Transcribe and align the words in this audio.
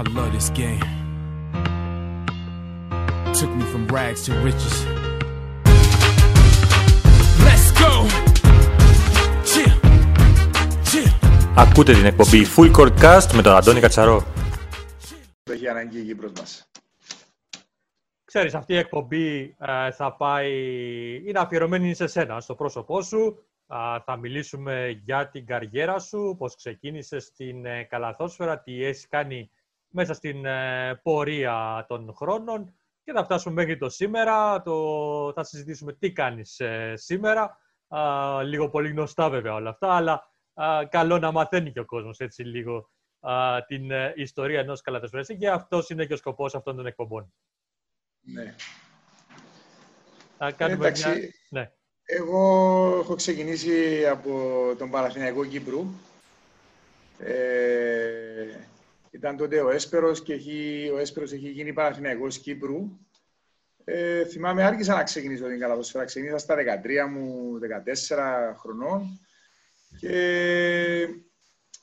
I 0.00 0.02
love 0.02 0.32
this 0.32 0.48
game. 0.60 0.80
Took 3.38 3.50
me 3.58 3.64
from 3.72 3.86
rags 3.96 4.20
to 4.26 4.32
riches. 4.46 4.76
Let's 7.46 7.68
go! 7.82 7.92
Chill. 9.50 9.74
Chill. 10.90 11.10
Ακούτε 11.56 11.92
την 11.92 12.04
εκπομπή 12.04 12.46
Full 12.56 12.72
Court 12.76 13.00
Cast 13.00 13.32
με 13.34 13.42
τον 13.42 13.56
Αντώνη 13.56 13.80
Κατσαρό. 13.80 14.24
Το 15.42 15.52
έχει 15.52 15.68
ανάγκη 15.68 15.98
η 15.98 16.04
Κύπρος 16.04 16.32
μας. 16.38 16.70
Ξέρεις, 18.24 18.54
αυτή 18.54 18.72
η 18.72 18.76
εκπομπή 18.76 19.56
ε, 19.58 19.90
θα 19.90 20.16
πάει, 20.16 20.52
είναι 21.26 21.38
αφιερωμένη 21.38 21.94
σε 21.94 22.06
σένα, 22.06 22.40
στο 22.40 22.54
πρόσωπό 22.54 23.02
σου. 23.02 23.44
Α, 23.66 24.00
θα 24.04 24.16
μιλήσουμε 24.16 25.00
για 25.04 25.28
την 25.28 25.46
καριέρα 25.46 25.98
σου, 25.98 26.34
πώς 26.38 26.56
ξεκίνησες 26.56 27.24
στην 27.24 27.64
ε, 27.64 27.82
καλαθόσφαιρα, 27.82 28.60
τι 28.60 28.84
έχεις 28.84 29.08
κάνει 29.08 29.50
μέσα 29.90 30.14
στην 30.14 30.44
ε, 30.44 31.00
πορεία 31.02 31.84
των 31.88 32.14
χρόνων 32.14 32.74
και 33.04 33.12
θα 33.12 33.24
φτάσουμε 33.24 33.54
μέχρι 33.54 33.76
το 33.76 33.88
σήμερα. 33.88 34.62
Το, 34.62 35.32
θα 35.34 35.44
συζητήσουμε 35.44 35.92
τι 35.92 36.12
κάνεις 36.12 36.60
ε, 36.60 36.92
σήμερα. 36.96 37.58
Α, 37.88 38.42
λίγο 38.42 38.70
πολύ 38.70 38.88
γνωστά 38.88 39.30
βέβαια 39.30 39.54
όλα 39.54 39.70
αυτά, 39.70 39.94
αλλά 39.94 40.32
α, 40.54 40.86
καλό 40.90 41.18
να 41.18 41.30
μαθαίνει 41.30 41.72
και 41.72 41.80
ο 41.80 41.84
κόσμος 41.84 42.18
έτσι 42.18 42.42
λίγο 42.42 42.90
α, 43.20 43.64
την 43.66 43.90
ε, 43.90 44.12
ιστορία 44.16 44.60
ενός 44.60 44.80
καλαθοσφαιρίστη 44.80 45.36
και 45.36 45.50
αυτός 45.50 45.90
είναι 45.90 46.06
και 46.06 46.12
ο 46.12 46.16
σκοπός 46.16 46.54
αυτών 46.54 46.76
των 46.76 46.86
εκπομπών. 46.86 47.32
Ναι. 48.20 48.54
Θα 50.38 50.50
κάνουμε 50.50 50.86
Εντάξει. 50.86 51.08
μια... 51.08 51.18
Ναι. 51.48 51.70
Εγώ 52.02 52.98
έχω 53.00 53.14
ξεκινήσει 53.14 54.06
από 54.06 54.30
τον 54.78 54.90
Παναθηναϊκό 54.90 55.44
Κύπρου. 55.44 55.86
Ε, 57.18 58.70
ήταν 59.10 59.36
τότε 59.36 59.60
ο 59.60 59.70
Έσπερος 59.70 60.22
και 60.22 60.32
έχει, 60.32 60.90
ο 60.94 60.98
Έσπερος 60.98 61.32
έχει 61.32 61.48
γίνει 61.48 61.72
Παναθηναϊκός 61.72 62.38
Κύπρου. 62.38 62.98
Ε, 63.84 64.24
θυμάμαι 64.24 64.64
άρχισα 64.64 64.94
να 64.94 65.02
ξεκινήσω 65.02 65.46
την 65.46 65.58
καλαθοσφαίρα. 65.58 66.04
Ξεκίνησα 66.04 66.38
στα 66.38 66.56
13 66.56 67.08
μου, 67.10 67.58
14 67.58 68.54
χρονών. 68.58 69.20
Και 69.98 71.08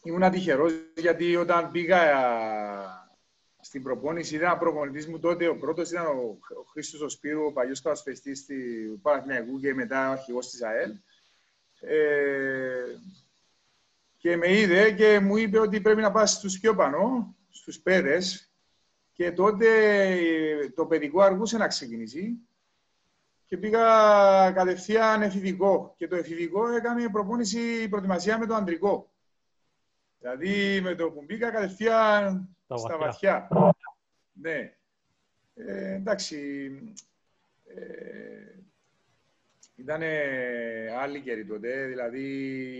ήμουν 0.03 0.31
τυχερός 0.31 0.73
γιατί 0.95 1.36
όταν 1.36 1.72
πήγα 1.72 2.00
στην 3.62 3.84
προπόνηση 3.84 4.36
ήταν 4.36 4.59
προπονητής 4.59 5.08
μου 5.08 5.19
τότε. 5.19 5.47
Ο 5.47 5.58
πρώτος 5.58 5.91
ήταν 5.91 6.06
ο, 6.06 6.38
ο 6.59 6.64
Χρήστος 6.72 7.02
ο 7.02 7.09
Σπύρου, 7.09 7.45
ο 7.45 7.52
παλιός 7.52 7.81
κατασφαιστής 7.81 8.45
του 8.45 9.00
Παναθηναϊκού 9.02 9.59
και 9.59 9.73
μετά 9.73 10.09
ο 10.09 10.12
αρχηγός 10.12 10.50
της 10.50 10.62
ΑΕΛ. 10.62 10.91
Ε, 11.80 12.84
και 14.18 14.38
με 14.38 14.54
είδε 14.54 14.92
και 14.92 15.20
μου 15.20 15.38
είπε 15.38 15.60
ότι 15.60 15.82
πρέπει 15.82 16.02
να 16.02 16.12
πας 16.12 16.32
στους 16.32 16.60
πιο 16.60 16.76
πανώ, 16.76 17.36
στους 17.50 17.80
πέδες. 17.80 18.52
Και 19.12 19.32
τότε 19.32 19.68
ε, 20.02 20.70
το 20.70 20.86
παιδικό 20.86 21.22
αργούσε 21.22 21.58
να 21.58 21.68
ξεκινήσει. 21.68 22.38
Και 23.46 23.58
πήγα 23.58 23.82
κατευθείαν 24.52 25.22
εφηβικό. 25.22 25.94
Και 25.98 26.08
το 26.08 26.16
εφηβικό 26.16 26.68
έκανε 26.68 27.09
προπόνηση 27.09 27.90
προετοιμασία 27.90 28.38
με 28.38 28.46
το 28.46 28.56
αντρικό. 28.56 29.12
Δηλαδή 30.20 30.81
με 30.81 30.96
το 30.96 31.12
που 31.12 31.24
μπήκα 31.26 31.52
κατευθείαν 31.52 32.50
Στα 32.66 32.78
στα 32.78 32.98
βαθιά. 32.98 33.48
βαθιά. 33.50 33.76
Ναι. 34.31 34.74
Ε, 35.56 35.94
εντάξει. 35.94 36.72
Ε, 37.66 38.56
ήταν 39.78 40.02
άλλη 41.00 41.22
καιρή 41.22 41.45
τότε, 41.45 41.86
δηλαδή 41.86 42.23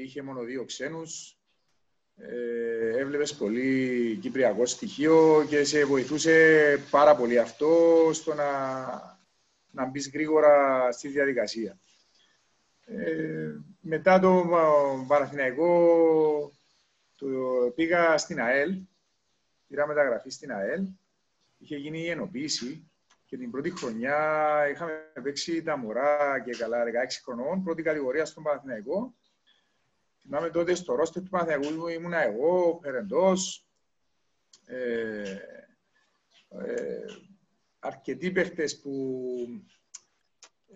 είχε 0.04 0.22
μόνο 0.22 0.44
δύο 0.44 0.66
ξένους. 0.66 1.38
Ε, 2.20 2.98
έβλεπες 2.98 3.36
πολύ 3.36 4.18
κυπριακό 4.22 4.66
στοιχείο 4.66 5.46
και 5.50 5.64
σε 5.64 5.86
βοηθούσε 5.86 6.78
πάρα 6.90 7.16
πολύ 7.16 7.40
αυτό 7.40 8.10
στο 8.14 8.34
να, 8.34 8.46
να 9.72 9.86
μπεις 9.86 10.10
γρήγορα 10.14 10.92
στη 10.92 11.08
διαδικασία. 11.08 11.80
Ε, 12.86 13.52
μετά 13.82 14.20
το 14.20 14.30
ε, 14.38 15.06
Παναθηναϊκό 15.08 16.52
το, 17.16 17.28
πήγα 17.76 18.18
στην 18.18 18.42
ΑΕΛ, 18.42 18.76
πήρα 19.68 19.88
μεταγραφή 19.88 20.30
στην 20.30 20.52
ΑΕΛ, 20.52 20.88
είχε 21.58 21.76
γίνει 21.76 22.00
η 22.00 22.10
ενοποίηση 22.10 22.92
και 23.28 23.38
την 23.38 23.52
πρώτη 23.52 23.70
χρονιά 23.70 24.18
είχαμε 24.72 25.12
παίξει 25.24 25.64
τα 25.64 25.78
μωρά 25.78 26.40
και 26.46 26.52
καλά 26.52 26.84
16 26.84 26.88
χρονών, 27.24 27.64
πρώτη 27.64 27.82
κατηγορία 27.82 28.26
στον 28.26 28.44
Παναθηναϊκό. 28.44 29.16
Θυμάμαι 30.22 30.50
τότε 30.50 30.76
στο 30.76 30.96
ρόστερ 30.96 31.24
του 31.24 31.30
Παναθηναϊκού 31.30 31.88
ήμουνα 31.88 32.24
εγώ, 32.24 32.70
ο 32.70 32.76
Περεντός, 32.76 33.68
ε, 34.66 35.38
ε, 36.50 37.06
αρκετοί 37.80 38.32
παίχτες 38.32 38.80
που 38.80 39.26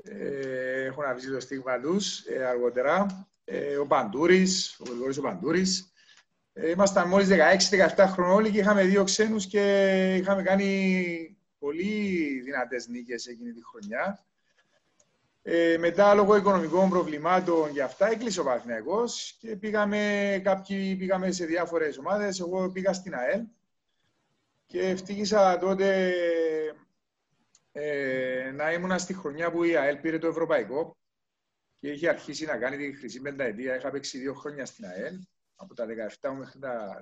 ε, 0.04 0.84
έχουν 0.84 1.04
αφήσει 1.04 1.32
το 1.32 1.40
στίγμα 1.40 1.80
τους 1.80 2.26
ε, 2.26 2.46
αργότερα. 2.46 3.28
Ε, 3.44 3.76
ο 3.78 3.88
Παντούρης, 3.88 4.80
ο 4.80 4.84
Γρηγόρης 4.90 5.18
ο 5.18 5.22
Παντούρης. 5.22 5.94
Ε, 6.54 6.70
ήμασταν 6.70 7.08
μόλις 7.08 7.28
16-17 7.96 8.06
χρονών 8.08 8.36
όλοι 8.36 8.52
και 8.52 8.60
είχαμε 8.60 8.84
δύο 8.84 9.04
ξένους 9.04 9.48
και 9.48 10.16
είχαμε 10.20 10.44
κάνει 10.44 11.31
πολύ 11.62 12.40
δυνατές 12.44 12.88
νίκες 12.88 13.26
εκείνη 13.28 13.52
τη 13.52 13.62
χρονιά. 13.64 14.26
Ε, 15.44 15.78
μετά, 15.78 16.14
λόγω 16.14 16.36
οικονομικών 16.36 16.90
προβλημάτων 16.90 17.74
και 17.74 17.84
αυτά, 17.84 18.08
έκλεισε 18.08 18.40
ο 18.40 18.44
Παναθηναϊκός 18.44 19.38
και 19.40 19.56
πήγαμε, 19.56 20.42
κάποιοι 20.44 20.96
πήγαμε 20.96 21.32
σε 21.32 21.46
διάφορες 21.46 21.98
ομάδες. 21.98 22.40
Εγώ 22.40 22.72
πήγα 22.72 22.94
στην 22.94 23.16
ΑΕΛ 23.16 23.42
και 24.66 24.80
ευτύχησα 24.80 25.58
τότε 25.58 26.14
ε, 27.72 28.52
να 28.54 28.72
ήμουν 28.74 29.00
στη 29.00 29.14
χρονιά 29.14 29.52
που 29.52 29.64
η 29.64 29.76
ΑΕΛ 29.76 29.98
πήρε 29.98 30.18
το 30.18 30.28
Ευρωπαϊκό 30.28 30.98
και 31.80 31.92
είχε 31.92 32.10
αρχίσει 32.10 32.46
να 32.46 32.58
κάνει 32.58 32.78
τη 32.78 32.98
χρυσή 32.98 33.22
πενταετία. 33.22 33.76
Είχα 33.76 33.92
παίξει 33.92 34.18
δύο 34.18 34.34
χρόνια 34.34 34.66
στην 34.66 34.86
ΑΕΛ, 34.86 35.20
από 35.56 35.74
τα 35.74 35.86
17 36.22 36.30
μου 36.30 36.38
μέχρι 36.38 36.60
τα 36.60 37.00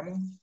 19 0.00 0.04
μου. 0.04 0.40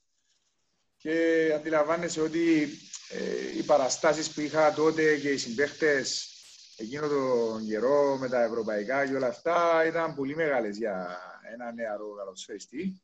Και 1.01 1.51
αντιλαμβάνεσαι 1.55 2.21
ότι 2.21 2.69
ε, 3.09 3.57
οι 3.57 3.63
παραστάσεις 3.63 4.33
που 4.33 4.41
είχα 4.41 4.73
τότε 4.73 5.17
και 5.17 5.29
οι 5.29 5.37
συμπαίχτες 5.37 6.33
εκείνο 6.77 7.07
τον 7.07 7.65
καιρό 7.65 8.17
με 8.17 8.29
τα 8.29 8.43
ευρωπαϊκά 8.43 9.07
και 9.07 9.15
όλα 9.15 9.27
αυτά 9.27 9.85
ήταν 9.85 10.15
πολύ 10.15 10.35
μεγάλες 10.35 10.77
για 10.77 11.17
ένα 11.53 11.71
νεαρό 11.71 12.15
καλοσφαιριστή. 12.17 13.01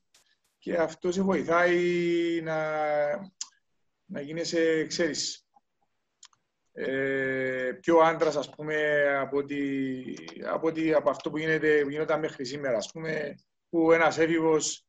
Και 0.57 0.75
αυτό 0.75 1.11
σε 1.11 1.21
βοηθάει 1.21 2.41
να, 2.43 2.59
να 4.05 4.21
γίνεσαι, 4.21 4.85
ξέρεις, 4.87 5.47
ε, 6.73 7.71
πιο 7.81 7.97
άντρας, 7.97 8.35
ας 8.35 8.49
πούμε, 8.49 9.03
από, 9.19 9.37
ότι, 9.37 10.17
από, 10.45 10.67
ότι, 10.67 10.93
από 10.93 11.09
αυτό 11.09 11.29
που, 11.29 11.37
γίνεται, 11.37 11.81
που 11.83 11.89
γινόταν 11.89 12.19
μέχρι 12.19 12.45
σήμερα, 12.45 12.77
ας 12.77 12.91
πούμε, 12.91 13.35
που 13.69 13.91
ένας 13.91 14.17
έφηβος 14.17 14.85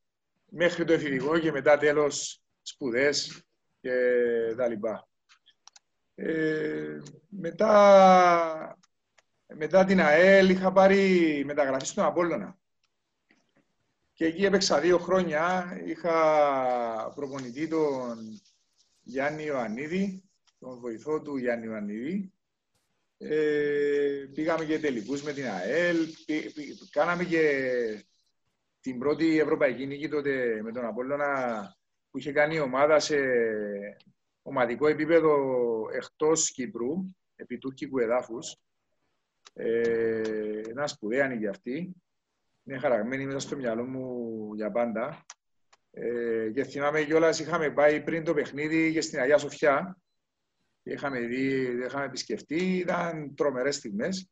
μέχρι 0.47 0.85
το 0.85 0.93
εφηβικό 0.93 1.39
και 1.39 1.53
μετά 1.53 1.79
τέλος 1.79 2.46
σπουδές 2.67 3.45
και 3.81 3.95
τα 4.57 4.69
λοιπά. 4.69 5.09
Ε, 6.15 6.99
μετά, 7.29 8.79
μετά 9.47 9.85
την 9.85 10.01
ΑΕΛ 10.01 10.49
είχα 10.49 10.73
πάρει 10.73 11.43
μεταγραφή 11.47 11.87
στον 11.87 12.05
Απόλλωνα. 12.05 12.59
Και 14.13 14.25
εκεί 14.25 14.45
έπαιξα 14.45 14.81
δύο 14.81 14.99
χρόνια. 14.99 15.77
Είχα 15.85 17.13
προπονητή 17.15 17.69
τον 17.69 18.41
Γιάννη 19.03 19.45
Ιωαννίδη, 19.45 20.25
τον 20.59 20.79
βοηθό 20.79 21.23
του 21.23 21.37
Γιάννη 21.37 21.67
Ιωαννίδη. 21.67 22.33
Ε, 23.19 24.27
πήγαμε 24.35 24.65
και 24.65 24.79
τελικούς 24.79 25.23
με 25.23 25.33
την 25.33 25.47
ΑΕΛ. 25.47 25.97
Πή- 26.27 26.53
πή- 26.55 26.91
κάναμε 26.91 27.25
και 27.25 28.05
την 28.81 28.99
πρώτη 28.99 29.39
ευρωπαϊκή 29.39 29.87
νίκη 29.87 30.09
τότε 30.09 30.63
με 30.63 30.73
τον 30.73 30.85
Απόλλωνα 30.85 31.77
που 32.17 32.23
είχε 32.23 32.33
κάνει 32.33 32.55
η 32.55 32.61
ομάδα 32.61 32.99
σε 32.99 33.17
ομαδικό 34.43 34.87
επίπεδο 34.87 35.35
εκτός 35.93 36.51
Κύπρου, 36.51 37.15
επί 37.35 37.59
τουρκικού 37.59 37.99
εδάφους. 37.99 38.57
Ε, 39.53 40.61
ένα 40.69 40.87
σπουδαία 40.87 41.29
νίκη 41.29 41.47
αυτή. 41.47 41.95
Είναι 42.65 42.79
χαραγμένη 42.79 43.27
μέσα 43.27 43.39
στο 43.39 43.57
μυαλό 43.57 43.85
μου 43.85 44.55
για 44.55 44.71
πάντα. 44.71 45.25
Ε, 45.91 46.51
και 46.55 46.65
θυμάμαι 46.65 47.05
κιόλας 47.05 47.39
είχαμε 47.39 47.71
πάει 47.71 48.01
πριν 48.01 48.25
το 48.25 48.35
παιχνίδι 48.35 48.93
και 48.93 49.01
στην 49.01 49.21
Αγία 49.21 49.39
Σοφιά. 49.39 49.99
Και 50.83 50.93
Είχαμε, 50.93 51.19
δει, 51.21 51.79
είχαμε 51.85 52.05
επισκεφτεί, 52.05 52.77
ήταν 52.77 53.35
τρομερές 53.35 53.75
στιγμές. 53.75 54.31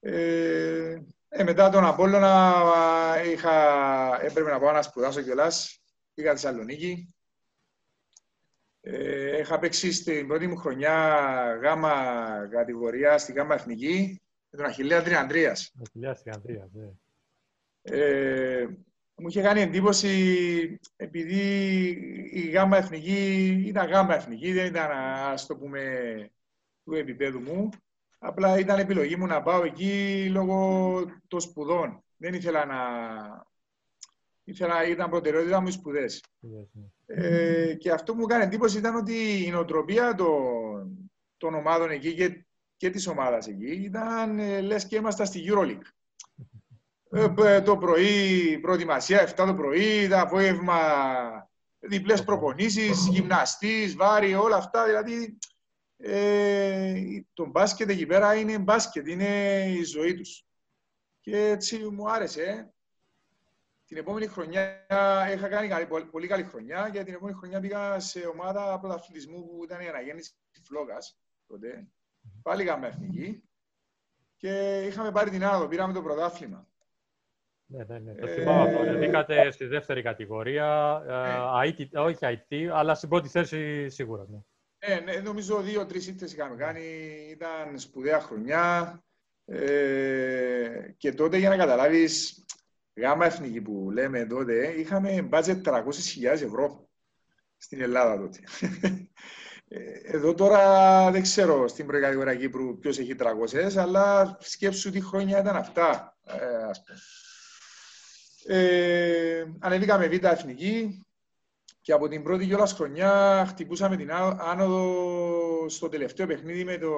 Ε, 0.00 1.02
ε, 1.28 1.42
μετά 1.42 1.70
τον 1.70 1.84
Απόλλωνα 1.84 2.64
είχα, 3.32 3.54
έπρεπε 4.22 4.50
να 4.50 4.58
πάω 4.60 4.72
να 4.72 4.82
σπουδάσω 4.82 5.22
κιόλας. 5.22 5.81
Πήγα 6.14 6.36
στη 6.36 6.46
Θεσσαλονίκη. 6.46 7.14
Ε, 8.80 9.38
είχα 9.38 9.58
παίξει 9.58 9.92
στην 9.92 10.26
πρώτη 10.26 10.46
μου 10.46 10.56
χρονιά 10.56 10.94
γάμα 11.62 11.94
κατηγορία 12.50 13.18
στη 13.18 13.32
γάμα 13.32 13.54
εθνική 13.54 14.20
με 14.50 14.58
τον 14.58 14.66
Αχιλέα 14.66 15.02
Τριαντρίας. 15.02 15.72
Βασιλιάς 15.74 16.22
της 16.22 16.32
Γανδρίας, 16.32 16.70
ναι. 16.72 16.90
Ε, 17.82 18.66
μου 19.14 19.28
είχε 19.28 19.42
κάνει 19.42 19.60
εντύπωση 19.60 20.80
επειδή 20.96 21.40
η 22.32 22.48
γάμα 22.48 22.76
εθνική 22.76 23.46
ήταν 23.66 23.88
γάμα 23.88 24.14
εθνική, 24.14 24.52
δεν 24.52 24.66
ήταν 24.66 24.90
ας 25.32 25.46
το 25.46 25.56
πούμε 25.56 26.30
του 26.84 26.94
επίπεδου 26.94 27.40
μου. 27.40 27.68
Απλά 28.18 28.58
ήταν 28.58 28.78
επιλογή 28.78 29.16
μου 29.16 29.26
να 29.26 29.42
πάω 29.42 29.64
εκεί 29.64 30.28
λόγω 30.30 31.04
των 31.28 31.40
σπουδών. 31.40 32.04
Δεν 32.16 32.34
ήθελα 32.34 32.64
να... 32.64 32.78
Ήθελα, 34.52 34.86
ήταν 34.86 35.10
προτεραιότητα 35.10 35.60
μου 35.60 35.68
οι 35.68 35.70
σπουδές. 35.70 36.24
Ε, 37.06 37.74
και 37.74 37.90
αυτό 37.90 38.12
που 38.12 38.18
μου 38.18 38.26
έκανε 38.28 38.44
εντύπωση 38.44 38.78
ήταν 38.78 38.96
ότι 38.96 39.44
η 39.44 39.50
νοοτροπία 39.50 40.14
των, 40.14 41.10
των 41.36 41.54
ομάδων 41.54 41.90
εκεί 41.90 42.14
και, 42.14 42.46
και 42.76 42.90
της 42.90 43.06
ομάδας 43.06 43.46
εκεί 43.46 43.70
ήταν 43.70 44.38
ε, 44.38 44.60
λες 44.60 44.86
και 44.86 44.96
ήμασταν 44.96 45.26
στη 45.26 45.44
EuroLeague. 45.48 45.86
Ε, 47.44 47.60
το 47.60 47.76
πρωί 47.76 48.58
προετοιμασία, 48.58 49.28
7 49.28 49.34
το 49.46 49.54
πρωί, 49.54 50.08
το 50.08 50.18
απόγευμα 50.18 50.78
διπλές 51.78 52.24
προπονήσεις, 52.24 53.06
γυμναστής, 53.08 53.96
βάρη, 53.96 54.34
όλα 54.34 54.56
αυτά. 54.56 54.84
Δηλαδή, 54.84 55.38
ε, 55.96 56.94
το 57.32 57.46
μπάσκετ 57.46 57.90
εκεί 57.90 58.06
πέρα 58.06 58.34
είναι 58.34 58.58
μπάσκετ, 58.58 59.06
είναι 59.06 59.64
η 59.68 59.82
ζωή 59.82 60.14
τους. 60.14 60.44
Και 61.20 61.48
έτσι 61.48 61.78
μου 61.78 62.10
άρεσε. 62.10 62.72
Την 63.92 64.00
επόμενη 64.00 64.26
χρονιά 64.26 64.86
είχα 65.34 65.48
κάνει 65.48 65.68
καλή, 65.68 65.86
πολύ 66.10 66.26
καλή 66.26 66.42
χρονιά 66.42 66.90
και 66.92 67.04
την 67.04 67.14
επόμενη 67.14 67.36
χρονιά 67.36 67.60
πήγα 67.60 68.00
σε 68.00 68.26
ομάδα 68.26 68.78
πρωταθλητισμού 68.80 69.46
που 69.46 69.64
ήταν 69.64 69.80
η 69.80 69.88
αναγέννηση 69.88 70.32
Φλόγας 70.62 71.18
τότε. 71.46 71.88
Πάλι 72.42 72.62
είχαμε 72.62 72.86
εθνική 72.86 73.42
και 74.36 74.82
είχαμε 74.86 75.12
πάρει 75.12 75.30
την 75.30 75.44
άδο, 75.44 75.68
πήραμε 75.68 75.92
το 75.92 76.02
πρωτάθλημα. 76.02 76.68
Ναι, 77.66 77.84
ναι, 77.84 77.98
ναι. 77.98 78.14
Το 78.14 78.26
ε, 78.26 78.34
θυμάμαι 78.34 78.62
αυτό. 78.62 78.82
Ναι. 78.82 78.98
Μπήκατε 78.98 79.50
στη 79.50 79.66
δεύτερη 79.66 80.02
κατηγορία, 80.02 81.02
ε, 81.06 81.84
ναι. 81.84 82.00
όχι 82.00 82.18
IT, 82.22 82.54
αλλά 82.72 82.94
στην 82.94 83.08
πρώτη 83.08 83.28
θέση 83.28 83.88
σίγουρα. 83.88 84.26
Ναι. 84.28 84.38
Ναι, 84.88 85.00
ναι 85.00 85.20
νομίζω 85.20 85.60
δύο-τρεις 85.60 86.06
ήττες 86.06 86.32
είχαμε 86.32 86.56
κάνει. 86.56 86.84
Ήταν 87.30 87.78
σπουδαία 87.78 88.20
χρονιά. 88.20 89.02
Ε, 89.44 90.94
και 90.96 91.12
τότε 91.12 91.36
για 91.36 91.48
να 91.48 91.56
καταλάβεις, 91.56 92.41
γάμα 92.96 93.26
εθνική 93.26 93.60
που 93.60 93.90
λέμε 93.90 94.26
τότε, 94.26 94.74
είχαμε 94.76 95.22
μπάτζετ 95.22 95.68
300.000 95.68 96.24
ευρώ 96.24 96.88
στην 97.56 97.80
Ελλάδα 97.80 98.18
τότε. 98.18 98.38
Εδώ 100.04 100.34
τώρα 100.34 101.10
δεν 101.10 101.22
ξέρω 101.22 101.68
στην 101.68 101.86
προεκατηγορία 101.86 102.34
Κύπρου 102.34 102.78
ποιος 102.78 102.98
έχει 102.98 103.14
300, 103.18 103.76
αλλά 103.76 104.36
σκέψου 104.40 104.90
τι 104.90 105.00
χρόνια 105.00 105.40
ήταν 105.40 105.56
αυτά. 105.56 106.16
Ε, 106.26 106.56
ας 106.70 106.82
πούμε. 106.84 106.98
Ε, 108.46 109.44
ανεβήκαμε 109.58 110.08
β' 110.08 110.24
εθνική 110.24 111.04
και 111.80 111.92
από 111.92 112.08
την 112.08 112.22
πρώτη 112.22 112.46
κιόλας 112.46 112.72
χρονιά 112.72 113.44
χτυπούσαμε 113.48 113.96
την 113.96 114.12
άνοδο 114.38 115.68
στο 115.68 115.88
τελευταίο 115.88 116.26
παιχνίδι 116.26 116.64
με, 116.64 116.78
το, 116.78 116.92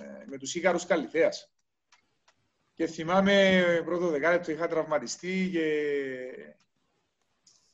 ε, 0.00 0.24
με 0.26 0.36
τους 0.38 0.54
Ίκαρους 0.54 0.86
Καλυθέας. 0.86 1.52
Και 2.78 2.86
θυμάμαι 2.86 3.82
πρώτο 3.84 4.08
δεκάλεπτο 4.08 4.50
είχα 4.52 4.66
τραυματιστεί 4.66 5.48
και 5.52 5.66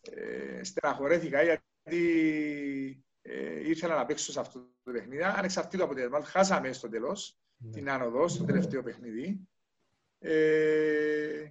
ε, 0.01 0.65
στεναχωρέθηκα 0.65 1.43
γιατί 1.43 3.05
ε, 3.23 3.69
ήθελα 3.69 3.97
να 3.97 4.07
παίξω 4.07 4.33
σε 4.33 4.41
αυτό 4.41 4.59
το 4.83 4.93
παιχνίδι. 4.93 5.23
Ανεξαρτήτως 5.23 5.87
από 5.87 5.95
το 5.95 6.23
χάσαμε 6.25 6.73
στο 6.73 6.89
τέλος 6.89 7.39
ναι. 7.57 7.71
την 7.71 7.91
άνοδο 7.91 8.29
στο 8.29 8.45
τελευταίο 8.45 8.83
παιχνίδι. 8.83 9.49
Ε, 10.19 11.49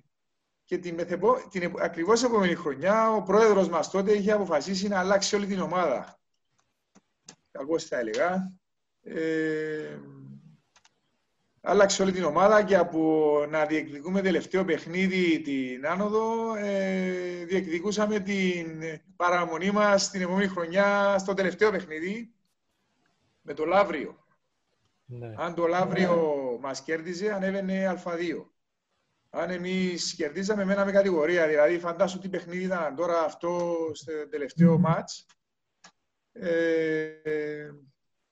και 0.63 0.77
την, 0.77 0.93
μεθεπο, 0.93 1.47
την 1.49 1.73
ακριβώς 1.77 2.23
επόμενη 2.23 2.55
χρονιά 2.55 3.11
ο 3.11 3.23
πρόεδρος 3.23 3.69
μας 3.69 3.89
τότε 3.89 4.11
είχε 4.13 4.31
αποφασίσει 4.31 4.87
να 4.87 4.99
αλλάξει 4.99 5.35
όλη 5.35 5.45
την 5.45 5.59
ομάδα. 5.59 6.19
Κακώς 7.51 7.85
θα 7.85 7.97
έλεγα. 7.97 8.57
Ε, 9.03 9.99
άλλαξε 11.65 12.01
όλη 12.01 12.11
την 12.11 12.23
ομάδα 12.23 12.63
και 12.63 12.77
από 12.77 13.45
να 13.49 13.65
διεκδικούμε 13.65 14.21
τελευταίο 14.21 14.65
παιχνίδι 14.65 15.41
την 15.41 15.87
άνοδο, 15.87 16.55
ε, 16.55 17.45
διεκδικούσαμε 17.45 18.19
την 18.19 18.81
παραμονή 19.15 19.71
μας 19.71 20.09
την 20.09 20.21
επόμενη 20.21 20.47
χρονιά 20.47 21.17
στο 21.17 21.33
τελευταίο 21.33 21.71
παιχνίδι 21.71 22.33
με 23.41 23.53
το 23.53 23.65
Λαύριο. 23.65 24.25
Ναι. 25.05 25.33
Αν 25.37 25.53
το 25.53 25.67
Λαύριο 25.67 26.15
ναι. 26.51 26.59
μας 26.59 26.81
κέρδιζε, 26.81 27.33
ανέβαινε 27.33 28.01
Α2 28.03 28.45
αν 29.35 29.49
εμείς 29.49 30.13
κερδίζαμε 30.13 30.65
με 30.65 30.73
ένα 30.73 30.85
με 30.85 30.91
κατηγορία. 30.91 31.47
Δηλαδή, 31.47 31.79
φαντάσου 31.79 32.19
τι 32.19 32.29
παιχνίδι 32.29 32.63
ήταν 32.63 32.95
τώρα 32.95 33.23
αυτό 33.23 33.75
στο 33.93 34.27
τελευταίο 34.29 34.77
μάτ. 34.77 35.09
Ε, 36.31 37.11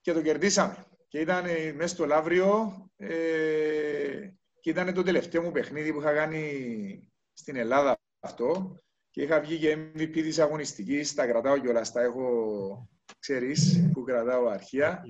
και 0.00 0.12
το 0.12 0.22
κερδίσαμε. 0.22 0.86
Και 1.12 1.20
ήταν 1.20 1.44
μέσα 1.74 1.94
στο 1.94 2.06
Λαύριο 2.06 2.72
ε, 2.96 4.30
και 4.60 4.70
ήταν 4.70 4.94
το 4.94 5.02
τελευταίο 5.02 5.42
μου 5.42 5.50
παιχνίδι 5.52 5.92
που 5.92 6.00
είχα 6.00 6.14
κάνει 6.14 7.12
στην 7.32 7.56
Ελλάδα 7.56 7.98
αυτό. 8.20 8.78
Και 9.10 9.22
είχα 9.22 9.40
βγει 9.40 9.58
και 9.58 9.76
MVP 9.94 10.12
της 10.12 10.38
αγωνιστικής. 10.38 11.14
Τα 11.14 11.26
κρατάω 11.26 11.58
κιόλας, 11.58 11.92
τα 11.92 12.02
έχω, 12.02 12.88
ξέρεις, 13.18 13.90
που 13.92 14.02
κρατάω 14.02 14.46
αρχεία. 14.46 15.02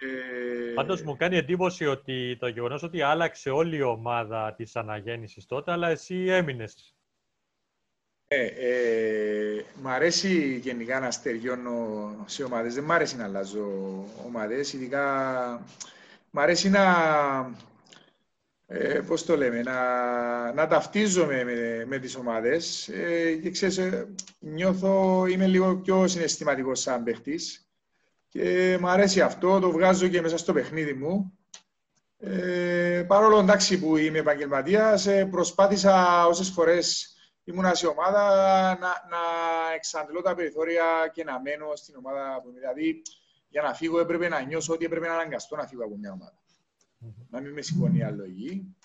Ε... 0.00 0.72
Πάντως 0.74 1.02
μου 1.02 1.16
κάνει 1.16 1.36
εντύπωση 1.36 1.86
ότι 1.86 2.36
το 2.40 2.48
γεγονός 2.48 2.82
ότι 2.82 3.02
άλλαξε 3.02 3.50
όλη 3.50 3.76
η 3.76 3.82
ομάδα 3.82 4.54
της 4.54 4.76
αναγέννησης 4.76 5.46
τότε, 5.46 5.72
αλλά 5.72 5.88
εσύ 5.88 6.14
έμεινες. 6.14 6.94
Ε, 8.34 8.44
ε, 8.44 9.64
μ' 9.82 9.88
αρέσει 9.88 10.60
γενικά 10.62 11.00
να 11.00 11.10
στεριώνω 11.10 12.10
σε 12.26 12.42
ομάδες. 12.44 12.74
Δεν 12.74 12.84
μ' 12.84 12.92
αρέσει 12.92 13.16
να 13.16 13.24
αλλάζω 13.24 13.68
ομάδες. 14.26 14.72
Ειδικά 14.72 15.04
μ' 16.30 16.38
αρέσει 16.38 16.70
να, 16.70 16.84
ε, 18.66 19.00
πώς 19.06 19.24
το 19.24 19.36
λέμε, 19.36 19.62
να, 19.62 20.52
να 20.52 20.66
ταυτίζομαι 20.66 21.44
με, 21.44 21.84
με 21.86 21.98
τις 21.98 22.16
ομάδες. 22.16 22.88
Ε, 22.88 23.32
και 23.42 23.50
ξέρεις, 23.50 23.78
ε, 23.78 24.08
νιώθω, 24.38 25.26
είμαι 25.26 25.46
λίγο 25.46 25.76
πιο 25.76 26.08
συναισθηματικός 26.08 26.80
σαν 26.80 27.02
παίχτης. 27.04 27.66
Και 28.28 28.76
μου 28.80 28.88
αρέσει 28.88 29.20
αυτό, 29.20 29.58
το 29.58 29.70
βγάζω 29.70 30.08
και 30.08 30.20
μέσα 30.20 30.38
στο 30.38 30.52
παιχνίδι 30.52 30.92
μου. 30.92 31.38
Ε, 32.18 33.04
παρόλο 33.06 33.38
εντάξει 33.38 33.78
που 33.78 33.96
είμαι 33.96 34.18
επαγγελματίας, 34.18 35.06
ε, 35.06 35.24
προσπάθησα 35.24 36.26
όσες 36.26 36.48
φορές 36.48 37.11
ήμουν 37.44 37.74
σε 37.74 37.86
ομάδα 37.86 38.22
να, 38.80 38.88
να 38.88 39.18
εξαντλώ 39.74 40.22
τα 40.22 40.34
περιθώρια 40.34 41.10
και 41.12 41.24
να 41.24 41.40
μένω 41.40 41.76
στην 41.76 41.96
ομάδα 41.96 42.40
που 42.42 42.48
είμαι. 42.48 42.58
Δηλαδή, 42.58 43.02
για 43.48 43.62
να 43.62 43.74
φύγω 43.74 43.98
έπρεπε 43.98 44.28
να 44.28 44.40
νιώσω 44.40 44.72
ότι 44.72 44.84
έπρεπε 44.84 45.06
να 45.06 45.14
αναγκαστώ 45.14 45.56
να 45.56 45.66
φύγω 45.66 45.84
από 45.84 45.96
μια 45.96 46.12
ομάδα. 46.12 46.42
Να 47.30 47.40
μην 47.40 47.52
με 47.52 47.62
σηκώνει 47.62 47.98
η 47.98 48.02
αλλογή. 48.02 48.76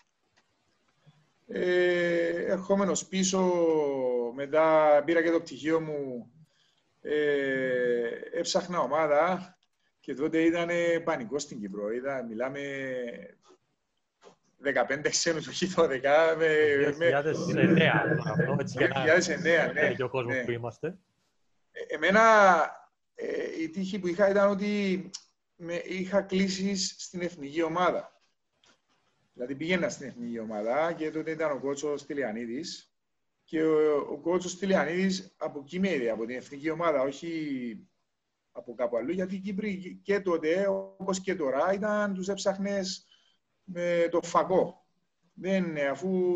Ε, 1.47 2.51
ερχόμενος 2.51 3.05
πίσω, 3.05 3.53
μετά 4.35 5.01
πήρα 5.05 5.21
και 5.21 5.31
το 5.31 5.39
πτυχίο 5.39 5.79
μου 5.81 6.31
ε, 7.01 8.09
έψαχνα 8.31 8.79
ομάδα 8.79 9.55
και 9.99 10.13
τότε 10.13 10.41
ήταν 10.41 10.69
πανικό 11.03 11.39
στην 11.39 11.59
Κύπρο. 11.59 11.91
Είδα, 11.91 12.23
μιλάμε 12.23 12.61
15 14.63 15.09
ξένους, 15.09 15.47
όχι 15.47 15.73
12. 15.75 15.89
Με, 16.37 16.95
2009. 17.57 18.07
2009, 18.67 19.73
ναι. 19.73 19.93
Και 19.93 20.03
ο 20.03 20.09
κόσμος 20.09 20.35
ναι. 20.35 20.43
που 20.43 20.51
είμαστε. 20.51 20.97
Ε, 21.71 21.95
εμένα 21.95 22.21
ε, 23.15 23.61
η 23.61 23.69
τύχη 23.69 23.99
που 23.99 24.07
είχα 24.07 24.29
ήταν 24.29 24.49
ότι 24.49 25.09
με, 25.55 25.81
είχα 25.85 26.21
κλήσεις 26.21 26.95
στην 26.97 27.21
εθνική 27.21 27.63
ομάδα. 27.63 28.21
Δηλαδή 29.33 29.55
πήγαινα 29.55 29.89
στην 29.89 30.07
εθνική 30.07 30.39
ομάδα 30.39 30.93
και 30.93 31.11
τότε 31.11 31.31
ήταν 31.31 31.51
ο 31.51 31.59
κότσος 31.59 32.05
Τηλιανίδης 32.05 32.91
και 33.43 33.63
ο, 33.63 33.97
ο 33.97 34.17
κότσος 34.17 34.57
Τηλιανίδης 34.57 35.33
από 35.37 35.59
εκεί 35.59 35.79
με 35.79 35.93
είδε, 35.93 36.09
από 36.09 36.25
την 36.25 36.35
εθνική 36.35 36.69
ομάδα, 36.69 37.01
όχι 37.01 37.87
από 38.51 38.73
κάπου 38.73 38.97
αλλού, 38.97 39.11
γιατί 39.11 39.35
οι 39.35 39.39
Κύπροι 39.39 39.99
και 40.03 40.19
τότε, 40.19 40.67
όπως 40.97 41.21
και 41.21 41.35
τώρα, 41.35 41.73
ήταν, 41.73 42.13
τους 42.13 42.27
έψαχνες 42.27 43.05
με 43.67 44.07
το 44.11 44.21
φαγό. 44.21 44.85
Δεν, 45.33 45.77
αφού 45.91 46.35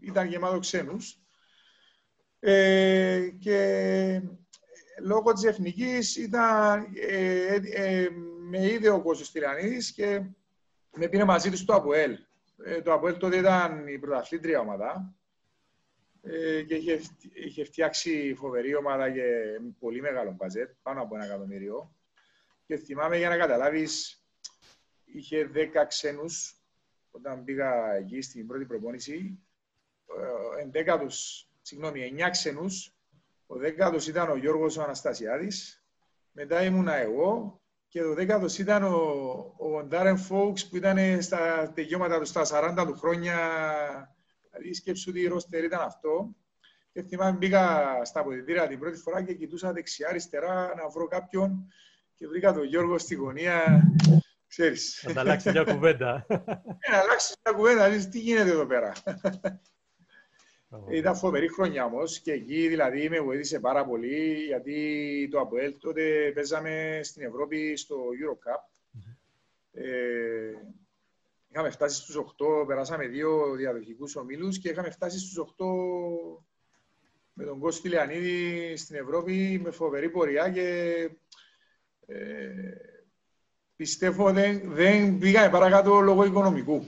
ήταν 0.00 0.26
γεμάτο 0.26 0.58
ξένους. 0.58 1.20
Ε, 2.40 3.28
και 3.38 4.22
λόγω 5.02 5.32
της 5.32 5.44
εθνικής 5.44 6.16
ήταν, 6.16 6.86
ε, 6.94 7.54
ε, 7.72 8.08
με 8.50 8.66
είδε 8.66 8.88
ο 8.88 9.02
Κώστος 9.02 9.30
Τηλιανίδης 9.30 9.92
και 9.92 10.22
με 10.96 11.08
πήρε 11.08 11.24
μαζί 11.24 11.50
του 11.50 11.56
στο 11.56 11.74
ΑΠΟΕΛ. 11.74 12.18
Ε, 12.64 12.82
το 12.82 12.92
ΑΠΟΕΛ 12.92 13.16
τότε 13.16 13.36
ήταν 13.36 13.86
η 13.86 13.98
πρωταθλήτρια 13.98 14.60
ομάδα 14.60 15.14
ε, 16.22 16.62
και 16.62 16.74
είχε, 16.74 17.00
είχε 17.32 17.64
φτιάξει 17.64 18.34
φοβερή 18.38 18.74
ομάδα 18.74 19.10
και 19.10 19.22
πολύ 19.78 20.00
μεγάλο 20.00 20.32
μπαζέτ, 20.32 20.70
πάνω 20.82 21.02
από 21.02 21.14
ένα 21.14 21.24
εκατομμύριο. 21.24 21.94
Και 22.66 22.76
θυμάμαι 22.76 23.16
για 23.16 23.28
να 23.28 23.36
καταλάβεις, 23.36 24.22
είχε 25.12 25.50
10 25.54 25.58
ξένους 25.88 26.62
όταν 27.10 27.44
πήγα 27.44 27.94
εκεί 27.94 28.20
στην 28.20 28.46
πρώτη 28.46 28.64
προπόνηση 28.64 29.38
ε, 30.16 30.62
εντέκατος, 30.62 31.48
συγγνώμη, 31.62 32.02
εννιά 32.02 32.28
ξενούς. 32.28 32.92
Ο 33.46 33.56
δέκατος 33.56 34.06
ήταν 34.06 34.30
ο 34.30 34.36
Γιώργος 34.36 34.76
ο 34.76 34.82
Αναστασιάδης. 34.82 35.84
Μετά 36.32 36.62
ήμουνα 36.62 36.94
εγώ. 36.94 37.60
Και 37.88 38.02
ο 38.02 38.14
δέκατος 38.14 38.58
ήταν 38.58 38.82
ο, 38.82 38.96
ο 39.58 39.84
Ντάρεν 39.84 40.18
Φόουξ 40.18 40.68
που 40.68 40.76
ήταν 40.76 41.22
στα 41.22 41.72
τελειώματα 41.74 42.18
του, 42.18 42.24
στα 42.24 42.44
40 42.80 42.86
του 42.86 42.96
χρόνια. 42.96 43.36
Δηλαδή 44.50 44.74
σκέψου 44.74 45.06
ότι 45.10 45.20
η 45.20 45.26
ρόστερ 45.26 45.64
ήταν 45.64 45.80
αυτό. 45.80 46.36
Και 46.92 47.02
θυμάμαι 47.02 47.36
μπήκα 47.36 47.94
στα 48.04 48.20
αποδητήρια 48.20 48.68
την 48.68 48.78
πρώτη 48.78 48.98
φορά 48.98 49.22
και 49.22 49.34
κοιτούσα 49.34 49.72
δεξιά-αριστερά 49.72 50.74
να 50.76 50.88
βρω 50.88 51.06
κάποιον 51.06 51.72
και 52.14 52.26
βρήκα 52.26 52.52
τον 52.52 52.64
Γιώργο 52.64 52.98
στη 52.98 53.14
γωνία. 53.14 53.82
Ξέρεις. 54.48 55.08
Να 55.14 55.20
αλλάξεις 55.20 55.52
μια 55.52 55.64
κουβέντα. 55.64 56.26
Ε, 56.28 56.90
να 56.90 56.98
αλλάξεις 56.98 57.36
μια 57.44 57.54
κουβέντα, 57.56 57.90
δεις 57.90 58.08
τι 58.08 58.18
γίνεται 58.18 58.50
εδώ 58.50 58.66
πέρα. 58.66 58.92
Ήταν 60.90 61.16
φοβερή 61.16 61.48
χρονιά 61.48 61.84
όμως 61.84 62.20
και 62.20 62.32
εκεί 62.32 62.68
δηλαδή 62.68 63.08
με 63.08 63.20
βοήθησε 63.20 63.60
πάρα 63.60 63.84
πολύ 63.84 64.44
γιατί 64.46 65.28
το 65.30 65.40
ΑΠΟΕΛ 65.40 65.74
τότε 65.78 66.32
παίζαμε 66.34 67.00
στην 67.02 67.22
Ευρώπη 67.22 67.76
στο 67.76 67.96
Eurocup. 67.96 68.78
Ε, 69.72 70.52
είχαμε 71.48 71.70
φτάσει 71.70 71.96
στους 72.00 72.16
8, 72.16 72.66
περάσαμε 72.66 73.06
δύο 73.06 73.54
διαδοχικούς 73.54 74.16
ομίλους 74.16 74.58
και 74.58 74.68
είχαμε 74.68 74.90
φτάσει 74.90 75.18
στους 75.18 75.54
8 75.58 75.64
με 77.32 77.44
τον 77.44 77.58
Κώστη 77.58 77.88
Λεανίδη 77.88 78.76
στην 78.76 78.96
Ευρώπη 78.96 79.60
με 79.62 79.70
φοβερή 79.70 80.10
πορεία 80.10 80.50
και 80.50 81.10
ε, 82.06 82.97
πιστεύω 83.78 84.32
δεν, 84.32 84.60
δεν 84.64 85.18
πήγαμε 85.18 85.50
παρακάτω 85.50 86.00
λόγω 86.00 86.24
οικονομικού 86.24 86.86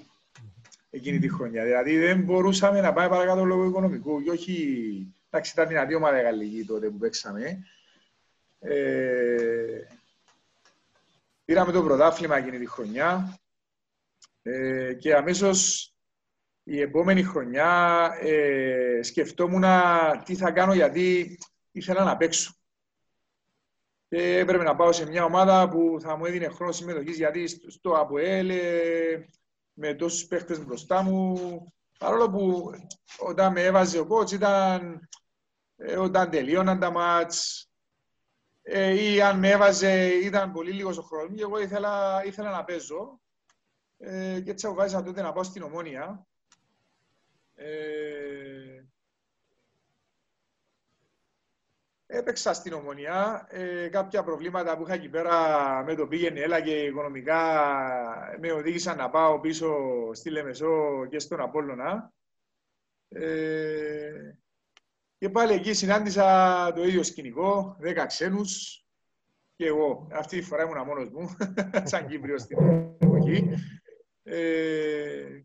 εκείνη 0.91 1.19
τη 1.19 1.29
χρονιά. 1.29 1.65
Δηλαδή 1.65 1.99
δεν 1.99 2.23
μπορούσαμε 2.23 2.81
να 2.81 2.93
πάμε 2.93 3.09
παρακάτω 3.09 3.45
λόγω 3.45 3.65
οικονομικού. 3.65 4.23
Και 4.23 4.31
όχι. 4.31 5.15
Εντάξει, 5.31 5.53
ήταν 5.53 5.69
δυνατή 5.69 5.95
ομάδα 5.95 6.21
γαλλική 6.21 6.65
τότε 6.65 6.91
που 6.91 6.99
παίξαμε. 6.99 7.65
Ε, 8.59 9.81
πήραμε 11.45 11.73
το 11.73 11.83
πρωτάθλημα 11.83 12.37
εκείνη 12.37 12.59
τη 12.59 12.67
χρονιά 12.67 13.39
ε, 14.43 14.95
και 14.95 15.15
αμέσως 15.15 15.91
η 16.63 16.81
επόμενη 16.81 17.23
χρονιά 17.23 18.11
ε, 18.21 19.01
σκεφτόμουν 19.03 19.65
τι 20.25 20.35
θα 20.35 20.51
κάνω 20.51 20.75
γιατί 20.75 21.39
ήθελα 21.71 22.05
να 22.05 22.17
παίξω. 22.17 22.55
Και 24.11 24.39
έπρεπε 24.39 24.63
να 24.63 24.77
πάω 24.77 24.93
σε 24.93 25.07
μια 25.07 25.25
ομάδα 25.25 25.69
που 25.69 25.97
θα 26.01 26.17
μου 26.17 26.25
έδινε 26.25 26.49
χρόνο 26.49 26.73
συμμετοχής 26.73 27.17
γιατί 27.17 27.47
στο 27.47 27.93
ΑΠΟΕΛ 27.93 28.51
ε, 28.51 29.27
με 29.73 29.95
τόσους 29.95 30.27
παίχτες 30.27 30.65
μπροστά 30.65 31.03
μου 31.03 31.37
παρόλο 31.99 32.31
που 32.31 32.71
όταν 33.19 33.53
με 33.53 33.65
έβαζε 33.65 33.99
ο 33.99 34.07
κότς 34.07 34.33
ήταν 34.33 35.09
ε, 35.77 35.97
όταν 35.97 36.31
τελείωναν 36.31 36.79
τα 36.79 36.91
μάτς 36.91 37.69
ε, 38.63 39.13
ή 39.13 39.23
αν 39.23 39.39
με 39.39 39.51
έβαζε 39.51 40.07
ήταν 40.07 40.53
πολύ 40.53 40.73
λίγος 40.73 40.99
ο 40.99 41.03
χρόνος 41.03 41.37
και 41.37 41.43
εγώ 41.43 41.61
ήθελα, 41.61 42.25
ήθελα 42.25 42.51
να 42.51 42.65
παίζω. 42.65 43.21
Ε, 43.99 44.41
και 44.41 44.51
έτσι 44.51 44.67
αποφάσισα 44.67 45.03
τότε 45.03 45.23
να 45.23 45.33
πάω 45.33 45.43
στην 45.43 45.63
Ομόνια. 45.63 46.27
Ε, 47.55 48.80
έπαιξα 52.11 52.53
στην 52.53 52.73
Ομονιά. 52.73 53.47
Ε, 53.51 53.89
κάποια 53.89 54.23
προβλήματα 54.23 54.77
που 54.77 54.83
είχα 54.83 54.95
εκεί 54.95 55.09
πέρα 55.09 55.35
με 55.85 55.95
το 55.95 56.07
πήγαινε 56.07 56.41
έλα 56.41 56.61
και 56.61 56.83
οικονομικά 56.83 57.41
με 58.41 58.53
οδήγησαν 58.53 58.97
να 58.97 59.11
πάω 59.11 59.41
πίσω 59.41 59.71
στη 60.13 60.31
Λεμεσό 60.31 61.07
και 61.11 61.19
στον 61.19 61.41
Απόλλωνα. 61.41 62.13
Ε, 63.09 64.35
και 65.19 65.29
πάλι 65.29 65.53
εκεί 65.53 65.73
συνάντησα 65.73 66.73
το 66.73 66.85
ίδιο 66.85 67.03
σκηνικό, 67.03 67.77
δέκα 67.79 68.07
ξένους 68.07 68.85
και 69.57 69.67
εγώ. 69.67 70.09
Αυτή 70.13 70.39
τη 70.39 70.45
φορά 70.45 70.63
ήμουν 70.63 70.87
μόνος 70.87 71.11
μου, 71.11 71.37
σαν 71.91 72.07
Κύπριος 72.07 72.43
στην 72.43 72.59
εποχή. 72.99 73.51
Ε, 74.23 75.45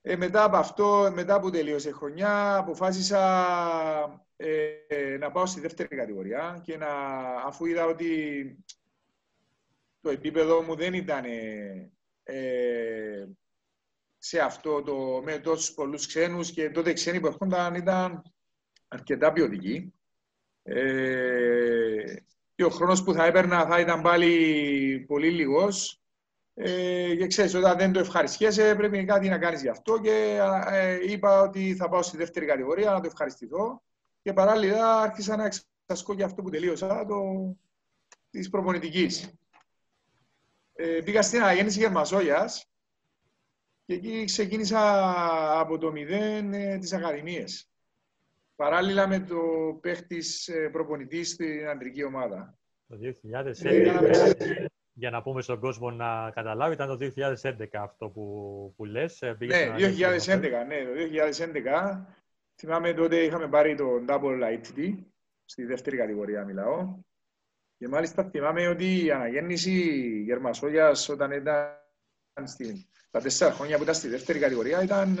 ε, 0.00 0.16
μετά 0.16 0.44
από 0.44 0.56
αυτό, 0.56 1.10
μετά 1.14 1.40
που 1.40 1.50
τελείωσε 1.50 1.88
η 1.88 1.92
χρονιά, 1.92 2.56
αποφάσισα 2.56 4.25
ε, 4.36 5.16
να 5.18 5.30
πάω 5.30 5.46
στη 5.46 5.60
δεύτερη 5.60 5.96
κατηγορία 5.96 6.60
και 6.64 6.76
να, 6.76 6.88
αφού 7.44 7.66
είδα 7.66 7.84
ότι 7.84 8.64
το 10.00 10.10
επίπεδο 10.10 10.62
μου 10.62 10.76
δεν 10.76 10.94
ήταν 10.94 11.24
ε, 12.22 13.28
σε 14.18 14.40
αυτό 14.40 14.82
το, 14.82 15.22
με 15.24 15.38
τόσους 15.38 15.74
πολλούς 15.74 16.06
ξένους 16.06 16.50
και 16.50 16.70
τότε 16.70 16.90
οι 16.90 16.94
ξένοι 16.94 17.20
που 17.20 17.26
έρχονταν 17.26 17.74
ήταν 17.74 18.22
αρκετά 18.88 19.32
ποιοτικοί. 19.32 19.94
Ε, 20.62 22.14
και 22.54 22.64
ο 22.64 22.70
χρόνος 22.70 23.02
που 23.02 23.12
θα 23.12 23.24
έπαιρνα 23.24 23.66
θα 23.66 23.80
ήταν 23.80 24.02
πάλι 24.02 25.04
πολύ 25.06 25.30
λίγος 25.30 26.00
ε, 26.58 27.14
και 27.14 27.26
ξέρεις, 27.26 27.54
όταν 27.54 27.78
δεν 27.78 27.92
το 27.92 27.98
ευχαριστιέσαι, 27.98 28.74
πρέπει 28.74 29.04
κάτι 29.04 29.28
να 29.28 29.38
κάνεις 29.38 29.62
γι' 29.62 29.68
αυτό. 29.68 30.00
Και 30.00 30.38
ε, 30.70 30.98
είπα 31.10 31.40
ότι 31.40 31.74
θα 31.74 31.88
πάω 31.88 32.02
στη 32.02 32.16
δεύτερη 32.16 32.46
κατηγορία 32.46 32.90
να 32.90 33.00
το 33.00 33.06
ευχαριστηθώ. 33.06 33.82
Και 34.26 34.32
παράλληλα 34.32 35.00
άρχισα 35.00 35.36
να 35.36 35.50
εξασκώ 35.84 36.14
και 36.14 36.22
αυτό 36.22 36.42
που 36.42 36.50
τελείωσα 36.50 37.06
το, 37.06 37.16
της 38.30 38.48
προπονητικής. 38.48 39.32
Ε, 40.72 41.00
πήγα 41.04 41.22
στην 41.22 41.42
αναγέννηση 41.42 41.78
Γερμασόγιας 41.78 42.70
και 43.84 43.94
εκεί 43.94 44.24
ξεκίνησα 44.24 44.80
από 45.60 45.78
το 45.78 45.92
μηδέν 45.92 46.52
ε, 46.52 46.78
τις 46.78 46.92
ακαδημίες. 46.92 47.70
Παράλληλα 48.56 49.08
με 49.08 49.20
το 49.20 49.38
παίχτης 49.80 50.48
ε, 50.48 50.68
προπονητή 50.68 51.24
στην 51.24 51.68
αντρική 51.68 52.04
ομάδα. 52.04 52.58
Το 52.86 52.98
2011 53.22 54.66
για 54.92 55.10
να 55.10 55.22
πούμε 55.22 55.42
στον 55.42 55.60
κόσμο 55.60 55.90
να 55.90 56.30
καταλάβει, 56.30 56.74
ήταν 56.74 56.88
το 56.88 57.12
2011 57.42 57.66
αυτό 57.72 58.08
που, 58.08 58.74
που 58.76 58.84
λες. 58.84 59.22
Ε, 59.22 59.36
ναι, 59.38 59.74
2011, 59.76 60.40
ναι, 60.66 60.84
το 60.84 60.90
2011. 61.54 62.24
Θυμάμαι 62.58 62.94
τότε 62.94 63.22
είχαμε 63.22 63.48
πάρει 63.48 63.74
το 63.74 64.04
Double 64.08 64.40
ITT, 64.42 64.94
στη 65.44 65.64
δεύτερη 65.64 65.96
κατηγορία 65.96 66.44
μιλάω. 66.44 66.98
Και 67.78 67.88
μάλιστα 67.88 68.24
θυμάμαι 68.24 68.68
ότι 68.68 69.04
η 69.04 69.10
αναγέννηση 69.10 69.70
Γερμασόγιας 70.24 71.08
όταν 71.08 71.30
ήταν 71.30 71.76
στη, 72.44 72.88
τα 73.10 73.20
τέσσερα 73.20 73.52
χρόνια 73.52 73.76
που 73.76 73.82
ήταν 73.82 73.94
στη 73.94 74.08
δεύτερη 74.08 74.38
κατηγορία 74.38 74.82
ήταν 74.82 75.18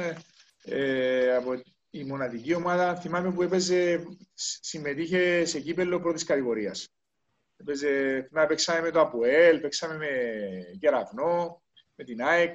ε, 0.64 1.34
από 1.34 1.62
η 1.90 2.04
μοναδική 2.04 2.54
ομάδα, 2.54 2.96
θυμάμαι 2.96 3.32
που 3.32 3.42
έπαιζε, 3.42 4.04
συμμετείχε 4.34 5.44
σε 5.44 5.60
κύπελο 5.60 6.00
πρώτης 6.00 6.24
κατηγορίας. 6.24 6.88
Έπαιζε, 7.56 8.22
παίξαμε 8.48 8.80
με 8.80 8.90
το 8.90 9.00
ΑΠΟΕΛ, 9.00 9.60
παίξαμε 9.60 9.96
με 9.96 10.08
Κεραυνό, 10.78 11.62
με 11.94 12.04
την 12.04 12.22
ΑΕΚ. 12.22 12.54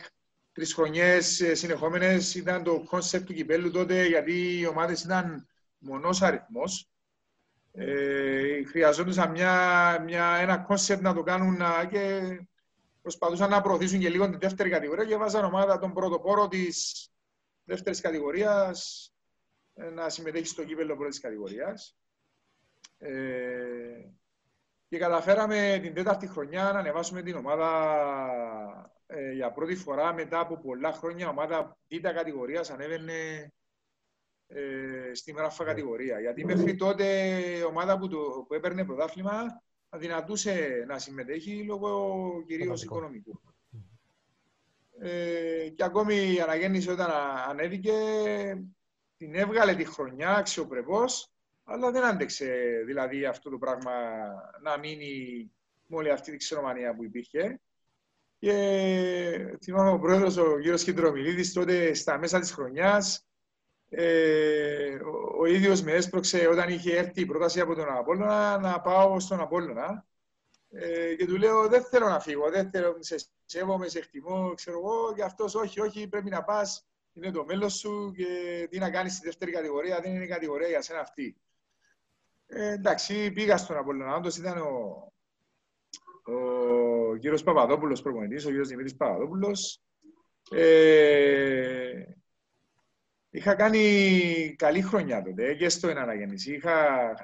Τρεις 0.54 0.74
χρονιές 0.74 1.42
συνεχόμενες 1.52 2.36
ήταν 2.36 2.64
το 2.64 2.84
concept 2.90 3.26
του 3.26 3.34
κυπέλου 3.34 3.72
τότε, 3.72 4.06
γιατί 4.06 4.60
οι 4.60 4.66
ομάδες 4.68 5.04
ήταν 5.04 5.48
μονός 5.78 6.22
αριθμός. 6.22 6.92
Ε, 7.74 8.64
χρειαζόντουσαν 8.64 9.32
μια, 9.32 10.00
μια, 10.04 10.36
ένα 10.36 10.58
concept 10.58 11.02
να 11.02 11.14
το 11.14 11.24
κάνουν 11.24 11.58
να, 11.58 11.86
και 11.86 12.22
προσπαθούσαν 13.02 13.50
να 13.50 13.62
προωθήσουν 13.62 14.00
και 14.00 14.10
λίγο 14.10 14.30
την 14.30 14.40
δεύτερη 14.40 14.70
κατηγορία 14.70 15.06
και 15.06 15.16
βάζαν 15.16 15.46
ομάδα 15.46 15.80
τον 15.80 15.94
πρώτο 15.94 16.20
πόρο 16.20 16.48
της 16.48 17.10
δεύτερης 17.64 18.02
κατηγορίας 18.02 19.10
ε, 19.74 19.90
να 19.90 20.10
συμμετέχει 20.10 20.46
στο 20.46 20.64
κύπελο 20.64 20.96
πρώτης 20.96 21.20
κατηγορίας. 21.20 21.98
Ε, 22.98 23.12
και 24.88 24.98
καταφέραμε 24.98 25.80
την 25.82 25.94
τέταρτη 25.94 26.28
χρονιά 26.28 26.64
να 26.64 26.80
ανεβάσουμε 26.80 27.22
την 27.22 27.36
ομάδα 27.36 27.70
ε, 29.14 29.32
για 29.32 29.52
πρώτη 29.52 29.76
φορά 29.76 30.14
μετά 30.14 30.40
από 30.40 30.58
πολλά 30.58 30.92
χρόνια. 30.92 31.30
ομάδα 31.30 31.78
δίτα 31.88 32.14
κατηγορίας 32.14 32.70
ανέβαινε 32.70 33.52
ε, 34.48 35.14
στη 35.14 35.34
μεράφα 35.34 35.64
κατηγορία. 35.64 36.20
Γιατί 36.20 36.46
μέχρι 36.46 36.76
τότε 36.76 37.06
η 37.58 37.62
ομάδα 37.62 37.98
που, 37.98 38.08
το, 38.08 38.46
που 38.48 38.54
έπαιρνε 38.54 38.86
πρωτάθλημα 38.86 39.62
αδυνατούσε 39.90 40.86
να 40.88 41.00
συμμετέχει 41.00 41.64
λόγω 41.64 42.44
κυρίως 42.48 42.84
οικονομικού. 42.84 43.42
Ε, 45.00 45.70
και 45.76 45.84
ακόμη 45.84 46.34
η 46.34 46.42
αναγέννηση 46.42 46.90
όταν 46.90 47.10
ανέβηκε 47.50 47.94
την 49.18 49.36
έβγαλε 49.36 49.76
τη 49.76 49.86
χρονιά 49.86 50.36
αξιοπρεπώς 50.36 51.32
αλλά 51.64 51.92
δεν 51.92 52.04
άντεξε 52.04 52.84
δηλαδή 52.86 53.26
αυτό 53.26 53.50
το 53.50 53.58
πράγμα 53.58 53.92
να 54.62 54.78
μείνει 54.78 55.52
με 55.86 55.96
όλη 55.96 56.10
αυτή 56.10 56.32
τη 56.32 56.38
ξενομανία 56.38 56.96
που 56.96 57.04
υπήρχε. 57.04 57.60
Και 58.42 59.58
θυμάμαι 59.64 59.90
ο 59.90 60.00
πρόεδρος, 60.00 60.38
ο 60.38 60.60
κύριος 60.60 60.84
Κεντρομιλίδης, 60.84 61.54
τότε 61.54 61.94
στα 61.94 62.18
μέσα 62.18 62.40
της 62.40 62.52
χρονιάς, 62.52 63.28
ε, 63.90 64.96
ο, 64.96 65.38
ο 65.40 65.46
ίδιος 65.46 65.82
με 65.82 65.92
έσπρωξε 65.92 66.48
όταν 66.48 66.70
είχε 66.70 66.98
έρθει 66.98 67.22
η 67.22 67.26
πρόταση 67.26 67.60
από 67.60 67.76
τον 67.76 67.90
Απόλλωνα 67.90 68.58
να 68.58 68.82
πάω 68.82 69.20
στον 69.20 69.40
Απόλλωνα. 69.40 70.06
Ε, 70.72 71.16
και 71.16 71.26
του 71.26 71.38
λέω 71.38 71.68
δεν 71.68 71.84
θέλω 71.84 72.08
να 72.08 72.20
φύγω, 72.20 72.50
δεν 72.50 72.70
θέλω, 72.70 72.96
σε 73.00 73.16
σέβομαι, 73.46 73.88
σε 73.88 73.98
εκτιμώ, 73.98 74.54
ξέρω 74.54 74.78
εγώ, 74.78 75.14
και 75.16 75.24
αυτός 75.24 75.56
όχι, 75.56 75.80
όχι, 75.80 76.08
πρέπει 76.08 76.30
να 76.30 76.44
πας, 76.44 76.88
είναι 77.14 77.32
το 77.32 77.46
μέλλον 77.46 77.70
σου 77.70 78.12
και 78.16 78.68
τι 78.70 78.80
να 78.80 78.90
κάνεις 78.90 79.14
στη 79.14 79.26
δεύτερη 79.26 79.52
κατηγορία, 79.52 80.00
δεν 80.02 80.16
είναι 80.16 80.24
η 80.24 80.28
κατηγορία 80.28 80.68
για 80.68 80.82
σένα 80.82 81.00
αυτή. 81.00 81.38
Ε, 82.48 82.72
εντάξει, 82.72 83.32
πήγα 83.32 83.58
στον 83.58 83.78
Απόλλωνα, 83.78 84.16
όντως 84.16 84.38
ήταν 84.38 84.58
ο, 84.58 85.12
ο 86.24 87.11
κύριος 87.22 87.44
Παπαδόπουλος 87.44 88.02
προπονητής, 88.02 88.46
ο 88.46 88.48
κύριος 88.48 88.68
Δημήτρης 88.68 88.96
Παπαδόπουλος. 88.96 89.82
Ε, 90.52 92.04
είχα 93.30 93.56
κάνει 93.56 94.56
καλή 94.58 94.82
χρονιά 94.82 95.22
τότε 95.22 95.54
και 95.54 95.70
στο 95.70 95.88
αναγέννηση. 95.88 96.54
Είχα, 96.54 96.76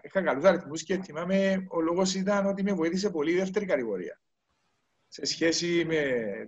είχα 0.04 0.22
καλούς 0.22 0.44
αριθμούς 0.44 0.84
και 0.84 1.02
θυμάμαι 1.04 1.66
ο 1.70 1.82
λόγος 1.82 2.16
ήταν 2.16 2.46
ότι 2.46 2.64
με 2.64 2.74
βοήθησε 2.74 3.10
πολύ 3.10 3.32
η 3.32 3.36
δεύτερη 3.38 3.66
κατηγορία. 3.66 4.22
Σε 5.08 5.26
σχέση 5.26 5.86
με 5.86 6.02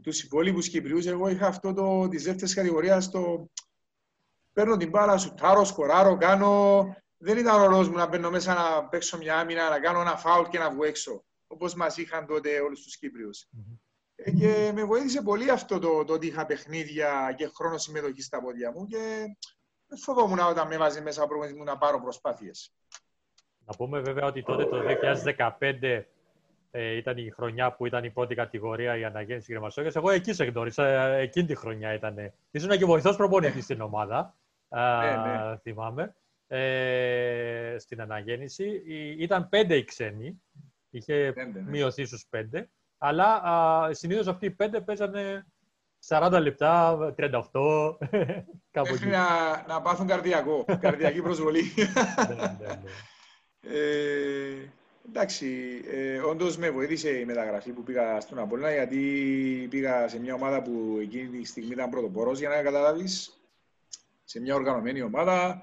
τους 0.03 0.23
υπόλοιπους 0.23 0.69
Κυπριούς, 0.69 1.05
εγώ 1.05 1.29
είχα 1.29 1.47
αυτό 1.47 1.73
το, 1.73 2.07
της 2.07 2.23
δεύτερης 2.23 2.53
κατηγορίας 2.53 3.09
το 3.09 3.49
παίρνω 4.53 4.77
την 4.77 4.89
μπάλα, 4.89 5.17
σου 5.17 5.33
τάρω, 5.33 5.63
σκοράρω, 5.63 6.17
κάνω... 6.17 6.83
Δεν 7.21 7.37
ήταν 7.37 7.61
ο 7.61 7.65
ρόλος 7.65 7.89
μου 7.89 7.95
να 7.95 8.07
μπαίνω 8.07 8.29
μέσα 8.29 8.53
να 8.53 8.87
παίξω 8.87 9.17
μια 9.17 9.39
άμυνα, 9.39 9.69
να 9.69 9.79
κάνω 9.79 10.01
ένα 10.01 10.17
φάουλ 10.17 10.47
και 10.47 10.59
να 10.59 10.71
βγω 10.71 10.83
έξω 10.83 11.23
όπως 11.51 11.75
μας 11.75 11.97
είχαν 11.97 12.25
τότε 12.25 12.59
όλους 12.59 12.81
τους 12.81 12.97
κυπριου 12.97 13.29
ε, 14.15 14.31
Και 14.31 14.71
με 14.73 14.83
βοήθησε 14.83 15.21
πολύ 15.21 15.49
αυτό 15.49 15.79
το, 15.79 16.03
το 16.03 16.13
ότι 16.13 16.27
είχα 16.27 16.45
παιχνίδια 16.45 17.33
και 17.37 17.47
χρόνο 17.47 17.77
συμμετοχής 17.77 18.25
στα 18.25 18.41
πόδια 18.41 18.71
μου 18.71 18.85
και 18.85 19.25
φοβόμουν 20.03 20.39
όταν 20.39 20.67
με 20.67 20.77
βάζει 20.77 21.01
μέσα 21.01 21.23
από 21.23 21.35
μου 21.57 21.63
να 21.63 21.77
πάρω 21.77 22.01
προσπάθειες. 22.01 22.73
Να 23.65 23.75
πούμε 23.75 23.99
βέβαια 23.99 24.25
ότι 24.25 24.43
τότε 24.43 24.65
το 24.65 24.81
2015 25.59 26.03
ε, 26.71 26.95
ήταν 26.95 27.17
η 27.17 27.29
χρονιά 27.29 27.71
που 27.71 27.85
ήταν 27.85 28.03
η 28.03 28.09
πρώτη 28.09 28.35
κατηγορία 28.35 28.97
η 28.97 29.03
αναγέννηση 29.03 29.51
γραμμασόγια. 29.51 29.91
Εγώ 29.95 30.09
εκεί 30.09 30.33
σε 30.33 30.43
γνώρισα, 30.43 30.87
ε, 30.87 31.21
εκείνη 31.21 31.47
τη 31.47 31.55
χρονιά 31.55 31.93
ήταν. 31.93 32.33
Ήσουν 32.51 32.77
και 32.77 32.85
βοηθός 32.85 33.15
προπονητής 33.15 33.63
στην 33.63 33.81
ομάδα. 33.81 34.35
Ναι, 34.69 35.15
ναι. 35.15 35.57
Θυμάμαι. 35.57 36.15
Ε, 36.47 37.75
στην 37.79 38.01
αναγέννηση. 38.01 38.83
Ήταν 39.17 39.49
πέντε 39.49 39.75
οι 39.75 39.83
ξένοι 39.83 40.41
Είχε 40.89 41.31
πέντε, 41.35 41.61
ναι. 41.61 41.69
μειωθεί 41.69 42.05
στους 42.05 42.25
πέντε. 42.29 42.69
Αλλά 42.97 43.41
συνήθως 43.93 44.27
αυτοί 44.27 44.45
οι 44.45 44.51
πέντε 44.51 44.81
παίζανε 44.81 45.45
40 46.07 46.37
λεπτά, 46.41 46.97
38, 47.17 47.31
κάπου 48.71 48.93
εκεί. 48.93 49.05
Να, 49.05 49.27
να 49.67 49.81
πάθουν 49.81 50.07
καρδιακό, 50.07 50.65
καρδιακή 50.79 51.21
προσβολή. 51.21 51.61
ναι, 52.27 52.35
ναι, 52.35 52.55
ναι. 52.59 52.79
Ε, 53.61 54.71
εντάξει, 55.07 55.81
ε, 55.91 56.19
όντως 56.19 56.57
με 56.57 56.69
βοήθησε 56.69 57.09
η 57.09 57.25
μεταγραφή 57.25 57.71
που 57.71 57.83
πήγα 57.83 58.19
στον 58.19 58.39
Απόλλωνα 58.39 58.71
γιατί 58.71 59.67
πήγα 59.69 60.07
σε 60.07 60.19
μια 60.19 60.33
ομάδα 60.33 60.61
που 60.61 60.97
εκείνη 61.01 61.27
τη 61.27 61.45
στιγμή 61.45 61.71
ήταν 61.71 61.89
πρωτοπόρος 61.89 62.39
για 62.39 62.49
να 62.49 62.61
καταλάβεις. 62.61 63.39
Σε 64.23 64.39
μια 64.39 64.55
οργανωμένη 64.55 65.01
ομάδα 65.01 65.61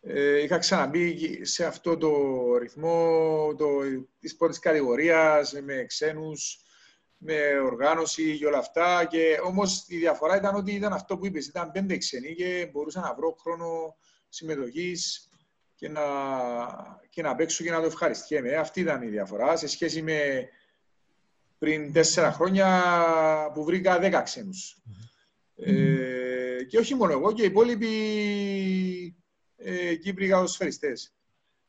ε, 0.00 0.42
είχα 0.42 0.58
ξαναμπεί 0.58 1.44
σε 1.44 1.64
αυτό 1.64 1.96
το 1.96 2.12
ρυθμό 2.56 3.54
το, 3.58 3.66
της 4.20 4.36
πρώτης 4.36 4.58
κατηγορίας, 4.58 5.52
με 5.62 5.84
ξένους, 5.84 6.60
με 7.16 7.60
οργάνωση 7.64 8.38
και 8.38 8.46
όλα 8.46 8.58
αυτά. 8.58 9.04
Και 9.04 9.40
όμως 9.44 9.84
η 9.88 9.96
διαφορά 9.96 10.36
ήταν 10.36 10.54
ότι 10.54 10.72
ήταν 10.72 10.92
αυτό 10.92 11.18
που 11.18 11.26
είπες, 11.26 11.46
ήταν 11.46 11.72
πέντε 11.72 11.96
ξένοι 11.96 12.34
και 12.34 12.68
μπορούσα 12.72 13.00
να 13.00 13.14
βρω 13.14 13.36
χρόνο 13.40 13.96
συμμετοχής 14.28 15.28
και 15.74 15.88
να, 15.88 16.02
και 17.08 17.22
να 17.22 17.34
παίξω 17.34 17.64
και 17.64 17.70
να 17.70 17.80
το 17.80 17.86
ευχαριστιέμαι. 17.86 18.54
Αυτή 18.54 18.80
ήταν 18.80 19.02
η 19.02 19.08
διαφορά 19.08 19.56
σε 19.56 19.68
σχέση 19.68 20.02
με 20.02 20.48
πριν 21.58 21.92
τέσσερα 21.92 22.32
χρόνια 22.32 22.82
που 23.54 23.64
βρήκα 23.64 23.98
δέκα 23.98 24.22
ξένους. 24.22 24.82
Ε, 25.56 26.64
και 26.68 26.78
όχι 26.78 26.94
μόνο 26.94 27.12
εγώ 27.12 27.32
και 27.32 27.42
οι 27.42 27.46
υπόλοιποι 27.46 27.86
ε, 29.68 29.94
Κύπροι 29.94 30.28
καλοσφαιριστές. 30.28 31.14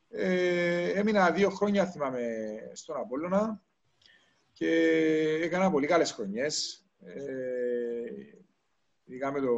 Ε, 0.10 0.90
έμεινα 0.90 1.32
δύο 1.32 1.50
χρόνια, 1.50 1.86
θυμάμαι, 1.86 2.22
στον 2.74 2.96
Απόλλωνα 2.98 3.62
και 4.52 4.70
έκανα 5.42 5.72
πολύ 5.72 5.88
καλές 5.88 6.12
χρονιές. 6.12 6.86
Ε, 7.06 7.14
ειδικά 9.06 9.32
με 9.32 9.40
τον 9.40 9.58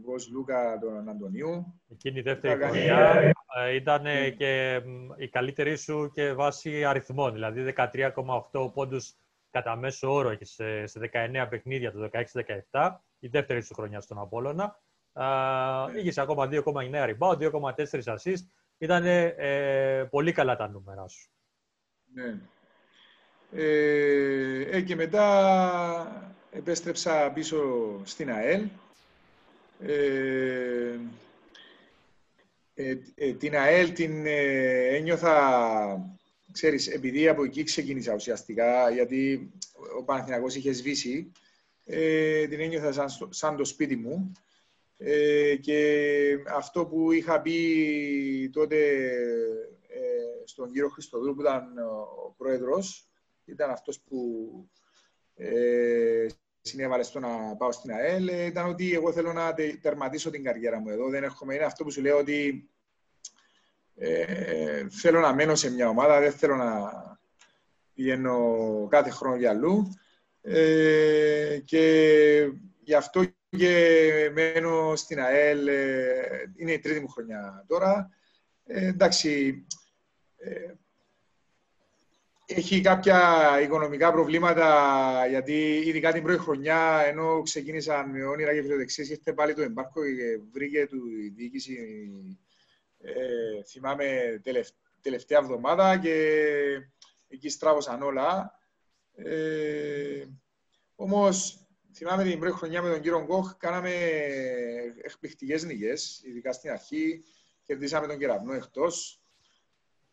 Γκος 0.00 0.28
Λούκα, 0.30 0.78
τον 0.78 1.08
Αντωνίου. 1.08 1.80
Εκείνη 1.88 2.18
η 2.18 2.22
δεύτερη 2.22 2.64
χρονιά 2.64 3.32
ε, 3.58 3.74
ήταν 3.74 4.02
ναι. 4.02 4.30
και 4.30 4.82
η 5.16 5.28
καλύτερη 5.28 5.76
σου 5.76 6.10
και 6.12 6.32
βάση 6.32 6.84
αριθμών, 6.84 7.32
δηλαδή 7.32 7.74
13,8 7.76 8.72
πόντους 8.74 9.14
κατά 9.50 9.76
μέσο 9.76 10.12
όρο 10.12 10.34
και 10.34 10.44
σε, 10.44 10.86
σε 10.86 11.10
19 11.12 11.46
παιχνίδια 11.50 11.92
το 11.92 12.10
16-17, 12.70 12.96
η 13.18 13.28
δεύτερη 13.28 13.62
σου 13.62 13.74
χρονιά 13.74 14.00
στον 14.00 14.18
Απόλλωνα. 14.18 14.80
Uh, 15.20 15.88
είχε 16.04 16.20
ακόμα 16.20 16.48
2,9 16.50 16.62
rebound, 16.92 17.38
2,4 17.38 18.02
assist. 18.04 18.44
Ήταν 18.78 19.04
ε, 19.06 20.08
πολύ 20.10 20.32
καλά 20.32 20.56
τα 20.56 20.68
νούμερα 20.68 21.08
σου. 21.08 21.30
Ναι. 22.14 22.38
Ε, 23.52 24.60
ε, 24.60 24.80
και 24.80 24.94
μετά 24.94 26.32
επέστρεψα 26.50 27.30
πίσω 27.32 27.60
στην 28.04 28.30
ΑΕΛ. 28.30 28.68
Ε, 29.80 30.98
ε, 32.74 33.32
την 33.32 33.56
ΑΕΛ 33.56 33.92
την 33.92 34.26
ένιωθα, 34.26 36.16
ξέρεις, 36.52 36.88
επειδή 36.88 37.28
από 37.28 37.44
εκεί 37.44 37.62
ξεκίνησα 37.62 38.14
ουσιαστικά, 38.14 38.90
γιατί 38.90 39.50
ο 39.98 40.02
Παναθηναϊκός 40.02 40.54
είχε 40.54 40.72
σβήσει, 40.72 41.32
την 42.48 42.60
ένιωθα 42.60 42.92
σαν, 42.92 43.28
σαν 43.30 43.56
το 43.56 43.64
σπίτι 43.64 43.96
μου. 43.96 44.32
Ε, 45.00 45.56
και 45.56 46.38
αυτό 46.56 46.86
που 46.86 47.12
είχα 47.12 47.40
πει 47.40 48.50
τότε 48.52 48.76
ε, 49.88 50.44
στον 50.44 50.72
κύριο 50.72 50.88
Χριστοδούλου 50.88 51.34
που 51.34 51.40
ήταν 51.40 51.78
ο 51.78 52.34
πρόεδρος, 52.36 53.08
ήταν 53.44 53.70
αυτός 53.70 54.00
που 54.00 54.18
ε, 55.34 56.26
συνέβαλε 56.60 57.02
στο 57.02 57.20
να 57.20 57.56
πάω 57.56 57.72
στην 57.72 57.92
ΑΕΛ, 57.92 58.28
ήταν 58.28 58.68
ότι 58.68 58.94
εγώ 58.94 59.12
θέλω 59.12 59.32
να 59.32 59.54
τερματίσω 59.80 60.30
την 60.30 60.44
καριέρα 60.44 60.78
μου 60.80 60.88
εδώ. 60.88 61.08
Δεν 61.08 61.24
έχουμε, 61.24 61.54
είναι 61.54 61.64
αυτό 61.64 61.84
που 61.84 61.90
σου 61.90 62.00
λέω 62.00 62.18
ότι 62.18 62.68
ε, 63.94 64.86
θέλω 64.88 65.20
να 65.20 65.34
μένω 65.34 65.54
σε 65.54 65.70
μια 65.70 65.88
ομάδα, 65.88 66.20
δεν 66.20 66.32
θέλω 66.32 66.56
να 66.56 66.92
πηγαίνω 67.94 68.86
κάθε 68.90 69.10
χρόνο 69.10 69.36
για 69.36 69.50
αλλού. 69.50 69.92
Ε, 70.42 71.58
και 71.64 72.52
γι' 72.80 72.94
αυτό 72.94 73.22
και 73.56 74.30
μένω 74.32 74.96
στην 74.96 75.20
ΑΕΛ, 75.20 75.66
ε, 75.66 76.52
είναι 76.56 76.72
η 76.72 76.78
τρίτη 76.78 77.00
μου 77.00 77.08
χρονιά 77.08 77.64
τώρα. 77.68 78.10
Ε, 78.64 78.86
εντάξει, 78.86 79.64
ε, 80.36 80.72
έχει 82.50 82.80
κάποια 82.80 83.20
οικονομικά 83.62 84.12
προβλήματα, 84.12 85.26
γιατί 85.28 85.82
ειδικά 85.84 86.12
την 86.12 86.22
πρώτη 86.22 86.38
χρονιά, 86.38 87.02
ενώ 87.06 87.42
ξεκίνησαν 87.42 88.10
με 88.10 88.24
όνειρα 88.24 88.54
και 88.54 88.62
φιλοδεξίες, 88.62 89.10
ήρθε 89.10 89.32
πάλι 89.32 89.54
το 89.54 89.62
εμπάρκο 89.62 90.04
και 90.04 90.40
βρήκε 90.52 90.86
του 90.86 91.08
η 91.08 91.28
διοίκηση, 91.28 91.76
ε, 93.00 93.62
θυμάμαι, 93.66 94.40
τελευταία 95.00 95.38
εβδομάδα 95.38 95.98
και 95.98 96.36
εκεί 97.28 97.48
στράβωσαν 97.48 98.02
όλα. 98.02 98.52
Ε, 99.14 100.24
όμως, 100.96 101.67
Θυμάμαι 101.98 102.24
την 102.24 102.38
πρώτη 102.38 102.56
χρονιά 102.56 102.82
με 102.82 102.90
τον 102.90 103.00
κύριο 103.00 103.24
Γκοχ, 103.24 103.56
κάναμε 103.56 103.90
εκπληκτικές 105.02 105.64
νίκες, 105.64 106.22
ειδικά 106.24 106.52
στην 106.52 106.70
αρχή. 106.70 107.24
Κερδίσαμε 107.62 108.06
τον 108.06 108.18
κεραυνό 108.18 108.52
εκτός. 108.52 109.20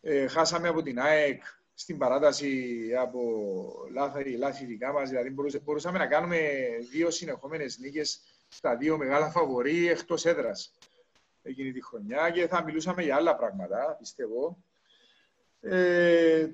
Ε, 0.01 0.27
χάσαμε 0.27 0.67
από 0.67 0.81
την 0.81 0.99
ΑΕΚ 0.99 1.43
στην 1.73 1.97
παράταση 1.97 2.75
από 2.99 3.21
λάθη, 3.91 4.37
λάθη 4.37 4.65
δικά 4.65 4.93
μας. 4.93 5.09
Δηλαδή, 5.09 5.35
μπορούσαμε 5.63 5.97
να 5.97 6.07
κάνουμε 6.07 6.39
δύο 6.91 7.09
συνεχόμενες 7.09 7.77
νίκες 7.77 8.21
στα 8.47 8.75
δύο 8.75 8.97
μεγάλα 8.97 9.29
φαβορή 9.29 9.89
εκτός 9.89 10.25
έδρας 10.25 10.73
εκείνη 11.41 11.71
τη 11.71 11.83
χρονιά 11.83 12.29
και 12.29 12.47
θα 12.47 12.63
μιλούσαμε 12.63 13.03
για 13.03 13.15
άλλα 13.15 13.35
πράγματα, 13.35 13.95
πιστεύω. 13.99 14.63
Ε, 15.61 16.47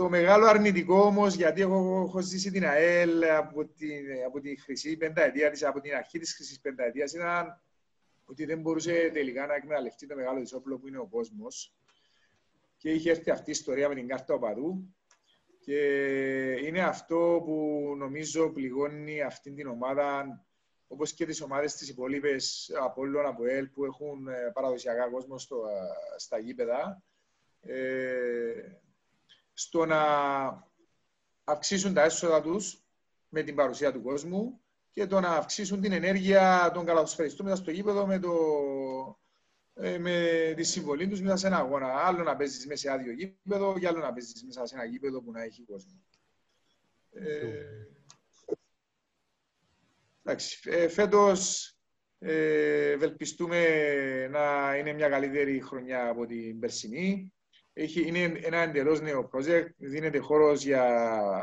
το 0.00 0.08
μεγάλο 0.08 0.46
αρνητικό 0.46 1.00
όμως, 1.00 1.34
γιατί 1.34 1.60
εγώ 1.60 2.04
έχω 2.08 2.20
ζήσει 2.20 2.50
την 2.50 2.64
ΑΕΛ 2.64 3.24
από, 3.24 3.66
την, 3.66 4.06
από 4.26 4.40
τη 4.40 4.60
χρυσή 4.60 4.96
πενταετία 4.96 5.50
της, 5.50 5.64
από 5.64 5.80
την 5.80 5.94
αρχή 5.94 6.18
της 6.18 6.34
χρυσής 6.34 6.60
πενταετίας, 6.60 7.12
ήταν 7.12 7.62
ότι 8.24 8.44
δεν 8.44 8.60
μπορούσε 8.60 9.10
τελικά 9.12 9.46
να 9.46 9.54
εκμεταλλευτεί 9.54 10.06
το 10.06 10.14
μεγάλο 10.14 10.42
τη 10.42 10.54
όπλο 10.54 10.78
που 10.78 10.88
είναι 10.88 10.98
ο 10.98 11.06
κόσμος. 11.06 11.74
Και 12.76 12.90
είχε 12.90 13.10
έρθει 13.10 13.30
αυτή 13.30 13.48
η 13.48 13.52
ιστορία 13.52 13.88
με 13.88 13.94
την 13.94 14.08
κάρτα 14.08 14.34
οπαδού. 14.34 14.94
Και 15.60 15.78
είναι 16.64 16.82
αυτό 16.82 17.42
που 17.44 17.94
νομίζω 17.98 18.50
πληγώνει 18.50 19.22
αυτή 19.22 19.52
την 19.52 19.66
ομάδα, 19.66 20.40
όπως 20.86 21.12
και 21.12 21.26
τις 21.26 21.40
ομάδες 21.40 21.74
της 21.74 21.88
υπόλοιπες 21.88 22.72
από 22.80 23.02
ΑΠΟΕΛ, 23.26 23.68
που 23.68 23.84
έχουν 23.84 24.28
ε, 24.28 24.50
παραδοσιακά 24.54 25.10
κόσμο 25.10 25.38
στο, 25.38 25.62
στα 26.16 26.38
γήπεδα. 26.38 27.02
Ε, 27.60 28.52
στο 29.60 29.86
να 29.86 30.02
αυξήσουν 31.44 31.94
τα 31.94 32.02
έσοδα 32.02 32.42
τους 32.42 32.84
με 33.28 33.42
την 33.42 33.54
παρουσία 33.54 33.92
του 33.92 34.02
κόσμου 34.02 34.60
και 34.90 35.06
το 35.06 35.20
να 35.20 35.28
αυξήσουν 35.28 35.80
την 35.80 35.92
ενέργεια 35.92 36.70
των 36.74 36.84
καλαθοσφαιριστών 36.84 37.46
μέσα 37.46 37.62
στο 37.62 37.70
γήπεδο 37.70 38.06
με, 38.06 38.18
το, 38.18 38.34
ε, 39.74 39.98
με 39.98 40.52
τη 40.56 40.62
συμβολή 40.62 41.08
τους 41.08 41.20
μέσα 41.20 41.36
σε 41.36 41.46
ένα 41.46 41.56
αγώνα. 41.56 41.86
Άλλο 41.86 42.22
να 42.22 42.36
παίζεις 42.36 42.66
μέσα 42.66 42.80
σε 42.80 42.90
άδειο 42.90 43.12
γήπεδο 43.12 43.78
και 43.78 43.86
άλλο 43.86 43.98
να 43.98 44.12
παίζεις 44.12 44.44
μέσα 44.44 44.66
σε 44.66 44.74
ένα 44.74 44.84
γήπεδο 44.84 45.22
που 45.22 45.30
να 45.30 45.42
έχει 45.42 45.62
κόσμο. 45.62 46.02
Ε, 47.10 47.86
εντάξει, 50.22 50.70
ε, 50.70 50.88
φέτος 50.88 51.72
ε, 52.18 52.90
ευελπιστούμε 52.90 53.58
να 54.28 54.76
είναι 54.76 54.92
μια 54.92 55.08
καλύτερη 55.08 55.60
χρονιά 55.60 56.08
από 56.08 56.26
την 56.26 56.58
περσινή. 56.58 57.32
Έχει, 57.80 58.06
είναι 58.06 58.40
ένα 58.42 58.58
εντελώς 58.58 59.00
νέο 59.00 59.30
project. 59.32 59.66
Δίνεται 59.76 60.18
χώρος 60.18 60.64
για 60.64 60.84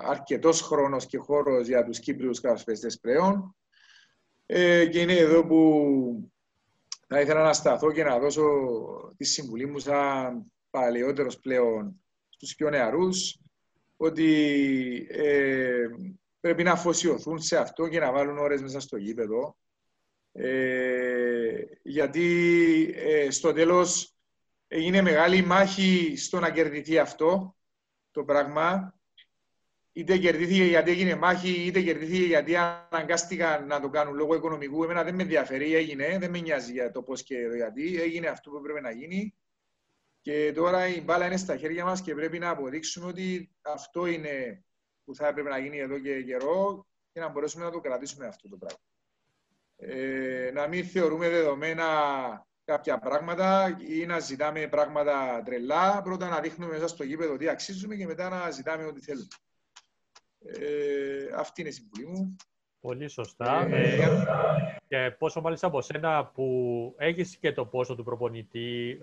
αρκετός 0.03 0.61
χρόνος 0.61 1.05
και 1.05 1.17
χώρος 1.17 1.67
για 1.67 1.83
τους 1.83 1.99
Κύπριους 1.99 2.39
κατασφαιστέ 2.41 2.87
πλέον. 3.01 3.55
Ε, 4.45 4.85
και 4.85 4.99
είναι 4.99 5.13
εδώ 5.13 5.45
που 5.45 6.31
θα 7.07 7.21
ήθελα 7.21 7.43
να 7.43 7.53
σταθώ 7.53 7.91
και 7.91 8.03
να 8.03 8.19
δώσω 8.19 8.43
τη 9.17 9.23
συμβουλή 9.23 9.65
μου 9.65 9.79
σαν 9.79 10.51
παλαιότερος 10.69 11.39
πλέον 11.39 12.01
στους 12.29 12.55
πιο 12.55 12.69
νεαρούς 12.69 13.39
ότι 13.97 15.07
ε, 15.09 15.87
πρέπει 16.39 16.63
να 16.63 16.71
αφοσιωθούν 16.71 17.39
σε 17.39 17.57
αυτό 17.57 17.87
και 17.87 17.99
να 17.99 18.11
βάλουν 18.11 18.37
ώρες 18.37 18.61
μέσα 18.61 18.79
στο 18.79 18.97
γήπεδο 18.97 19.57
ε, 20.31 21.61
γιατί 21.81 22.93
ε, 22.95 23.29
στο 23.29 23.53
τέλος 23.53 24.16
έγινε 24.67 25.01
μεγάλη 25.01 25.41
μάχη 25.41 26.13
στο 26.17 26.39
να 26.39 26.51
κερδιθεί 26.51 26.97
αυτό 26.97 27.55
το 28.11 28.23
πράγμα. 28.23 28.91
Είτε 29.91 30.17
κερδίθηκε 30.17 30.63
γιατί 30.63 30.91
έγινε 30.91 31.15
μάχη, 31.15 31.65
είτε 31.65 31.81
κερδίθηκε 31.81 32.25
γιατί 32.25 32.55
αναγκάστηκαν 32.55 33.67
να 33.67 33.79
το 33.79 33.89
κάνουν 33.89 34.15
λόγω 34.15 34.35
οικονομικού. 34.35 34.83
Εμένα 34.83 35.03
δεν 35.03 35.15
με 35.15 35.21
ενδιαφέρει, 35.21 35.75
έγινε, 35.75 36.17
δεν 36.19 36.29
με 36.29 36.39
νοιάζει 36.39 36.71
για 36.71 36.91
το 36.91 37.01
πώς 37.03 37.23
και 37.23 37.47
το 37.47 37.55
γιατί. 37.55 38.01
Έγινε 38.01 38.27
αυτό 38.27 38.49
που 38.49 38.61
πρέπει 38.61 38.81
να 38.81 38.91
γίνει. 38.91 39.35
Και 40.21 40.51
τώρα 40.55 40.87
η 40.87 41.01
μπάλα 41.01 41.25
είναι 41.25 41.37
στα 41.37 41.57
χέρια 41.57 41.85
μας 41.85 42.01
και 42.01 42.13
πρέπει 42.13 42.39
να 42.39 42.49
αποδείξουμε 42.49 43.07
ότι 43.07 43.49
αυτό 43.61 44.05
είναι 44.05 44.63
που 45.03 45.15
θα 45.15 45.27
έπρεπε 45.27 45.49
να 45.49 45.57
γίνει 45.57 45.77
εδώ 45.77 45.99
και 45.99 46.23
καιρό 46.23 46.87
και 47.11 47.19
να 47.19 47.29
μπορέσουμε 47.29 47.63
να 47.65 47.71
το 47.71 47.79
κρατήσουμε 47.79 48.25
αυτό 48.25 48.49
το 48.49 48.57
πράγμα. 48.57 48.79
Ε, 49.75 50.51
να 50.53 50.67
μην 50.67 50.85
θεωρούμε 50.85 51.29
δεδομένα 51.29 51.85
κάποια 52.67 52.99
πράγματα 52.99 53.77
ή 53.87 54.05
να 54.05 54.19
ζητάμε 54.19 54.67
πράγματα 54.67 55.41
τρελά. 55.45 56.01
Πρώτα 56.01 56.29
να 56.29 56.39
δείχνουμε 56.39 56.71
μέσα 56.71 56.87
στο 56.87 57.03
γήπεδο 57.03 57.37
τι 57.37 57.49
αξίζουμε 57.49 57.95
και 57.95 58.05
μετά 58.05 58.29
να 58.29 58.49
ζητάμε 58.49 58.85
ό,τι 58.85 59.01
θέλουμε. 59.01 59.27
Ε, 60.39 61.33
αυτή 61.35 61.61
είναι 61.61 61.69
η 61.69 61.73
συμβουλή 61.73 62.05
μου. 62.07 62.35
Πολύ 62.79 63.07
σωστά. 63.07 63.67
Ε, 63.71 63.95
ε, 63.95 64.07
και 64.87 65.15
πόσο 65.17 65.41
μάλιστα 65.41 65.67
από 65.67 65.81
σένα 65.81 66.25
που 66.25 66.95
έχεις 66.97 67.37
και 67.37 67.51
το 67.51 67.65
πόσο 67.65 67.95
του 67.95 68.03
προπονητή, 68.03 68.99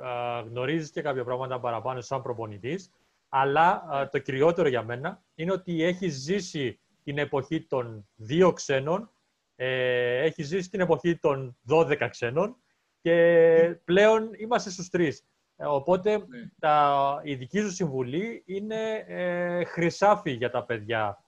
γνωρίζεις 0.48 0.90
και 0.90 1.02
κάποια 1.02 1.24
πράγματα 1.24 1.60
παραπάνω 1.60 2.00
σαν 2.00 2.22
προπονητής, 2.22 2.90
αλλά 3.28 3.82
το 4.12 4.18
κυριότερο 4.18 4.68
για 4.68 4.82
μένα 4.82 5.22
είναι 5.34 5.52
ότι 5.52 5.82
έχεις 5.82 6.14
ζήσει 6.14 6.80
την 7.04 7.18
εποχή 7.18 7.62
των 7.62 8.08
δύο 8.14 8.52
ξένων, 8.52 9.10
ε, 9.56 10.22
έχεις 10.22 10.46
ζήσει 10.46 10.70
την 10.70 10.80
εποχή 10.80 11.16
των 11.16 11.56
12 11.68 12.08
ξένων 12.10 12.56
και 13.04 13.76
πλέον 13.84 14.30
είμαστε 14.36 14.70
στους 14.70 14.88
τρεις. 14.88 15.24
Ε, 15.56 15.64
οπότε 15.64 16.10
ναι. 16.10 16.24
τα, 16.58 17.20
η 17.22 17.34
δική 17.34 17.60
σου 17.60 17.72
συμβουλή 17.72 18.42
είναι 18.46 19.04
ε, 19.06 19.64
χρυσάφι 19.64 20.30
για 20.30 20.50
τα 20.50 20.64
παιδιά 20.64 21.24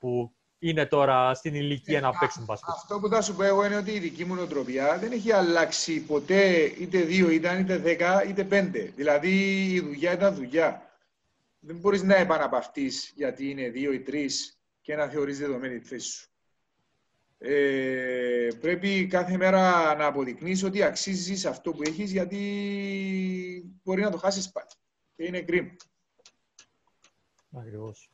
που 0.00 0.32
είναι 0.58 0.86
τώρα 0.86 1.34
στην 1.34 1.54
ηλικία 1.54 2.00
να 2.00 2.12
παίξουν 2.18 2.44
μπάσκετ. 2.44 2.74
Αυτό 2.74 2.98
που 2.98 3.08
θα 3.08 3.22
σου 3.22 3.34
πω 3.34 3.42
εγώ 3.42 3.64
είναι 3.64 3.76
ότι 3.76 3.90
η 3.90 3.98
δική 3.98 4.24
μου 4.24 4.34
νοοτροπία 4.34 4.98
δεν 4.98 5.12
έχει 5.12 5.32
αλλάξει 5.32 6.00
ποτέ 6.00 6.72
είτε 6.78 7.00
δύο 7.00 7.30
ήταν, 7.30 7.60
είτε 7.60 7.76
δέκα, 7.76 8.24
είτε 8.24 8.44
πέντε. 8.44 8.92
Δηλαδή 8.96 9.64
η 9.72 9.80
δουλειά 9.80 10.12
ήταν 10.12 10.34
δουλειά. 10.34 10.82
Δεν 11.58 11.76
μπορείς 11.76 12.02
να 12.02 12.16
επαναπαυτείς 12.16 13.12
γιατί 13.16 13.50
είναι 13.50 13.68
δύο 13.68 13.92
ή 13.92 14.00
τρεις 14.00 14.58
και 14.80 14.96
να 14.96 15.06
θεωρείς 15.06 15.38
δεδομένη 15.38 15.78
τη 15.78 15.86
θέση 15.86 16.10
σου 16.10 16.28
ε, 17.38 18.48
πρέπει 18.60 19.06
κάθε 19.06 19.36
μέρα 19.36 19.94
να 19.94 20.06
αποδεικνύεις 20.06 20.62
ότι 20.62 20.82
αξίζεις 20.82 21.46
αυτό 21.46 21.72
που 21.72 21.82
έχεις 21.82 22.12
γιατί 22.12 22.40
μπορεί 23.82 24.00
να 24.00 24.10
το 24.10 24.16
χάσεις 24.16 24.52
πάλι. 24.52 24.68
Και 25.16 25.24
είναι 25.24 25.42
κρίμα. 25.42 25.76
Ακριβώς. 27.56 28.10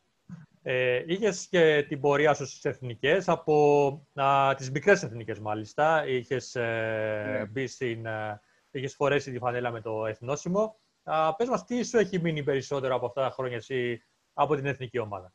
Ε, 0.63 1.03
είχες 1.07 1.47
και 1.51 1.85
την 1.89 2.01
πορεία 2.01 2.35
σου 2.35 2.47
στις 2.47 2.65
εθνικές, 2.65 3.29
από 3.29 4.07
α, 4.15 4.55
τις 4.55 4.71
μικρές 4.71 5.03
εθνικές 5.03 5.39
μάλιστα. 5.39 6.07
Είχες, 6.07 6.55
ε, 6.55 7.25
ναι. 7.27 7.47
μπει 7.47 7.67
στην, 7.67 8.07
ε, 8.07 8.41
είχες 8.71 8.95
φορέσει 8.95 9.33
τη 9.33 9.39
φανέλα 9.39 9.71
με 9.71 9.81
το 9.81 10.07
εθνόσημο. 10.07 10.81
Α, 11.03 11.35
πες 11.35 11.49
μας, 11.49 11.65
τι 11.65 11.83
σου 11.83 11.99
έχει 11.99 12.21
μείνει 12.21 12.43
περισσότερο 12.43 12.95
από 12.95 13.07
αυτά 13.07 13.23
τα 13.23 13.31
χρόνια 13.31 13.57
εσύ 13.57 14.03
από 14.33 14.55
την 14.55 14.67
εθνική 14.67 14.99
ομάδα; 14.99 15.35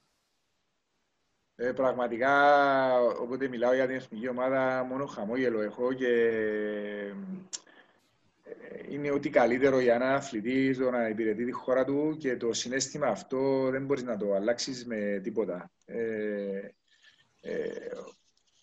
Ε, 1.62 1.72
πραγματικά, 1.72 2.34
όποτε 3.02 3.48
μιλάω 3.48 3.74
για 3.74 3.88
την 3.88 3.96
εθνική 3.96 4.28
ομάδα, 4.28 4.84
μόνο 4.84 5.06
χαμόγελο 5.06 5.62
έχω 5.62 5.94
και 5.94 6.08
ε, 8.44 8.54
είναι 8.90 9.12
ό,τι 9.12 9.30
καλύτερο 9.30 9.80
για 9.80 9.96
έναν 9.96 10.14
αθλητή 10.14 10.78
το 10.78 10.92
να 10.92 11.08
υπηρετεί 11.08 11.46
τη 11.46 11.52
χώρα 11.52 11.86
του 11.86 12.18
και 12.20 12.38
το 12.38 12.54
συνέστημα 12.54 13.08
αυτό 13.08 13.70
δεν 13.72 13.86
μπορείς 13.86 14.04
να 14.04 14.18
το 14.18 14.34
αλλάξεις 14.34 14.86
με 14.86 15.20
τίποτα. 15.24 15.72
Ε, 15.86 15.98
ε, 17.42 17.72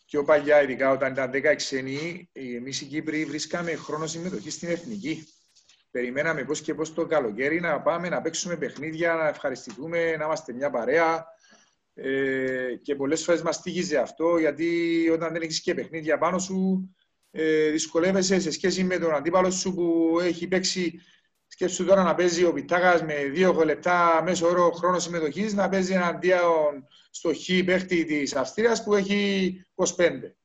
πιο 0.07 0.25
παλιά, 0.25 0.63
ειδικά 0.63 0.91
όταν 0.91 1.13
ήταν 1.13 1.31
10 1.31 1.55
ξένοι, 1.57 2.29
εμείς 2.33 2.81
οι 2.81 2.85
Κύπροι 2.85 3.25
βρίσκαμε 3.25 3.75
χρόνο 3.75 4.07
συμμετοχής 4.07 4.55
στην 4.55 4.69
εθνική. 4.69 5.29
Περιμέναμε 5.91 6.45
πώς 6.45 6.61
και 6.61 6.75
πώς 6.75 6.95
το 6.95 7.07
καλοκαίρι 7.07 7.61
να 7.61 7.81
πάμε 7.81 8.09
να 8.09 8.23
παίξουμε 8.23 8.57
παιχνίδια, 8.57 9.15
να 9.15 9.29
ευχαριστηθούμε, 9.29 10.17
να 10.17 10.25
είμαστε 10.25 10.53
μια 10.53 10.71
παρέα. 10.71 11.36
Ε, 11.99 12.75
και 12.83 12.95
πολλές 12.95 13.25
φορές 13.25 13.43
μας 13.43 13.63
τύχιζε 13.63 13.99
αυτό, 13.99 14.39
γιατί 14.39 15.09
όταν 15.13 15.33
δεν 15.33 15.43
έχεις 15.43 15.61
και 15.61 15.75
παιχνίδια 15.75 16.19
πάνω 16.19 16.39
σου, 16.39 16.91
ε, 17.31 17.71
δυσκολεύεσαι 17.71 18.41
σε 18.41 18.51
σχέση 18.51 18.85
με 18.85 18.99
τον 18.99 19.15
αντίπαλο 19.15 19.51
σου 19.51 19.75
που 19.75 20.19
έχει 20.21 20.49
παίξει 20.49 21.01
Σκέψου 21.49 21.85
τώρα 21.85 22.03
να 22.03 22.15
παίζει 22.15 22.45
ο 22.45 22.53
Πιτάκας 22.53 23.03
με 23.03 23.25
δύο 23.25 23.65
λεπτά 23.65 24.23
μέσω 24.23 24.49
όρο 24.49 24.71
χρόνο 24.71 24.99
συμμετοχής, 24.99 25.55
να 25.55 25.69
παίζει 25.69 25.93
εναντίον 25.93 26.87
στο 27.11 27.35
χ 27.35 27.65
παίχτη 27.65 28.05
της 28.05 28.35
Αυστρίας 28.35 28.85
που 28.85 28.95
έχει 28.95 29.65
25. 29.75 30.37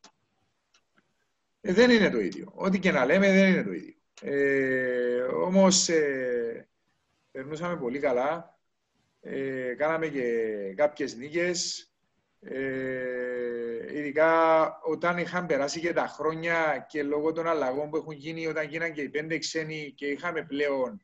Ε, 1.62 1.74
δεν 1.74 1.90
είναι 1.90 2.10
το 2.10 2.20
ίδιο. 2.20 2.52
Ό,τι 2.56 2.80
και 2.80 2.92
να 2.92 3.06
λέμε 3.06 3.32
δεν 3.32 3.52
είναι 3.52 3.64
το 3.64 3.72
ίδιο. 3.72 3.96
Ε, 4.22 5.22
Όμως 5.22 5.90
ε, 5.90 6.70
περνούσαμε 7.32 7.78
πολύ 7.78 8.00
καλά. 8.00 8.60
Ε, 9.22 9.74
κάναμε 9.78 10.08
και 10.08 10.28
κάποιες 10.76 11.16
νίκες. 11.16 11.86
Ε, 12.40 13.98
ειδικά 13.98 14.70
όταν 14.84 15.18
είχαν 15.18 15.46
περάσει 15.46 15.80
και 15.80 15.94
τα 15.94 16.08
χρόνια 16.08 16.86
και 16.90 17.04
λόγω 17.04 17.32
των 17.32 17.48
αλλαγών 17.48 17.90
που 17.90 17.98
έχουν 17.98 18.14
γίνει 18.14 18.48
όταν 18.48 18.68
γίναν 18.68 18.94
και 18.94 19.02
οι 19.02 19.10
πέντε 19.10 19.38
ξένοι 19.38 19.94
και 19.96 20.06
είχαμε 20.06 20.44
πλέον 20.44 21.02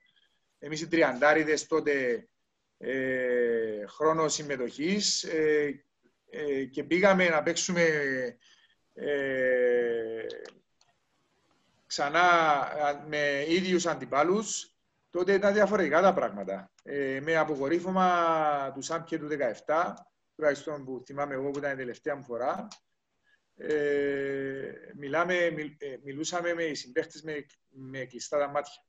εμείς 0.60 0.82
οι 0.82 0.88
τριαντάριδες 0.88 1.68
τότε 1.68 2.28
ε, 2.78 3.86
χρόνο 3.88 4.28
συμμετοχής 4.28 5.24
ε, 5.24 5.84
ε, 6.30 6.64
και 6.64 6.84
πήγαμε 6.84 7.30
να 7.30 7.44
παίξουμε 7.44 7.86
ξανά 11.88 12.24
με 13.08 13.46
ίδιους 13.48 13.86
αντιπάλους 13.86 14.77
τότε 15.10 15.34
ήταν 15.34 15.54
διαφορετικά 15.54 16.02
τα 16.02 16.14
πράγματα. 16.14 16.72
Ε, 16.84 17.20
με 17.24 17.38
απογορύφωμα 17.38 18.72
του 18.74 18.82
ΣΑΜ 18.82 19.04
του 19.04 19.28
17, 19.66 19.94
τουλάχιστον 20.36 20.86
που 20.86 21.04
θυμάμαι 21.06 21.34
εγώ 21.34 21.50
που 21.50 21.58
ήταν 21.58 21.72
η 21.74 21.76
τελευταία 21.76 22.16
μου 22.16 22.24
φορά, 22.24 22.68
ε, 23.60 24.72
μιλάμε, 24.96 25.36
ε, 25.36 25.98
μιλούσαμε 26.04 26.54
με 26.54 26.64
οι 26.64 26.76
συμπαίχτες 26.76 27.22
με, 27.22 27.46
με 27.68 28.06
κλειστά 28.06 28.38
τα 28.38 28.48
μάτια. 28.48 28.82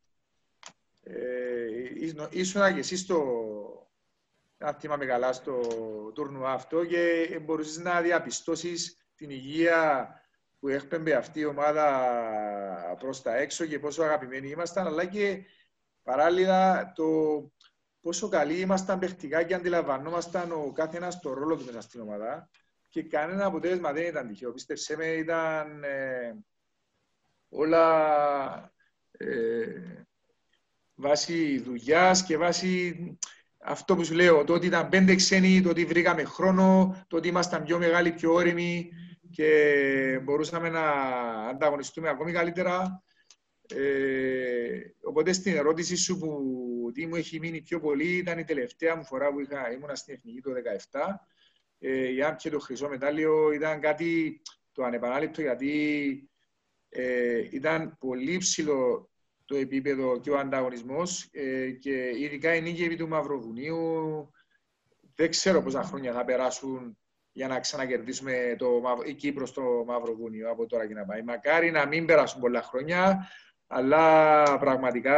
Ε, 1.03 2.29
ήσουν 2.31 2.73
και 2.75 2.79
εσύ 2.79 2.97
στο, 2.97 3.91
αν 4.59 4.75
θυμάμαι 4.75 5.07
καλά, 5.07 5.33
στο 5.33 5.61
τουρνουά 6.15 6.53
αυτό 6.53 6.85
και 6.85 7.39
μπορούσες 7.43 7.79
να 7.79 8.01
διαπιστώσεις 8.01 8.97
την 9.15 9.31
υγεία 9.31 10.13
που 10.59 10.69
έκπαιμπε 10.69 11.15
αυτή 11.15 11.41
η 11.41 11.45
ομάδα 11.45 12.97
προς 12.99 13.23
τα 13.23 13.37
έξω 13.37 13.67
και 13.67 13.79
πόσο 13.79 14.03
αγαπημένοι 14.03 14.49
ήμασταν, 14.49 14.87
αλλά 14.87 15.05
και 15.05 15.45
Παράλληλα, 16.09 16.93
το 16.95 17.05
πόσο 18.01 18.29
καλοί 18.29 18.61
ήμασταν 18.61 18.99
παιχτικά 18.99 19.43
και 19.43 19.55
αντιλαμβανόμασταν 19.55 20.53
ο 20.53 20.73
κάθε 20.75 20.97
ένας 20.97 21.21
το 21.21 21.33
ρόλο 21.33 21.57
του 21.57 21.65
μέσα 21.65 21.81
στην 21.81 22.01
ομάδα 22.01 22.51
και 22.89 23.03
κανένα 23.03 23.45
αποτέλεσμα 23.45 23.93
δεν 23.93 24.07
ήταν 24.07 24.29
τυχαίο. 24.29 24.53
Πίστεψέ 24.53 24.97
με, 24.97 25.07
ήταν 25.07 25.85
ε, 25.85 26.37
όλα 27.49 28.73
ε, 29.11 30.07
βάσει 30.95 31.59
δουλειάς 31.59 32.25
και 32.25 32.37
βάσει 32.37 33.19
αυτό 33.59 33.97
που 33.97 34.05
σου 34.05 34.15
λέω, 34.15 34.45
το 34.45 34.53
ότι 34.53 34.67
ήταν 34.67 34.89
πέντε 34.89 35.15
ξένοι, 35.15 35.63
το 35.63 35.69
ότι 35.69 35.85
βρήκαμε 35.85 36.25
χρόνο, 36.25 36.97
το 37.09 37.17
ότι 37.17 37.29
ήμασταν 37.29 37.63
πιο 37.63 37.79
μεγάλοι, 37.79 38.13
πιο 38.13 38.33
όρημοι, 38.33 38.91
και 39.31 40.21
μπορούσαμε 40.23 40.69
να 40.69 40.91
ανταγωνιστούμε 41.49 42.09
ακόμη 42.09 42.33
καλύτερα. 42.33 43.03
Ε, 43.75 44.81
οπότε 45.03 45.33
στην 45.33 45.57
ερώτηση 45.57 45.97
σου 45.97 46.19
που 46.19 46.91
τι 46.95 47.07
μου 47.07 47.15
έχει 47.15 47.39
μείνει 47.39 47.61
πιο 47.61 47.81
πολύ 47.81 48.17
ήταν 48.17 48.39
η 48.39 48.45
τελευταία 48.45 48.97
μου 48.97 49.05
φορά 49.05 49.33
που 49.33 49.41
είχα, 49.41 49.73
ήμουνα 49.73 49.95
στην 49.95 50.15
Εθνική 50.15 50.41
το 50.41 50.51
2017. 50.91 51.01
Ε, 51.79 52.09
η 52.09 52.19
και 52.37 52.51
το 52.51 52.59
χρυσό 52.59 52.89
μετάλλιο 52.89 53.53
ήταν 53.53 53.81
κάτι 53.81 54.41
το 54.73 54.85
ανεπανάληπτο 54.85 55.41
γιατί 55.41 56.31
ε, 56.89 57.49
ήταν 57.51 57.97
πολύ 57.99 58.37
ψηλό 58.37 59.11
το 59.45 59.57
επίπεδο 59.57 60.21
και 60.21 60.31
ο 60.31 60.39
ανταγωνισμός 60.39 61.29
ε, 61.33 61.71
και 61.71 62.11
ειδικά 62.19 62.55
η 62.55 62.61
νίκη 62.61 62.85
επί 62.85 62.97
του 62.97 63.09
Μαυροβουνίου 63.09 64.31
δεν 65.15 65.31
ξέρω 65.31 65.63
πόσα 65.63 65.83
χρόνια 65.83 66.13
θα 66.13 66.25
περάσουν 66.25 66.99
για 67.33 67.49
να 67.49 67.61
ξανακερδίσουμε 67.61 68.55
το, 68.59 68.83
η 69.07 69.15
Κύπρος 69.15 69.49
στο 69.49 69.85
Μαυροβούνιο 69.87 70.51
από 70.51 70.67
τώρα 70.67 70.87
και 70.87 70.95
να 70.95 71.05
πάει. 71.05 71.23
Μακάρι 71.23 71.71
να 71.71 71.87
μην 71.87 72.07
περάσουν 72.07 72.41
πολλά 72.41 72.63
χρόνια, 72.63 73.29
αλλά 73.69 74.43
πραγματικά 74.59 75.17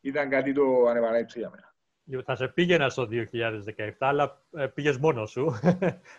ήταν 0.00 0.28
κάτι 0.28 0.52
το 0.52 0.86
ανεπανάληπτο 0.86 1.38
για 1.38 1.50
μένα. 1.50 1.74
Λοιπόν, 2.08 2.24
θα 2.24 2.36
σε 2.36 2.48
πήγαινα 2.48 2.88
στο 2.88 3.08
2017, 3.10 3.90
αλλά 3.98 4.42
ε, 4.56 4.66
πήγες 4.66 4.98
μόνος 4.98 5.30
σου. 5.30 5.52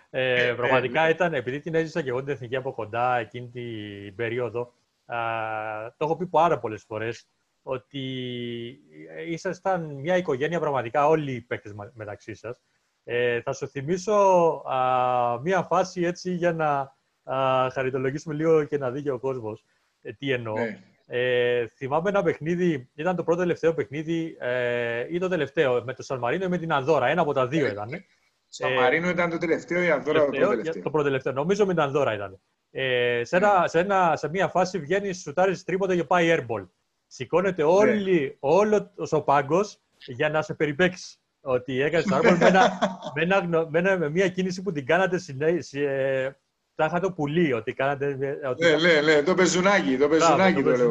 Ε, 0.10 0.48
ε, 0.48 0.54
πραγματικά 0.54 1.04
ναι. 1.04 1.10
ήταν, 1.10 1.34
επειδή 1.34 1.60
την 1.60 1.76
έζησα 1.76 2.02
και 2.02 2.10
εγώ 2.10 2.20
την 2.20 2.34
εθνική 2.34 2.56
από 2.56 2.74
κοντά 2.74 3.17
εκείνη 3.17 3.48
την 3.48 4.15
περίοδο, 4.15 4.74
α, 5.06 5.17
το 5.98 6.06
έχω 6.06 6.17
πει 6.17 6.26
πάρα 6.26 6.60
πολλές 6.60 6.84
φορές 6.84 7.28
ότι 7.62 8.00
ήσασταν 9.28 9.96
μια 9.96 10.17
οικογένεια 10.17 10.60
πραγματικά 10.60 11.08
όλοι 11.08 11.32
οι 11.32 11.41
παίκτες 11.41 11.74
μεταξύ 11.93 12.34
σας. 12.34 12.62
Ε, 13.04 13.41
θα 13.41 13.54
σου 13.54 13.67
θυμίσω 13.67 14.13
α, 14.65 15.39
μια 15.41 15.63
φάση 15.63 16.02
έτσι 16.02 16.32
για 16.32 16.54
να 16.54 16.96
α, 17.36 17.70
χαριτολογήσουμε 17.70 18.36
λίγο 18.36 18.63
και 18.63 18.78
να 18.78 18.91
δει 18.91 19.02
και 19.02 19.12
ο 19.12 19.20
κόσμος 19.20 19.63
ε, 20.02 20.13
τι 20.13 20.32
εννοώ. 20.32 20.54
Ναι. 20.54 20.80
Ε, 21.10 21.67
θυμάμαι 21.67 22.10
ένα 22.10 22.24
παιχνίδι, 22.24 22.89
ήταν 22.96 23.15
το 23.15 23.24
πρώτο 23.24 23.39
τελευταίο 23.39 23.74
παιχνίδι 23.74 24.38
ε, 24.39 25.06
ή 25.10 25.20
το 25.20 25.28
τελευταίο, 25.28 25.84
με 25.84 25.93
το 25.93 26.04
Σαλμαρίνο 26.04 26.46
ή 26.46 26.48
με 26.48 26.58
την 26.58 26.74
Ανδώρα. 26.74 27.08
Ένα 27.08 27.22
από 27.22 27.34
τα 27.34 27.48
δύο 27.48 27.67
ήταν. 27.67 27.89
Σαλμαρίνο 28.48 29.10
ήταν 29.10 29.30
το 29.30 29.38
τελευταίο, 29.38 29.82
η 29.82 29.89
Ανδώρα 29.89 30.26
το 30.26 30.32
πρώτο 30.32 30.50
τελευταίο. 30.50 30.84
Το 30.84 30.89
πρώτο 30.89 31.06
τελευταίο. 31.06 31.34
Νομίζω 31.34 31.65
με 31.65 31.74
την 31.74 31.82
Ανδώρα 31.82 32.13
ήταν. 32.13 32.39
Ε, 32.72 33.22
σε, 33.24 33.38
ένα, 33.38 33.60
ναι. 33.60 33.67
σε, 33.67 33.80
ένα, 33.80 34.15
σε 34.15 34.30
μια 34.30 34.48
φάση 34.48 34.80
βγαίνει, 34.80 35.13
σουτάρεις 35.13 35.63
τρίποντα 35.63 35.96
και 35.96 36.04
πάει 36.04 36.36
airball. 36.38 36.67
Σηκώνεται 37.08 37.63
ναι. 37.63 37.70
όλη, 37.70 38.38
όλο 38.39 38.91
ο 39.10 39.22
πάγκος 39.22 39.80
για 39.98 40.30
να 40.30 40.41
σε 40.41 40.54
περιπέξει. 40.54 41.17
Ότι 41.41 41.82
έκανες 41.82 42.06
το 42.06 42.17
airball 42.24 43.67
με, 43.70 43.82
με, 43.82 43.98
με, 43.98 44.10
μια 44.10 44.30
κίνηση 44.30 44.62
που 44.62 44.72
την 44.72 44.86
κάνατε 44.86 45.17
συνέχεια 45.17 46.39
θα 46.78 46.86
είχα 46.86 47.00
το 47.00 47.12
πουλί, 47.12 47.54
ότι 47.54 47.74
κάνατε... 47.74 48.18
Ότι... 48.50 48.66
Ναι, 48.66 48.76
ναι, 48.76 49.02
ναι, 49.02 49.24
το 49.24 49.34
πεζουνάκι, 49.34 49.98
το 49.98 50.08
πεζουνάκι 50.08 50.63
το, 50.63 50.72
το 50.72 50.78
λέω. 50.78 50.90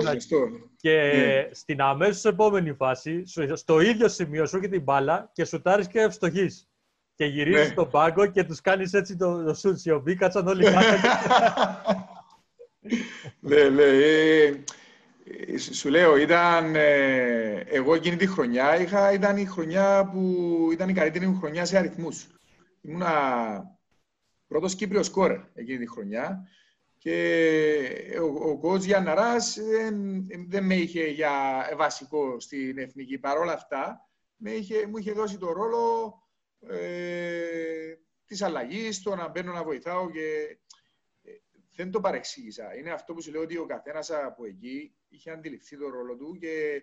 Και 0.76 1.12
ναι. 1.16 1.48
στην 1.54 1.80
αμέσως 1.80 2.24
επόμενη 2.24 2.72
φάση, 2.72 3.22
στο 3.52 3.80
ίδιο 3.80 4.08
σημείο 4.08 4.46
σου 4.46 4.56
έχει 4.56 4.68
την 4.68 4.82
μπάλα 4.82 5.30
και 5.32 5.44
σουτάρεις 5.44 5.86
και 5.86 6.00
ευστοχείς. 6.00 6.68
Και 7.14 7.24
γυρίζεις 7.24 7.60
ναι. 7.60 7.72
στον 7.72 7.90
πάγκο 7.90 8.26
και 8.26 8.44
τους 8.44 8.60
κάνεις 8.60 8.92
έτσι 8.92 9.16
το, 9.16 9.44
το 9.44 9.54
σουτ, 9.54 9.84
οι 9.84 9.90
οποίοι 9.90 10.16
κάτσαν 10.16 10.46
όλοι 10.46 10.64
κάτω. 10.64 10.86
ναι, 13.48 13.62
ναι. 13.68 13.84
Ε, 13.84 15.58
σου 15.72 15.88
λέω, 15.88 16.16
ήταν, 16.16 16.74
ε, 16.74 17.64
εγώ 17.66 17.94
εκείνη 17.94 18.16
τη 18.16 18.26
χρονιά 18.26 18.80
είχα, 18.80 19.12
ήταν 19.12 19.36
η 19.36 19.44
χρονιά 19.44 20.10
που 20.12 20.68
ήταν 20.72 20.88
η 20.88 20.92
καλύτερη 20.92 21.26
μου 21.26 21.38
χρονιά 21.38 21.64
σε 21.64 21.78
αριθμούς. 21.78 22.26
Ήμουνα 22.82 23.75
πρώτος 24.46 24.74
Κύπριος 24.74 25.06
σκόρερ 25.06 25.40
εκείνη 25.54 25.78
τη 25.78 25.88
χρονιά 25.88 26.48
και 26.98 28.18
ο, 28.20 28.50
ο 28.50 28.58
κότς 28.58 28.84
Γιάνναρας 28.84 29.58
δεν, 29.60 30.26
δεν 30.48 30.64
με 30.64 30.74
είχε 30.74 31.06
για 31.06 31.32
βασικό 31.76 32.40
στην 32.40 32.78
εθνική. 32.78 33.18
Παρ' 33.18 33.38
όλα 33.38 33.52
αυτά, 33.52 34.08
με 34.36 34.50
είχε, 34.50 34.86
μου 34.86 34.96
είχε 34.96 35.12
δώσει 35.12 35.38
το 35.38 35.52
ρόλο 35.52 36.14
ε, 36.68 37.94
της 38.26 38.42
αλλαγής, 38.42 39.02
το 39.02 39.14
να 39.14 39.28
μπαίνω 39.28 39.52
να 39.52 39.64
βοηθάω 39.64 40.10
και 40.10 40.58
ε, 41.22 41.30
δεν 41.74 41.90
το 41.90 42.00
παρεξήγησα. 42.00 42.76
Είναι 42.76 42.90
αυτό 42.90 43.14
που 43.14 43.22
σου 43.22 43.30
λέω 43.30 43.42
ότι 43.42 43.58
ο 43.58 43.66
καθένας 43.66 44.10
από 44.10 44.44
εκεί 44.44 44.94
είχε 45.08 45.30
αντιληφθεί 45.30 45.78
το 45.78 45.88
ρόλο 45.88 46.16
του 46.16 46.36
και 46.40 46.82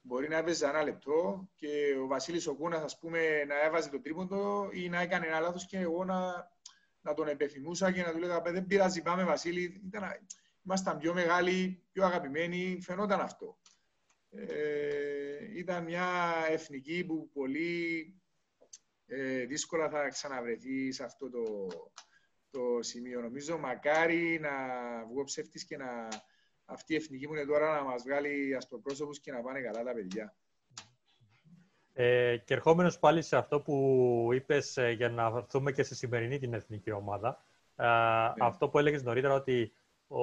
μπορεί 0.00 0.28
να 0.28 0.36
έβαιζε 0.36 0.66
ένα 0.66 0.82
λεπτό 0.82 1.48
και 1.54 1.96
ο 2.02 2.06
Βασίλης 2.06 2.46
ο 2.46 2.54
Κούνας, 2.54 2.82
ας 2.82 2.98
πούμε, 2.98 3.44
να 3.44 3.64
έβαζε 3.64 3.90
το 3.90 4.00
τρίποντο 4.00 4.68
ή 4.72 4.88
να 4.88 5.00
έκανε 5.00 5.26
ένα 5.26 5.40
λάθος 5.40 5.66
και 5.66 5.78
εγώ 5.78 6.04
να 6.04 6.50
να 7.04 7.14
τον 7.14 7.28
επιθυμούσα 7.28 7.92
και 7.92 8.02
να 8.02 8.12
του 8.12 8.18
λέγα 8.18 8.40
δεν 8.40 8.66
πειράζει, 8.66 9.02
πάμε 9.02 9.24
Βασίλη. 9.24 9.82
Ήταν, 9.86 10.02
ήμασταν 10.64 10.98
πιο 10.98 11.14
μεγάλοι, 11.14 11.82
πιο 11.92 12.04
αγαπημένοι, 12.04 12.78
φαινόταν 12.82 13.20
αυτό. 13.20 13.58
Ε, 14.30 15.58
ήταν 15.58 15.84
μια 15.84 16.06
εθνική 16.48 17.04
που 17.04 17.30
πολύ 17.32 18.14
ε, 19.06 19.44
δύσκολα 19.44 19.88
θα 19.88 20.08
ξαναβρεθεί 20.08 20.92
σε 20.92 21.04
αυτό 21.04 21.30
το, 21.30 21.66
το 22.50 22.82
σημείο. 22.82 23.20
Νομίζω 23.20 23.58
μακάρι 23.58 24.38
να 24.40 24.50
βγω 25.06 25.24
ψεύτης 25.24 25.64
και 25.64 25.76
να 25.76 26.08
αυτή 26.64 26.92
η 26.92 26.96
εθνική 26.96 27.26
μου 27.26 27.34
είναι 27.34 27.44
τώρα 27.44 27.74
να 27.74 27.82
μας 27.82 28.02
βγάλει 28.02 28.54
αστροπρόσωπους 28.54 29.20
και 29.20 29.32
να 29.32 29.42
πάνε 29.42 29.60
καλά 29.60 29.82
τα 29.82 29.92
παιδιά. 29.92 30.36
Ε, 31.96 32.36
και 32.36 32.54
ερχόμενος 32.54 32.98
πάλι 32.98 33.22
σε 33.22 33.36
αυτό 33.36 33.60
που 33.60 34.28
είπες 34.32 34.76
ε, 34.76 34.90
για 34.90 35.08
να 35.08 35.32
έρθουμε 35.36 35.72
και 35.72 35.82
στη 35.82 35.94
σημερινή 35.94 36.38
την 36.38 36.54
εθνική 36.54 36.90
ομάδα. 36.90 37.44
Ε, 37.76 37.84
ναι. 37.84 38.32
Αυτό 38.38 38.68
που 38.68 38.78
έλεγες 38.78 39.02
νωρίτερα 39.02 39.34
ότι 39.34 39.72
ο, 40.06 40.22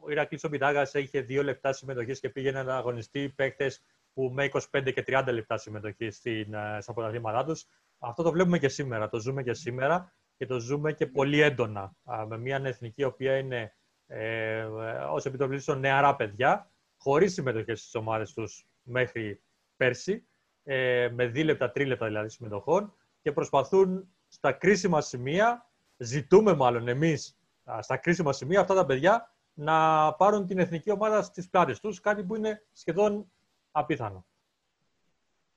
ο 0.00 0.10
Ηρακλής 0.10 0.44
Ομπιτάγας 0.44 0.94
είχε 0.94 1.20
δύο 1.20 1.42
λεπτά 1.42 1.72
συμμετοχής 1.72 2.20
και 2.20 2.30
πήγαινε 2.30 2.62
να 2.62 2.76
αγωνιστεί 2.76 3.28
παίκτες 3.28 3.82
που 4.14 4.30
με 4.34 4.50
25 4.72 4.92
και 4.94 5.04
30 5.06 5.24
λεπτά 5.32 5.56
συμμετοχής 5.56 6.16
στην, 6.16 6.54
ε, 6.54 6.78
στα 6.80 6.92
πρωταθλήματά 6.92 7.44
τους. 7.44 7.66
Αυτό 7.98 8.22
το 8.22 8.30
βλέπουμε 8.30 8.58
και 8.58 8.68
σήμερα. 8.68 9.08
Το 9.08 9.18
ζούμε 9.18 9.42
και 9.42 9.54
σήμερα 9.54 10.12
και 10.36 10.46
το 10.46 10.58
ζούμε 10.58 10.92
και 10.92 11.06
πολύ 11.06 11.40
έντονα. 11.40 11.92
Με 12.26 12.38
μια 12.38 12.60
εθνική, 12.64 13.00
η 13.00 13.04
οποία 13.04 13.36
είναι 13.36 13.74
ε, 14.06 14.62
ως 15.10 15.24
επιτροπής 15.24 15.66
νεαρά 15.66 16.16
παιδιά, 16.16 16.70
χωρίς 16.96 17.32
συμμετοχές 17.32 17.80
στις 17.80 17.94
ομάδες 17.94 18.32
τους 18.32 18.66
μέχρι 18.82 19.42
πέρσι 19.76 20.24
ε, 20.64 21.08
με 21.14 21.26
δίλεπτα, 21.26 21.70
τρίλεπτα 21.70 22.06
δηλαδή 22.06 22.28
συμμετοχών 22.28 22.94
και 23.22 23.32
προσπαθούν 23.32 24.08
στα 24.28 24.52
κρίσιμα 24.52 25.00
σημεία, 25.00 25.70
ζητούμε 25.96 26.54
μάλλον 26.54 26.88
εμείς 26.88 27.38
στα 27.80 27.96
κρίσιμα 27.96 28.32
σημεία 28.32 28.60
αυτά 28.60 28.74
τα 28.74 28.86
παιδιά 28.86 29.34
να 29.54 30.12
πάρουν 30.12 30.46
την 30.46 30.58
εθνική 30.58 30.90
ομάδα 30.90 31.22
στις 31.22 31.48
πλάτες 31.48 31.80
τους, 31.80 32.00
κάτι 32.00 32.22
που 32.22 32.36
είναι 32.36 32.62
σχεδόν 32.72 33.32
απίθανο. 33.70 34.26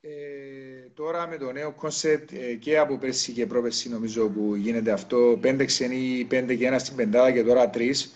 Ε, 0.01 0.89
τώρα 0.93 1.27
με 1.27 1.37
το 1.37 1.51
νέο 1.51 1.71
concept 1.71 2.31
ε, 2.31 2.53
και 2.53 2.77
από 2.77 2.97
πέρσι 2.97 3.31
και 3.31 3.45
πρόπερσι 3.45 3.89
νομίζω 3.89 4.29
που 4.29 4.55
γίνεται 4.55 4.91
αυτό, 4.91 5.37
πέντε 5.41 5.65
ξενοί, 5.65 6.25
πέντε 6.29 6.55
και 6.55 6.67
ένα 6.67 6.79
στην 6.79 6.95
πεντάδα 6.95 7.31
και 7.31 7.43
τώρα 7.43 7.69
τρεις, 7.69 8.15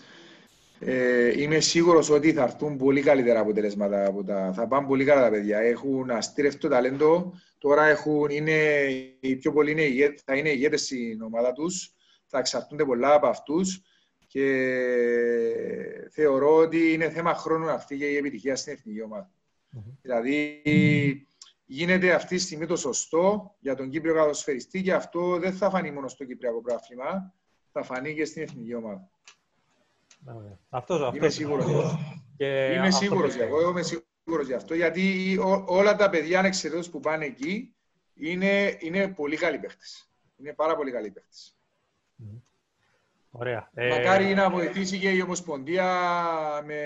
ε, 0.80 1.42
είμαι 1.42 1.60
σίγουρος 1.60 2.10
ότι 2.10 2.32
θα 2.32 2.42
έρθουν 2.42 2.76
πολύ 2.76 3.02
καλύτερα 3.02 3.40
αποτελέσματα 3.40 4.06
από 4.06 4.24
τα. 4.24 4.52
Θα 4.54 4.66
πάνε 4.66 4.86
πολύ 4.86 5.04
καλά 5.04 5.22
τα 5.22 5.30
παιδιά. 5.30 5.58
Έχουν 5.58 6.10
αστήρευτο 6.10 6.68
ταλέντο. 6.68 7.32
Τώρα 7.58 7.84
έχουν, 7.84 8.30
είναι, 8.30 8.86
οι 9.20 9.36
πιο 9.36 9.52
πολλοί 9.52 9.70
είναι, 9.70 10.14
θα 10.24 10.36
είναι 10.36 10.50
ηγέτες 10.50 10.84
στην 10.84 11.22
ομάδα 11.22 11.52
τους. 11.52 11.94
Θα 12.26 12.38
εξαρτούνται 12.38 12.84
πολλά 12.84 13.14
από 13.14 13.26
αυτούς. 13.26 13.82
Και 14.26 14.44
θεωρώ 16.10 16.56
ότι 16.56 16.92
είναι 16.92 17.10
θέμα 17.10 17.34
χρόνου 17.34 17.70
αυτή 17.70 17.96
και 17.96 18.06
η 18.06 18.16
επιτυχία 18.16 18.56
στην 18.56 18.72
εθνική 18.72 19.02
ομάδα. 19.02 19.30
Mm-hmm. 19.76 19.96
Δηλαδή, 20.02 20.62
γίνεται 21.64 22.12
αυτή 22.12 22.36
τη 22.36 22.42
στιγμή 22.42 22.66
το 22.66 22.76
σωστό 22.76 23.56
για 23.58 23.74
τον 23.74 23.90
Κύπριο 23.90 24.14
καθοσφαιριστή 24.14 24.82
και 24.82 24.92
αυτό 24.92 25.38
δεν 25.38 25.52
θα 25.52 25.70
φανεί 25.70 25.90
μόνο 25.90 26.08
στο 26.08 26.24
Κυπριακό 26.24 26.60
Πράγμα, 26.60 27.34
θα 27.72 27.82
φανεί 27.82 28.14
και 28.14 28.24
στην 28.24 28.42
εθνική 28.42 28.74
ομάδα. 28.74 29.10
Αυτό, 30.68 30.94
αυτός 30.94 31.14
είμαι 31.16 31.28
σίγουρος. 31.28 31.96
Και 32.36 32.72
είμαι 32.76 32.90
σίγουρος 32.90 33.34
για 33.34 33.44
εγώ, 33.44 33.68
είμαι 33.68 33.82
σίγουρος 33.82 34.46
γι' 34.46 34.54
αυτό, 34.54 34.74
γιατί 34.74 35.36
ό, 35.38 35.64
όλα 35.66 35.96
τα 35.96 36.10
παιδιά 36.10 36.38
ανεξαιρέτως 36.38 36.90
που 36.90 37.00
πάνε 37.00 37.24
εκεί 37.24 37.74
είναι, 38.14 38.76
είναι 38.80 39.08
πολύ 39.08 39.36
καλοί 39.36 39.58
παίχτες. 39.58 40.10
Είναι 40.36 40.52
πάρα 40.52 40.76
πολύ 40.76 40.90
καλοί 40.90 41.10
παίχτες. 41.10 41.58
Ωραία. 43.30 43.70
Μακάρι 43.74 44.30
ε... 44.30 44.34
να 44.34 44.50
βοηθήσει 44.50 44.98
και 44.98 45.10
η 45.10 45.20
Ομοσπονδία 45.20 45.84
με, 46.64 46.82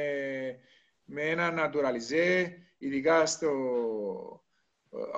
με 1.05 1.23
ένα 1.23 1.51
νατουραλιζέ, 1.51 2.57
ειδικά 2.79 3.27
στο... 3.27 3.51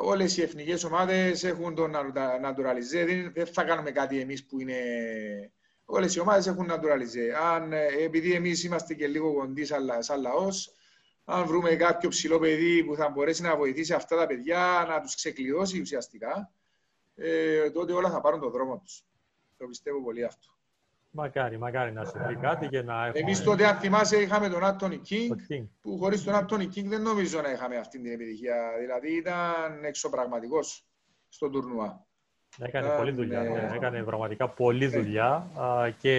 Όλες 0.03 0.37
οι 0.37 0.43
εθνικές 0.43 0.85
ομάδες 0.85 1.45
έχουν 1.45 1.75
τον 1.75 1.95
νατουραλιζέ. 2.41 3.05
Δεν, 3.05 3.33
δεν 3.33 3.47
θα 3.47 3.65
κάνουμε 3.65 3.91
κάτι 3.91 4.21
εμείς 4.21 4.47
που 4.47 4.61
είναι 4.61 4.75
Όλε 5.85 6.07
οι 6.15 6.19
ομάδε 6.19 6.51
έχουν 6.51 6.71
naturalize. 6.71 7.31
Αν, 7.53 7.73
ε, 7.73 7.87
επειδή 7.87 8.33
εμείς 8.33 8.65
είμαστε 8.65 8.95
και 8.95 9.07
λίγο 9.07 9.35
κοντοί 9.35 9.65
σαν 9.99 10.21
λαός, 10.21 10.75
αν 11.25 11.47
βρούμε 11.47 11.75
κάποιο 11.75 12.09
ψηλό 12.09 12.39
παιδί 12.39 12.85
που 12.85 12.95
θα 12.95 13.09
μπορέσει 13.09 13.43
να 13.43 13.57
βοηθήσει 13.57 13.93
αυτά 13.93 14.17
τα 14.17 14.27
παιδιά 14.27 14.87
να 14.89 15.01
τους 15.01 15.15
ξεκλειδώσει 15.15 15.81
ουσιαστικά, 15.81 16.53
ε, 17.15 17.71
τότε 17.71 17.93
όλα 17.93 18.11
θα 18.11 18.21
πάρουν 18.21 18.41
τον 18.41 18.51
δρόμο 18.51 18.79
τους. 18.79 19.05
Το 19.57 19.67
πιστεύω 19.67 20.03
πολύ 20.03 20.25
αυτό. 20.25 20.53
Μακάρι, 21.17 21.59
μακάρι 21.59 21.93
να 21.93 22.05
συμβεί 22.05 22.37
κάτι 22.37 22.69
και 22.69 22.83
να 22.83 23.07
έχουμε... 23.07 23.19
Εμείς 23.19 23.43
τότε, 23.43 23.67
αν 23.67 23.77
θυμάσαι, 23.77 24.17
είχαμε 24.17 24.49
τον 24.49 24.65
Άντωνι 24.65 24.97
το 24.97 25.03
Κίνγκ, 25.03 25.39
King. 25.49 25.69
που 25.81 25.99
χωρίς 25.99 26.25
τον 26.25 26.35
Άντωνι 26.35 26.67
Κίνγκ 26.67 26.89
δεν 26.89 27.03
νομίζω 27.03 27.41
να 27.41 27.51
είχαμε 27.51 27.77
αυτή 27.77 28.01
την 28.01 28.13
επιτυχία. 28.13 28.73
Δηλαδή 28.81 29.17
ήταν 29.17 29.85
εξωπραγματικός 29.85 30.87
στο 31.29 31.51
τουρνουά. 31.51 32.04
Έκανε 32.59 32.89
Α, 32.89 32.97
πολλή 32.97 33.11
δουλειά. 33.11 33.43
ναι. 33.43 33.49
ναι. 33.49 33.71
Έκανε 33.75 34.03
πραγματικά 34.03 34.49
πολλή 34.49 34.87
δουλειά 34.87 35.27
α, 35.61 35.91
και 35.99 36.13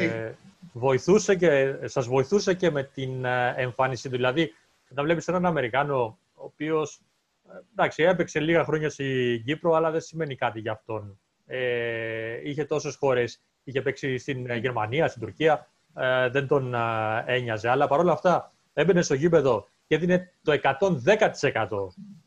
Ε. 0.00 0.34
βοηθούσε 0.72 1.34
και, 1.34 1.76
σας 1.84 2.06
βοηθούσε 2.06 2.54
και 2.54 2.70
με 2.70 2.82
την 2.82 3.24
ε, 3.24 3.54
εμφάνιση 3.56 4.08
του. 4.08 4.16
Δηλαδή, 4.16 4.52
όταν 4.90 5.04
βλέπεις 5.04 5.28
έναν 5.28 5.46
Αμερικάνο, 5.46 6.18
ο 6.34 6.44
οποίος 6.44 7.00
ε, 7.48 7.58
εντάξει, 7.72 8.02
έπαιξε 8.02 8.40
λίγα 8.40 8.64
χρόνια 8.64 8.90
στην 8.90 9.44
Κύπρο, 9.44 9.72
αλλά 9.74 9.90
δεν 9.90 10.00
σημαίνει 10.00 10.34
κάτι 10.36 10.60
για 10.60 10.72
αυτόν. 10.72 11.18
Ε, 11.46 12.40
είχε 12.48 12.64
τόσες 12.64 12.94
χώρες, 12.96 13.40
είχε 13.64 13.82
παίξει 13.82 14.18
στην 14.18 14.50
ε, 14.50 14.56
Γερμανία, 14.56 15.08
στην 15.08 15.20
Τουρκία, 15.22 15.68
ε, 15.96 16.28
δεν 16.28 16.46
τον 16.46 16.74
ε, 16.74 16.78
ένοιαζε. 17.26 17.68
Αλλά 17.68 17.86
παρόλα 17.86 18.12
αυτά 18.12 18.52
έμπαινε 18.72 19.02
στο 19.02 19.14
γήπεδο 19.14 19.68
και 19.86 19.94
έδινε 19.94 20.32
το 20.42 20.52
110% 20.62 21.66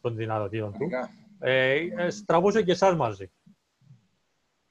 των 0.02 0.16
δυνατοτήτων 0.16 0.72
του. 0.72 0.78
Πραγματικά. 0.78 1.10
Ε, 1.42 1.76
ε, 1.98 2.10
στραβούσε 2.10 2.62
και 2.62 2.72
εσάς 2.72 2.96
μαζί. 2.96 3.32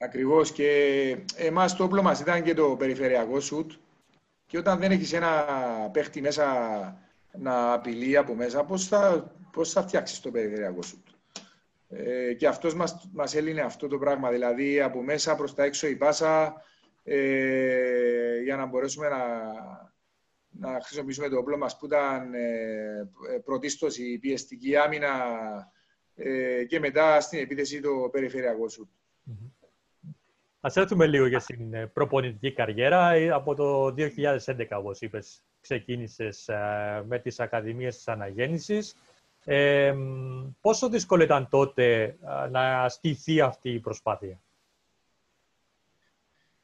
Ακριβώς 0.01 0.51
και 0.51 1.17
εμάς 1.35 1.75
το 1.75 1.83
όπλο 1.83 2.01
μας 2.01 2.19
ήταν 2.19 2.43
και 2.43 2.53
το 2.53 2.75
περιφερειακό 2.75 3.39
σουτ 3.39 3.71
και 4.45 4.57
όταν 4.57 4.79
δεν 4.79 4.91
έχεις 4.91 5.13
ένα 5.13 5.45
παίχτη 5.93 6.21
μέσα 6.21 6.47
να 7.31 7.73
απειλεί 7.73 8.17
από 8.17 8.35
μέσα, 8.35 8.65
πώς 8.65 8.87
θα, 8.87 9.33
πώς 9.51 9.71
θα 9.71 9.81
φτιάξεις 9.81 10.19
το 10.19 10.31
περιφερειακό 10.31 10.81
σουτ; 10.81 11.07
Ε, 11.89 12.33
και 12.33 12.47
αυτός 12.47 12.75
μας, 12.75 13.09
μας 13.13 13.35
έλυνε 13.35 13.61
αυτό 13.61 13.87
το 13.87 13.97
πράγμα, 13.97 14.29
δηλαδή 14.29 14.81
από 14.81 15.01
μέσα 15.01 15.35
προς 15.35 15.53
τα 15.53 15.63
έξω 15.63 15.87
η 15.87 15.95
πάσα 15.95 16.61
ε, 17.03 18.41
για 18.43 18.55
να 18.55 18.65
μπορέσουμε 18.65 19.07
να, 19.07 19.17
να 20.49 20.81
χρησιμοποιήσουμε 20.81 21.29
το 21.29 21.37
όπλο 21.37 21.57
μας 21.57 21.77
που 21.77 21.85
ήταν 21.85 22.33
ε, 22.33 23.09
πρωτίστως 23.43 23.97
η 23.97 24.17
πιεστική 24.19 24.75
άμυνα 24.75 25.11
ε, 26.15 26.63
και 26.65 26.79
μετά 26.79 27.21
στην 27.21 27.39
επίθεση 27.39 27.79
το 27.79 28.09
περιφερειακό 28.11 28.69
σουτ. 28.69 28.89
Ας 30.61 30.75
έρθουμε 30.75 31.07
λίγο 31.07 31.25
για 31.25 31.39
στην 31.39 31.73
ε, 31.73 31.87
προπονητική 31.87 32.53
καριέρα. 32.53 33.11
Ε, 33.11 33.29
Από 33.29 33.55
το 33.55 33.85
2011, 33.85 34.65
όπως 34.69 35.01
είπες, 35.01 35.43
ξεκίνησες 35.61 36.47
ε, 36.47 37.03
με 37.07 37.19
τις 37.19 37.39
Ακαδημίες 37.39 37.95
της 37.95 38.07
Αναγέννησης. 38.07 38.95
Ε, 39.45 39.91
μ, 39.91 40.51
πόσο 40.61 40.89
δύσκολο 40.89 41.23
ήταν 41.23 41.47
τότε 41.49 42.03
ε, 42.03 42.15
να 42.49 42.81
ασκηθεί 42.81 43.41
αυτή 43.41 43.69
η 43.69 43.79
προσπάθεια; 43.79 44.41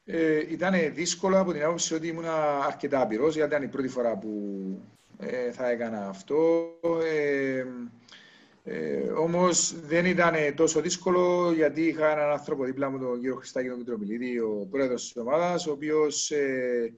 Ε, 0.06 0.52
ήταν 0.52 0.74
δύσκολο 0.94 1.40
από 1.40 1.52
την 1.52 1.64
άποψη 1.64 1.94
ότι 1.94 2.08
ήμουν 2.08 2.26
αρκετά 2.66 3.02
απειρός, 3.02 3.36
γιατί 3.36 3.50
ήταν 3.50 3.64
η 3.64 3.68
πρώτη 3.68 3.88
φορά 3.88 4.18
που 4.18 4.30
ε, 5.20 5.52
θα 5.52 5.70
έκανα 5.70 6.08
αυτό. 6.08 6.66
Ε, 7.04 7.66
ε, 8.68 9.00
όμως 9.00 9.80
δεν 9.80 10.06
ήταν 10.06 10.36
τόσο 10.56 10.82
δύσκολο, 10.82 11.52
γιατί 11.52 11.82
είχα 11.82 12.12
έναν 12.12 12.30
άνθρωπο 12.30 12.64
δίπλα 12.64 12.90
μου, 12.90 13.00
τον 13.00 13.20
κύριο 13.20 13.36
Χριστάκη 13.36 13.68
τον 13.70 13.78
Μητροπηλίδη, 13.78 14.40
ο 14.40 14.68
πρόεδρος 14.72 15.02
της 15.02 15.18
ομάδας, 15.18 15.68
ο 15.68 15.72
οποίος 15.72 16.32
ε, 16.32 16.94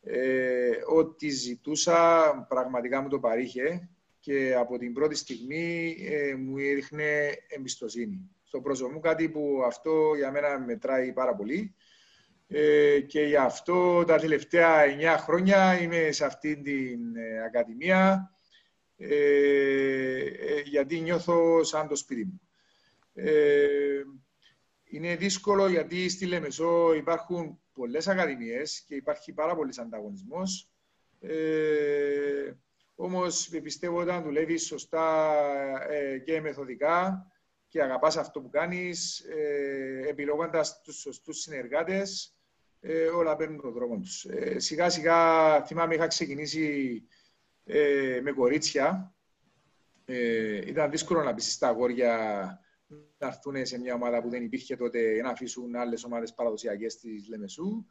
ε, 0.00 0.70
ό,τι 0.86 1.28
ζητούσα 1.28 2.30
πραγματικά 2.48 3.00
μου 3.00 3.08
το 3.08 3.18
παρήχε 3.18 3.88
και 4.20 4.54
από 4.58 4.78
την 4.78 4.92
πρώτη 4.92 5.14
στιγμή 5.14 5.96
ε, 6.10 6.34
μου 6.34 6.58
έδειχνε 6.58 7.30
εμπιστοσύνη 7.48 8.30
στο 8.42 8.60
πρόσωπο 8.60 8.92
μου, 8.92 9.00
κάτι 9.00 9.28
που 9.28 9.62
αυτό 9.66 10.14
για 10.16 10.30
μένα 10.30 10.58
μετράει 10.58 11.12
πάρα 11.12 11.34
πολύ. 11.34 11.74
Ε, 12.48 13.00
και 13.00 13.20
γι' 13.20 13.36
αυτό 13.36 14.04
τα 14.04 14.16
τελευταία 14.16 14.70
9 15.16 15.16
χρόνια 15.18 15.80
είμαι 15.80 16.12
σε 16.12 16.24
αυτή 16.24 16.56
την 16.56 17.16
ε, 17.16 17.44
Ακαδημία 17.44 17.96
ε, 17.96 18.32
ε, 18.36 18.41
γιατί 20.64 21.00
νιώθω 21.00 21.64
σαν 21.64 21.88
το 21.88 21.96
σπίτι 21.96 22.24
μου. 22.24 22.40
Ε, 23.14 24.02
είναι 24.84 25.16
δύσκολο 25.16 25.68
γιατί 25.68 26.08
στη 26.08 26.26
Λεμεσό 26.26 26.94
υπάρχουν 26.94 27.60
πολλές 27.72 28.08
ακαδημίες 28.08 28.80
και 28.86 28.94
υπάρχει 28.94 29.32
πάρα 29.32 29.54
πολύς 29.54 29.78
ανταγωνισμός. 29.78 30.68
Ε, 31.20 32.52
όμως 32.94 33.48
πιστεύω 33.62 34.00
όταν 34.00 34.22
δουλεύεις 34.22 34.66
σωστά 34.66 35.34
ε, 35.88 36.18
και 36.18 36.40
μεθοδικά 36.40 37.26
και 37.68 37.82
αγαπάς 37.82 38.16
αυτό 38.16 38.40
που 38.40 38.50
κάνεις, 38.50 39.18
ε, 39.20 40.04
επιλέγοντας 40.08 40.80
τους 40.80 40.96
σωστούς 40.96 41.38
συνεργάτες, 41.38 42.36
ε, 42.80 43.04
όλα 43.04 43.36
παίρνουν 43.36 43.60
τον 43.60 43.72
δρόμο 43.72 43.98
τους. 43.98 44.24
Ε, 44.24 44.58
σιγά 44.58 44.90
σιγά 44.90 45.62
θυμάμαι 45.64 45.94
είχα 45.94 46.06
ξεκινήσει 46.06 47.02
ε, 47.64 48.20
με 48.22 48.32
κορίτσια. 48.32 49.14
Ε, 50.04 50.56
ήταν 50.66 50.90
δύσκολο 50.90 51.22
να 51.22 51.34
πεις 51.34 51.52
στα 51.52 51.68
αγόρια 51.68 52.16
να 53.18 53.26
έρθουν 53.26 53.66
σε 53.66 53.78
μια 53.78 53.94
ομάδα 53.94 54.22
που 54.22 54.28
δεν 54.28 54.42
υπήρχε 54.42 54.76
τότε 54.76 55.20
να 55.22 55.28
αφήσουν 55.28 55.76
άλλες 55.76 56.04
ομάδες 56.04 56.34
παραδοσιακές 56.34 56.96
της 56.96 57.28
Λεμεσού. 57.28 57.86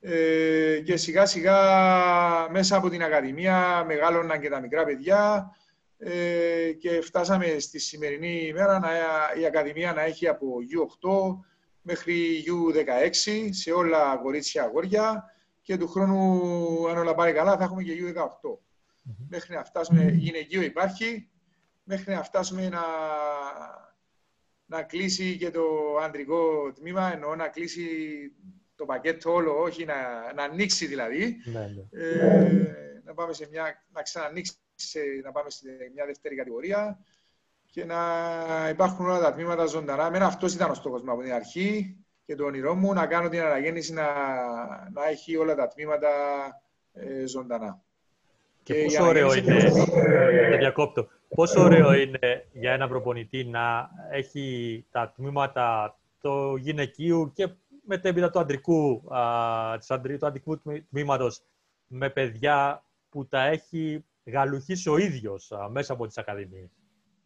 Ε, 0.00 0.80
και 0.84 0.96
σιγά 0.96 1.26
σιγά 1.26 1.58
μέσα 2.50 2.76
από 2.76 2.88
την 2.88 3.02
Ακαδημία 3.02 3.84
μεγάλωναν 3.86 4.40
και 4.40 4.48
τα 4.48 4.60
μικρά 4.60 4.84
παιδιά 4.84 5.50
ε, 5.98 6.72
και 6.72 7.00
φτάσαμε 7.00 7.58
στη 7.58 7.78
σημερινή 7.78 8.46
ημέρα 8.46 8.78
να, 8.78 8.88
η 9.40 9.46
Ακαδημία 9.46 9.92
να 9.92 10.02
έχει 10.02 10.28
από 10.28 10.56
U8 11.02 11.38
μέχρι 11.82 12.44
U16 12.46 13.48
σε 13.50 13.72
όλα 13.72 14.16
κορίτσια 14.22 14.62
αγόρια 14.62 15.24
και 15.62 15.76
του 15.76 15.88
χρόνου, 15.88 16.88
αν 16.88 16.98
όλα 16.98 17.14
πάει 17.14 17.32
καλά, 17.32 17.56
θα 17.56 17.64
έχουμε 17.64 17.82
και 17.82 17.92
U18. 18.04 18.58
Μέχρι 19.28 19.54
να 19.54 19.64
φτάσουμε, 19.64 20.02
γυναικείο 20.10 20.62
υπάρχει, 20.62 21.28
μέχρι 21.82 22.14
να 22.14 22.22
φτάσουμε 22.22 22.68
να, 22.68 22.80
να 24.66 24.82
κλείσει 24.82 25.36
και 25.36 25.50
το 25.50 25.62
αντρικό 26.02 26.72
τμήμα, 26.72 27.12
εννοώ 27.12 27.34
να 27.34 27.48
κλείσει 27.48 27.86
το 28.74 28.84
πακέτο 28.84 29.32
όλο, 29.32 29.60
όχι 29.60 29.84
να, 29.84 29.94
να 30.34 30.42
ανοίξει 30.42 30.86
δηλαδή. 30.86 31.36
Ναι, 31.44 31.72
ναι. 31.90 32.02
Ε, 32.02 33.02
να 33.04 33.14
πάμε 33.14 33.32
σε 33.32 33.48
μια, 33.50 33.84
να 33.92 34.02
ξανανοίξει, 34.02 34.52
σε- 34.74 35.20
να 35.24 35.32
πάμε 35.32 35.50
σε 35.50 35.68
μια 35.94 36.06
δεύτερη 36.06 36.34
κατηγορία 36.36 36.98
και 37.70 37.84
να 37.84 37.98
υπάρχουν 38.70 39.06
όλα 39.06 39.20
τα 39.20 39.32
τμήματα 39.32 39.66
ζωντανά. 39.66 40.06
Εμένα 40.06 40.26
αυτός 40.26 40.54
ήταν 40.54 40.70
ο 40.70 40.74
στόχος 40.74 41.02
μου 41.02 41.12
από 41.12 41.22
την 41.22 41.32
αρχή 41.32 41.96
και 42.24 42.34
το 42.34 42.44
όνειρό 42.44 42.74
μου, 42.74 42.92
να 42.92 43.06
κάνω 43.06 43.28
την 43.28 43.40
αναγέννηση 43.40 43.92
να, 43.92 44.12
να 44.90 45.08
έχει 45.08 45.36
όλα 45.36 45.54
τα 45.54 45.68
τμήματα 45.68 46.08
ε, 46.92 47.26
ζωντανά. 47.26 47.82
Και 48.72 48.78
η 48.78 48.84
πόσο 48.84 49.04
ωραίο 49.06 49.26
αναγέννηση 49.30 49.66
είναι, 49.66 50.50
σε 50.50 50.56
διακόπτω, 50.58 51.08
πόσο 51.34 51.60
ωραίο 51.62 51.92
είναι 51.92 52.46
για 52.52 52.72
ένα 52.72 52.88
προπονητή 52.88 53.44
να 53.44 53.90
έχει 54.10 54.84
τα 54.90 55.12
τμήματα 55.16 55.98
του 56.20 56.56
γυναικείου 56.56 57.32
και 57.34 57.48
μετέπειτα 57.84 58.30
του 58.30 58.38
αντρικού, 58.38 59.02
α, 59.14 59.78
της 59.78 59.90
αντρι- 59.90 60.18
του 60.18 60.26
αντρικού 60.26 60.58
τμή- 60.58 60.84
τμήματος 60.90 61.42
με 61.86 62.10
παιδιά 62.10 62.84
που 63.08 63.26
τα 63.26 63.44
έχει 63.46 64.04
γαλουχίσει 64.24 64.88
ο 64.88 64.96
ίδιος 64.98 65.52
α, 65.52 65.68
μέσα 65.68 65.92
από 65.92 66.06
τις 66.06 66.18
ακαδημίες. 66.18 66.68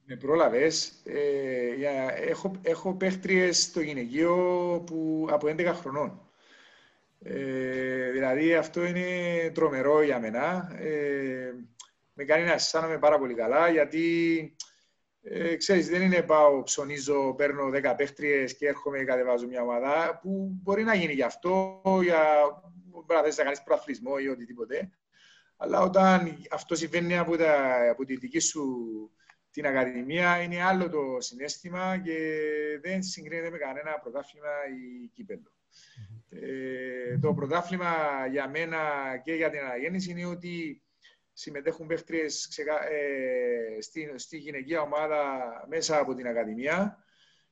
Με 0.06 0.16
πρόλαβες. 0.16 1.02
Ε, 1.04 1.74
για- 1.76 2.14
έχω, 2.28 2.50
έχω 2.62 2.94
παίχτριες 2.94 3.62
στο 3.62 3.80
γυναικείο 3.80 4.34
που, 4.86 5.26
από 5.30 5.46
11 5.48 5.74
χρονών. 5.74 6.20
Ε, 7.26 8.10
δηλαδή 8.10 8.54
αυτό 8.54 8.84
είναι 8.84 9.06
τρομερό 9.54 10.02
για 10.02 10.20
μένα. 10.20 10.72
Ε, 10.78 11.52
με 12.12 12.24
κάνει 12.24 12.44
να 12.44 12.52
αισθάνομαι 12.52 12.98
πάρα 12.98 13.18
πολύ 13.18 13.34
καλά 13.34 13.68
γιατί 13.68 14.56
ε, 15.22 15.56
ξέρεις, 15.56 15.88
δεν 15.88 16.02
είναι 16.02 16.22
πάω, 16.22 16.62
ψωνίζω, 16.62 17.34
παίρνω 17.34 17.70
10 17.72 17.94
παίχτριες 17.96 18.56
και 18.56 18.66
έρχομαι 18.66 18.98
και 18.98 19.04
κατεβάζω 19.04 19.46
μια 19.46 19.62
ομάδα 19.62 20.18
που 20.22 20.50
μπορεί 20.62 20.82
να 20.84 20.94
γίνει 20.94 21.12
γι' 21.12 21.22
αυτό, 21.22 21.82
για 22.02 22.22
μπορεί 22.90 23.06
να 23.08 23.22
θες 23.22 23.36
να 23.36 23.44
κάνεις 23.44 23.62
προαθλισμό 23.62 24.12
ή 24.20 24.28
οτιδήποτε. 24.28 24.90
Αλλά 25.56 25.80
όταν 25.80 26.38
αυτό 26.50 26.74
συμβαίνει 26.74 27.18
από, 27.18 27.36
τα, 27.36 27.74
από 27.90 28.04
τη 28.04 28.16
δική 28.16 28.38
σου 28.38 28.64
την 29.50 29.66
Ακαδημία, 29.66 30.42
είναι 30.42 30.62
άλλο 30.62 30.88
το 30.90 31.16
συνέστημα 31.18 31.98
και 31.98 32.18
δεν 32.82 33.02
συγκρίνεται 33.02 33.50
με 33.50 33.58
κανένα 33.58 33.98
πρωτάθλημα 33.98 34.48
ή 34.48 35.08
κύπελο. 35.08 35.53
Ε, 36.28 37.18
το 37.18 37.34
πρωτάθλημα 37.34 37.92
για 38.30 38.48
μένα 38.48 38.78
και 39.24 39.34
για 39.34 39.50
την 39.50 39.60
αναγέννηση 39.60 40.10
είναι 40.10 40.24
ότι 40.26 40.82
συμμετέχουν 41.32 41.86
παίχτριες 41.86 42.46
ξεκα- 42.50 42.90
ε, 42.90 43.80
στη, 43.80 44.12
στη 44.16 44.36
γυναικεία 44.36 44.80
ομάδα 44.80 45.42
μέσα 45.68 45.98
από 45.98 46.14
την 46.14 46.26
Ακαδημία 46.26 47.04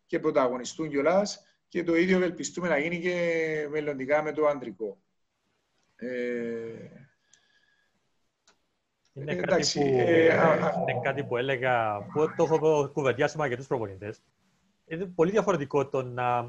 και 0.06 0.18
πρωταγωνιστούν 0.18 0.88
κιόλας 0.88 1.46
και 1.68 1.84
το 1.84 1.94
ίδιο 1.96 2.16
ευελπιστούμε 2.16 2.68
να 2.68 2.78
γίνει 2.78 3.00
και 3.00 3.66
μελλοντικά 3.70 4.22
με 4.22 4.32
το 4.32 4.46
αντρικό. 4.46 5.02
Ε, 5.96 6.08
Είναι, 9.14 9.32
Ε, 9.32 9.34
κάτι 9.34 9.52
εντάξει, 9.52 9.80
που, 9.80 9.86
ε, 9.98 10.28
α- 10.32 10.64
α- 10.64 10.74
είναι 10.80 11.00
κάτι 11.02 11.24
που 11.24 11.36
έλεγα, 11.36 12.02
που 12.12 12.34
το 12.36 12.42
έχω 12.44 12.90
κουβεντιάσει 12.92 13.36
με 13.36 13.42
αρκετούς 13.42 13.66
προπονητές. 13.66 14.22
Είναι 14.84 15.06
πολύ 15.06 15.30
διαφορετικό 15.30 15.88
το 15.88 16.02
να 16.02 16.38
ε, 16.38 16.48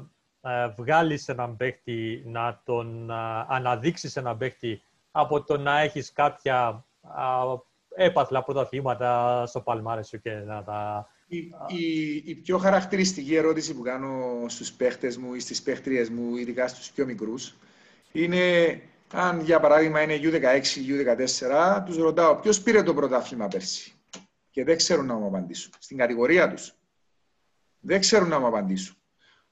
βγάλεις 0.76 1.28
έναν 1.28 1.56
παίκτη, 1.56 2.22
να 2.26 2.60
τον 2.64 3.10
ε, 3.10 3.14
αναδείξεις 3.48 4.16
έναν 4.16 4.36
παίκτη 4.38 4.82
από 5.10 5.42
το 5.42 5.56
να 5.56 5.80
έχεις 5.80 6.12
κάποια 6.12 6.84
ε, 7.96 8.04
έπαθλα 8.04 8.44
πρωταθλήματα 8.44 9.42
στο 9.46 9.60
παλμάρες 9.60 10.08
σου 10.08 10.20
και 10.20 10.30
να 10.30 10.64
τα... 10.64 11.08
Η, 11.26 11.38
η, 11.66 12.22
η, 12.24 12.34
πιο 12.34 12.58
χαρακτηριστική 12.58 13.34
ερώτηση 13.34 13.74
που 13.74 13.82
κάνω 13.82 14.44
στους 14.48 14.72
παίχτες 14.72 15.16
μου 15.16 15.34
ή 15.34 15.40
στις 15.40 15.62
παίχτριες 15.62 16.08
μου, 16.08 16.36
ειδικά 16.36 16.68
στους 16.68 16.90
πιο 16.90 17.04
μικρούς, 17.04 17.54
είναι 18.12 18.80
αν 19.12 19.40
για 19.40 19.60
παράδειγμα 19.60 20.02
είναι 20.02 20.20
U16, 20.22 20.62
U14, 20.62 21.82
τους 21.84 21.96
ρωτάω 21.96 22.36
ποιος 22.36 22.60
πήρε 22.60 22.82
το 22.82 22.94
πρωτάθλημα 22.94 23.48
πέρσι 23.48 23.92
και 24.50 24.64
δεν 24.64 24.76
ξέρουν 24.76 25.06
να 25.06 25.14
μου 25.14 25.26
απαντήσουν. 25.26 25.72
Στην 25.78 25.96
κατηγορία 25.96 26.50
τους. 26.50 26.74
Δεν 27.80 28.00
ξέρουν 28.00 28.28
να 28.28 28.38
μου 28.38 28.46
απαντήσουν. 28.46 28.96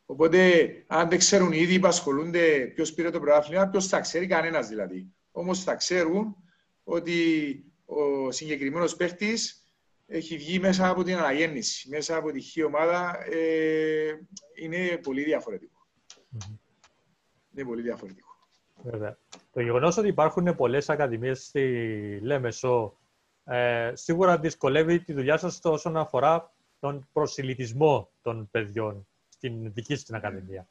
Οπότε, 0.07 0.69
αν 0.87 1.09
δεν 1.09 1.19
ξέρουν 1.19 1.53
ήδη 1.53 1.79
που 1.79 1.87
ασχολούνται 1.87 2.73
ποιος 2.75 2.93
πήρε 2.93 3.11
το 3.11 3.21
πρωτάθλημα, 3.21 3.69
ποιος 3.69 3.87
θα 3.87 4.01
ξέρει, 4.01 4.27
κανένας 4.27 4.69
δηλαδή. 4.69 5.13
Όμως 5.31 5.63
θα 5.63 5.75
ξέρουν 5.75 6.37
ότι 6.85 7.65
ο 7.85 8.31
συγκεκριμένος 8.31 8.97
παίχτη 8.97 9.35
έχει 10.07 10.37
βγει 10.37 10.59
μέσα 10.59 10.89
από 10.89 11.03
την 11.03 11.17
αναγέννηση, 11.17 11.89
μέσα 11.89 12.17
από 12.17 12.31
τη 12.31 12.41
χή 12.41 12.63
ομάδα. 12.63 13.25
Ε, 13.31 14.21
είναι 14.55 14.99
πολύ 15.03 15.23
διαφορετικό. 15.23 15.87
Mm-hmm. 16.17 16.59
Είναι 17.55 17.65
πολύ 17.65 17.83
διαφορετικό. 17.83 18.31
Βέβαια. 18.83 19.19
Το 19.53 19.61
γεγονός 19.61 19.97
ότι 19.97 20.09
υπάρχουν 20.09 20.55
πολλές 20.55 20.89
ακαδημίες 20.89 21.45
στη 21.45 22.19
Λέμεσο 22.23 22.97
ε, 23.45 23.93
σίγουρα 23.95 24.39
δυσκολεύει 24.39 25.01
τη 25.01 25.13
δουλειά 25.13 25.37
σας 25.37 25.61
όσον 25.63 25.97
αφορά 25.97 26.55
τον 26.81 27.09
προσιλητισμό 27.13 28.11
των 28.23 28.49
παιδιών 28.51 29.07
στην 29.43 29.73
δική 29.73 29.95
σας 29.95 30.05
την 30.05 30.15
Ακαδημία. 30.15 30.69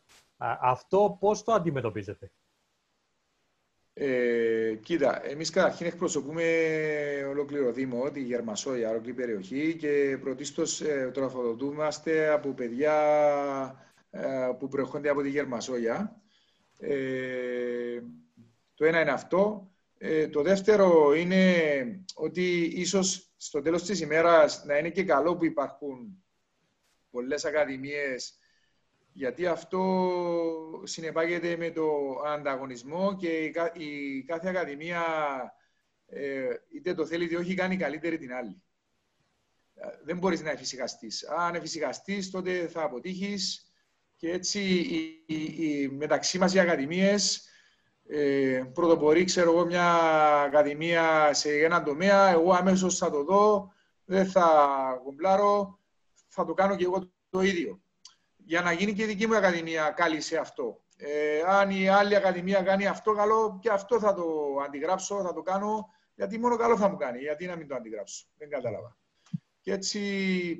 Αυτό 0.61 1.17
πώς 1.19 1.43
το 1.43 1.53
αντιμετωπίζετε; 1.53 2.31
Ε, 3.93 4.75
κοίτα, 4.75 5.25
εμείς 5.25 5.49
καταρχήν 5.49 5.85
εκπροσωπούμε 5.85 6.43
ολόκληρο 7.29 7.71
Δήμο, 7.71 8.11
τη 8.11 8.21
Γερμασόγια, 8.21 8.89
ολόκληρη 8.89 9.15
περιοχή 9.15 9.75
και 9.75 10.17
πρωτίστως 10.21 10.81
ε, 10.81 11.11
τροφοδοτούμαστε 11.13 12.29
από 12.29 12.49
παιδιά 12.53 12.95
ε, 14.09 14.49
που 14.59 14.67
προερχόνται 14.67 15.09
από 15.09 15.21
τη 15.21 15.29
Γερμασόγια. 15.29 16.21
Ε, 16.79 18.01
το 18.73 18.85
ένα 18.85 19.01
είναι 19.01 19.11
αυτό. 19.11 19.71
Ε, 19.97 20.27
το 20.27 20.41
δεύτερο 20.41 21.13
είναι 21.13 21.55
ότι 22.15 22.61
ίσως 22.63 23.33
στο 23.37 23.61
τέλος 23.61 23.83
της 23.83 24.01
ημέρας 24.01 24.65
να 24.65 24.77
είναι 24.77 24.89
και 24.89 25.03
καλό 25.03 25.37
που 25.37 25.45
υπάρχουν 25.45 26.23
πολλές 27.09 27.45
ακαδημίες 27.45 28.40
γιατί 29.13 29.45
αυτό 29.45 29.81
συνεπάγεται 30.83 31.57
με 31.57 31.69
το 31.71 31.89
ανταγωνισμό 32.25 33.15
και 33.15 33.51
η 33.73 34.23
κάθε 34.23 34.49
ακαδημία 34.49 35.03
ε, 36.05 36.47
είτε 36.75 36.93
το 36.93 37.05
θέλει 37.05 37.23
είτε 37.23 37.37
όχι 37.37 37.53
κάνει 37.53 37.77
καλύτερη 37.77 38.17
την 38.17 38.33
άλλη. 38.33 38.61
Ε, 39.73 39.87
δεν 40.03 40.17
μπορείς 40.17 40.41
να 40.41 40.49
εφησυχαστείς. 40.49 41.27
Αν 41.27 41.55
εφησυχαστείς 41.55 42.29
τότε 42.29 42.67
θα 42.67 42.83
αποτύχεις 42.83 43.71
και 44.15 44.31
έτσι 44.31 44.59
οι, 44.61 45.23
οι, 45.25 45.87
μεταξύ 45.87 46.37
μας 46.37 46.53
οι 46.53 46.59
ακαδημίες 46.59 47.49
ε, 48.07 48.63
πρωτοπορεί 48.73 49.23
ξέρω 49.23 49.51
εγώ 49.51 49.65
μια 49.65 49.95
ακαδημία 50.41 51.33
σε 51.33 51.49
ένα 51.49 51.83
τομέα, 51.83 52.29
εγώ 52.29 52.53
αμέσως 52.53 52.97
θα 52.97 53.09
το 53.09 53.23
δω, 53.23 53.73
δεν 54.05 54.25
θα 54.25 54.99
κομπλάρω, 55.03 55.79
θα 56.27 56.45
το 56.45 56.53
κάνω 56.53 56.75
και 56.75 56.83
εγώ 56.83 57.11
το 57.29 57.41
ίδιο 57.41 57.81
για 58.51 58.61
να 58.61 58.71
γίνει 58.71 58.93
και 58.93 59.03
η 59.03 59.05
δική 59.05 59.27
μου 59.27 59.35
ακαδημία 59.35 59.89
καλή 59.89 60.21
σε 60.21 60.37
αυτό. 60.37 60.83
Ε, 60.97 61.41
αν 61.45 61.69
η 61.69 61.87
άλλη 61.87 62.15
ακαδημία 62.15 62.61
κάνει 62.61 62.87
αυτό 62.87 63.13
καλό, 63.13 63.59
και 63.61 63.69
αυτό 63.69 63.99
θα 63.99 64.13
το 64.13 64.23
αντιγράψω, 64.65 65.21
θα 65.21 65.33
το 65.33 65.41
κάνω, 65.41 65.89
γιατί 66.15 66.39
μόνο 66.39 66.55
καλό 66.55 66.77
θα 66.77 66.89
μου 66.89 66.97
κάνει. 66.97 67.19
Γιατί 67.19 67.45
να 67.45 67.55
μην 67.55 67.67
το 67.67 67.75
αντιγράψω. 67.75 68.25
Δεν 68.37 68.49
κατάλαβα. 68.49 68.97
Και 69.61 69.71
έτσι 69.71 69.99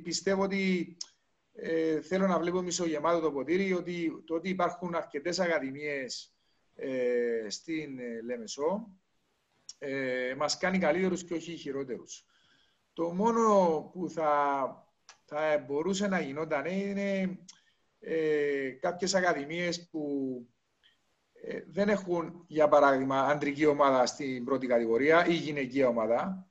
πιστεύω 0.03 0.43
ότι 0.43 0.97
ε, 1.53 2.01
θέλω 2.01 2.27
να 2.27 2.39
βλέπω 2.39 2.61
μισογεμάτο 2.61 3.19
το 3.19 3.31
ποτήρι, 3.31 3.73
ότι 3.73 4.23
το 4.25 4.35
ότι 4.35 4.49
υπάρχουν 4.49 4.95
αρκετές 4.95 5.39
ακαδημίες 5.39 6.35
ε, 6.75 7.49
στην 7.49 7.99
ε, 7.99 8.21
Λέμεσό 8.23 8.89
ε, 9.77 10.33
μας 10.37 10.57
κάνει 10.57 10.77
καλύτερους 10.77 11.23
και 11.23 11.33
όχι 11.33 11.55
χειρότερους. 11.55 12.25
Το 12.93 13.13
μόνο 13.13 13.79
που 13.93 14.09
θα, 14.09 14.31
θα 15.25 15.63
μπορούσε 15.67 16.07
να 16.07 16.19
γινόταν 16.19 16.65
είναι 16.65 17.39
ε, 18.03 18.69
κάποιες 18.69 19.13
ακαδημίες 19.13 19.89
που 19.89 20.01
ε, 21.33 21.61
δεν 21.67 21.89
έχουν, 21.89 22.43
για 22.47 22.67
παράδειγμα, 22.67 23.21
αντρική 23.21 23.65
ομάδα 23.65 24.05
στην 24.05 24.45
πρώτη 24.45 24.67
κατηγορία 24.67 25.25
ή 25.27 25.33
γυναικεία 25.33 25.87
ομάδα, 25.87 26.49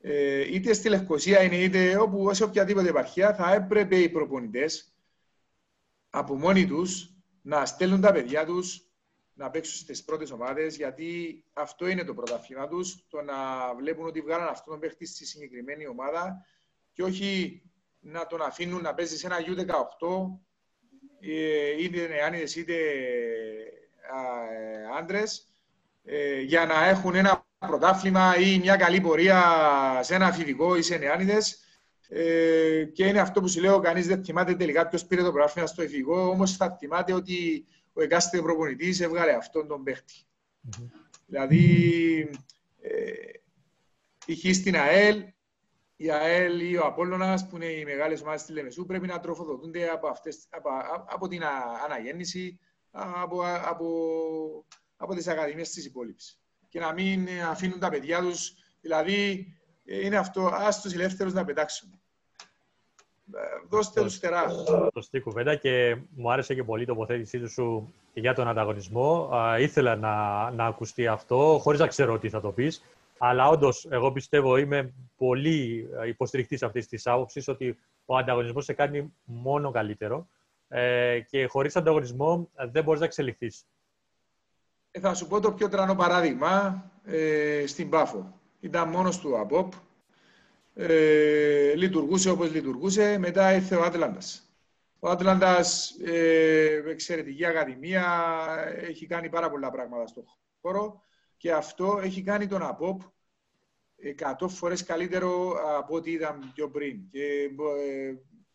ε, 0.00 0.54
είτε 0.54 0.72
στη 0.72 0.88
Λευκοσία 0.88 1.42
είναι 1.42 1.56
είτε 1.56 1.96
όπου, 1.96 2.34
σε 2.34 2.44
οποιαδήποτε 2.44 2.88
επαρχία, 2.88 3.34
θα 3.34 3.52
έπρεπε 3.54 3.96
οι 3.96 4.08
προπονητές 4.08 4.94
από 6.10 6.38
μόνοι 6.38 6.66
τους 6.66 7.14
να 7.42 7.66
στέλνουν 7.66 8.00
τα 8.00 8.12
παιδιά 8.12 8.44
τους 8.44 8.88
να 9.34 9.50
παίξουν 9.50 9.76
στις 9.76 10.04
πρώτες 10.04 10.30
ομάδες, 10.30 10.76
γιατί 10.76 11.44
αυτό 11.52 11.86
είναι 11.86 12.04
το 12.04 12.14
πρωταθλήμα 12.14 12.68
τους, 12.68 13.06
το 13.08 13.22
να 13.22 13.34
βλέπουν 13.74 14.06
ότι 14.06 14.20
βγάλαν 14.20 14.48
αυτόν 14.48 14.72
τον 14.72 14.80
παίχτη 14.80 15.06
στη 15.06 15.26
συγκεκριμένη 15.26 15.86
ομάδα 15.86 16.44
και 16.92 17.02
όχι 17.02 17.62
να 18.00 18.26
τον 18.26 18.42
αφήνουν 18.42 18.82
να 18.82 18.94
παίζει 18.94 19.16
σε 19.16 19.26
ένα 19.26 19.36
U18 19.38 19.56
ε, 19.56 20.40
είτε 21.78 22.08
νεάνιδες 22.08 22.56
είτε 22.56 22.74
ε, 22.74 23.54
άντρες 24.98 25.48
ε, 26.04 26.40
για 26.40 26.66
να 26.66 26.88
έχουν 26.88 27.14
ένα 27.14 27.46
πρωτάθλημα 27.58 28.38
ή 28.38 28.58
μια 28.58 28.76
καλή 28.76 29.00
πορεία 29.00 29.42
σε 30.02 30.14
ένα 30.14 30.26
αφηδικό 30.26 30.76
ή 30.76 30.82
σε 30.82 30.96
νεάνιδες 30.96 31.58
και 32.92 33.06
είναι 33.06 33.20
αυτό 33.20 33.40
που 33.40 33.48
σου 33.48 33.60
λέω, 33.60 33.80
κανείς 33.80 34.06
δεν 34.06 34.24
θυμάται 34.24 34.54
τελικά 34.54 34.88
ποιος 34.88 35.06
πήρε 35.06 35.22
το 35.22 35.32
πρωτάθλημα 35.32 35.66
στο 35.66 35.82
εφηγό, 35.82 36.28
όμως 36.28 36.56
θα 36.56 36.76
θυμάται 36.78 37.12
ότι 37.12 37.66
ο 37.92 38.02
εκάστοτε 38.02 38.42
προπονητής 38.42 39.00
έβγαλε 39.00 39.32
αυτόν 39.32 39.68
τον 39.68 39.82
παίχτη. 39.82 40.14
Δηλαδή, 41.26 42.30
ε, 42.80 43.12
η 44.26 44.52
στην 44.52 44.76
ΑΕΛ 44.76 45.24
η 45.96 46.10
ΑΕΛ 46.10 46.60
ή 46.70 46.76
ο 46.76 46.86
Απόλλωνας, 46.86 47.46
που 47.46 47.56
είναι 47.56 47.66
οι 47.66 47.84
μεγάλες 47.84 48.20
ομάδες 48.20 48.42
της 48.42 48.54
Λεμεσού, 48.54 48.86
πρέπει 48.86 49.06
να 49.06 49.20
τροφοδοτούνται 49.20 49.88
από, 49.88 50.08
αυτές, 50.08 50.46
από, 50.50 50.68
από 51.06 51.28
την 51.28 51.42
αναγέννηση, 51.84 52.58
από, 52.90 53.42
από, 53.64 53.86
από 54.96 55.14
τις 55.14 55.28
ακαδημίες 55.28 55.70
της 55.70 55.86
υπόλοιπης. 55.86 56.40
Και 56.68 56.80
να 56.80 56.92
μην 56.92 57.28
αφήνουν 57.50 57.78
τα 57.78 57.88
παιδιά 57.88 58.20
τους, 58.20 58.52
δηλαδή 58.80 59.46
είναι 59.84 60.16
αυτό, 60.16 60.46
ας 60.46 60.80
τους 60.80 60.92
ελεύθερους 60.92 61.32
να 61.32 61.44
πετάξουν. 61.44 61.98
Δώστε 63.68 64.02
τους 64.02 64.18
τεράστιο. 64.18 64.88
Σωστή 64.94 65.20
κουβέντα 65.20 65.54
και 65.56 65.96
μου 66.14 66.32
άρεσε 66.32 66.54
και 66.54 66.64
πολύ 66.64 66.82
η 66.82 66.86
τοποθέτησή 66.86 67.46
σου 67.46 67.94
για 68.14 68.34
τον 68.34 68.48
ανταγωνισμό. 68.48 69.30
ήθελα 69.58 69.96
να, 69.96 70.50
να 70.50 70.66
ακουστεί 70.66 71.06
αυτό, 71.06 71.58
χωρίς 71.62 71.80
να 71.80 71.86
ξέρω 71.86 72.18
τι 72.18 72.28
θα 72.28 72.40
το 72.40 72.52
πεις. 72.52 72.84
Αλλά 73.26 73.48
όντως, 73.48 73.86
εγώ 73.90 74.12
πιστεύω, 74.12 74.56
είμαι 74.56 74.94
πολύ 75.16 75.88
ε, 76.02 76.08
υποστηρικτής 76.08 76.62
αυτής 76.62 76.86
της 76.86 77.06
άποψης 77.06 77.48
ότι 77.48 77.78
ο 78.04 78.16
ανταγωνισμός 78.16 78.64
σε 78.64 78.72
κάνει 78.72 79.14
μόνο 79.24 79.70
καλύτερο 79.70 80.28
ε, 80.68 81.20
και 81.20 81.46
χωρίς 81.46 81.76
ανταγωνισμό 81.76 82.50
ε, 82.56 82.66
δεν 82.66 82.84
μπορείς 82.84 83.00
να 83.00 83.06
εξελιχθείς. 83.06 83.66
Ε, 84.90 85.00
θα 85.00 85.14
σου 85.14 85.26
πω 85.26 85.40
το 85.40 85.52
πιο 85.52 85.68
τρανό 85.68 85.94
παράδειγμα 85.94 86.84
ε, 87.04 87.64
στην 87.66 87.88
Πάφο. 87.88 88.40
Ήταν 88.60 88.88
μόνος 88.88 89.18
του 89.18 89.38
ΑΠΟΠ. 89.38 89.72
Ε, 90.74 91.74
λειτουργούσε 91.74 92.30
όπως 92.30 92.52
λειτουργούσε. 92.52 93.18
Μετά 93.18 93.54
ήρθε 93.54 93.76
ο 93.76 93.82
Άτλαντας. 93.82 94.56
Ο 94.98 95.08
Άτλαντας, 95.08 95.90
ε, 96.04 96.82
εξαιρετική 96.86 97.46
ακαδημία, 97.46 98.04
έχει 98.80 99.06
κάνει 99.06 99.28
πάρα 99.28 99.50
πολλά 99.50 99.70
πράγματα 99.70 100.06
στον 100.06 100.24
χώρο 100.60 101.02
και 101.36 101.52
αυτό 101.52 102.00
έχει 102.02 102.22
κάνει 102.22 102.46
τον 102.46 102.62
ΑΠΟΠ 102.62 103.00
100 104.40 104.48
φορές 104.48 104.84
καλύτερο 104.84 105.56
από 105.78 105.94
ό,τι 105.94 106.12
ήταν 106.12 106.52
πιο 106.54 106.70
πριν. 106.70 107.08
Και, 107.10 107.22
ε, 107.86 108.14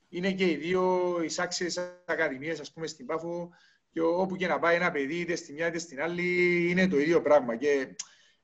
είναι 0.10 0.32
και 0.32 0.50
οι 0.50 0.56
δύο 0.56 1.16
εισάξιες 1.24 1.78
ακαδημίες, 2.06 2.60
ας 2.60 2.72
πούμε, 2.72 2.88
στην 2.88 3.06
Πάφο 3.06 3.50
και 3.91 4.02
όπου 4.02 4.36
και 4.36 4.47
να 4.47 4.60
πάει 4.60 4.76
ένα 4.76 4.91
παιδί, 4.91 5.16
είτε 5.16 5.36
στη 5.36 5.54
μια 5.54 5.68
είτε 5.68 5.78
στην 5.78 6.02
άλλη, 6.02 6.70
είναι 6.70 6.88
το 6.88 7.00
ίδιο 7.00 7.22
πράγμα. 7.22 7.56
Και, 7.56 7.95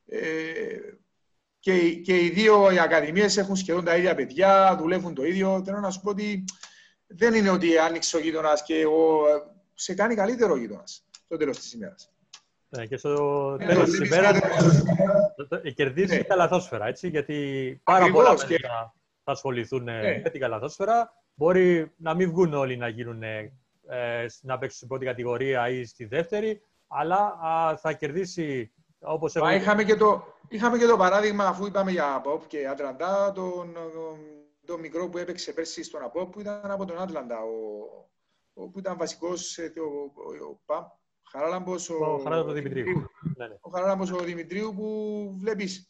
ε, 0.06 0.20
και, 1.60 1.94
και 1.96 2.24
οι 2.24 2.30
δύο 2.30 2.72
οι 2.72 2.80
ακαδημίες 2.80 3.38
έχουν 3.38 3.56
σχεδόν 3.56 3.84
τα 3.84 3.98
ίδια 3.98 4.16
παιδιά, 4.16 4.78
δουλεύουν 4.80 5.14
το 5.14 5.26
ίδιο. 5.26 5.64
Θέλω 5.66 5.80
να 5.80 5.90
σου 5.90 6.02
πω 6.02 6.10
ότι 6.10 6.44
δεν 7.08 7.34
είναι 7.34 7.50
ότι 7.50 7.78
άνοιξε 7.78 8.18
ο 8.18 8.20
γείτονας 8.20 8.64
και 8.64 8.80
εγώ, 8.80 9.26
σε 9.74 9.94
κάνει 9.94 10.16
καλύτερο 10.16 10.54
ο 10.54 10.58
γείτονας 10.58 11.06
στο 11.26 11.38
τέλος 11.38 11.60
της 11.60 11.74
ημέρας. 11.74 12.15
Ναι, 12.76 12.86
και 12.86 12.98
στο 12.98 13.56
τέλος 13.58 13.90
της 13.90 14.00
ημέρα 14.00 14.32
κερδίζει 15.76 16.14
ναι. 16.16 16.20
η 16.20 16.24
καλαθόσφαιρα, 16.24 16.88
έτσι, 16.88 17.08
γιατί 17.08 17.82
πάρα 17.84 18.12
πολλά 18.12 18.34
παιδιά 18.34 18.94
θα 19.24 19.32
ασχοληθούν 19.32 19.84
ναι. 19.84 20.22
με 20.24 20.30
την 20.30 20.40
καλαθόσφαιρα. 20.40 21.14
Μπορεί 21.34 21.94
να 21.98 22.14
μην 22.14 22.30
βγουν 22.30 22.54
όλοι 22.54 22.78
να 22.78 22.88
γίνουν 22.88 23.24
ε, 23.24 23.52
να 24.42 24.58
παίξει 24.58 24.76
στην 24.76 24.88
πρώτη 24.88 25.06
κατηγορία 25.06 25.70
ή 25.70 25.86
στη 25.86 26.06
δεύτερη, 26.06 26.62
αλλά 26.88 27.40
α, 27.44 27.78
θα 27.78 27.94
κερδίσει 27.94 28.74
όπως 29.00 29.34
Μα 29.34 29.52
έχω... 29.52 29.62
είχαμε, 29.62 29.84
και 29.84 29.96
το, 29.96 30.24
είχαμε 30.48 30.78
και 30.78 30.86
το 30.86 30.98
παράδειγμα, 30.98 31.46
αφού 31.48 31.66
είπαμε 31.66 31.92
για 31.92 32.16
Απόπ 32.16 32.48
και 32.48 32.68
Ατλαντά, 32.68 33.32
τον, 33.32 33.74
τον, 33.74 34.20
τον 34.66 34.80
μικρό 34.80 35.10
που 35.10 35.18
έπαιξε 35.18 35.54
πέρσι 35.54 35.84
στον 35.84 36.04
Απόπ, 36.04 36.32
που 36.32 36.40
ήταν 36.40 36.72
από 36.72 36.86
τον 36.86 37.02
Άτλαντα, 37.02 37.40
ο, 37.40 37.50
ο, 38.54 38.70
που 38.70 38.80
ήταν 38.80 38.98
βασικός, 38.98 39.58
ε, 39.58 39.74
ο, 39.80 40.12
ο, 40.14 40.50
ο, 40.50 40.60
Παμ, 40.66 40.84
Χαράλαμπος, 41.36 41.90
ο, 41.90 41.96
Ο 41.96 42.18
Χαράλαμπος 42.18 42.54
Δημητρίου. 42.54 43.10
Ναι, 43.38 43.48
ναι. 43.48 43.58
ο 43.62 43.70
Χαράλαμπος 43.70 44.12
ο 44.12 44.18
Δημητρίου 44.18 44.74
που 44.76 45.36
βλέπεις 45.40 45.90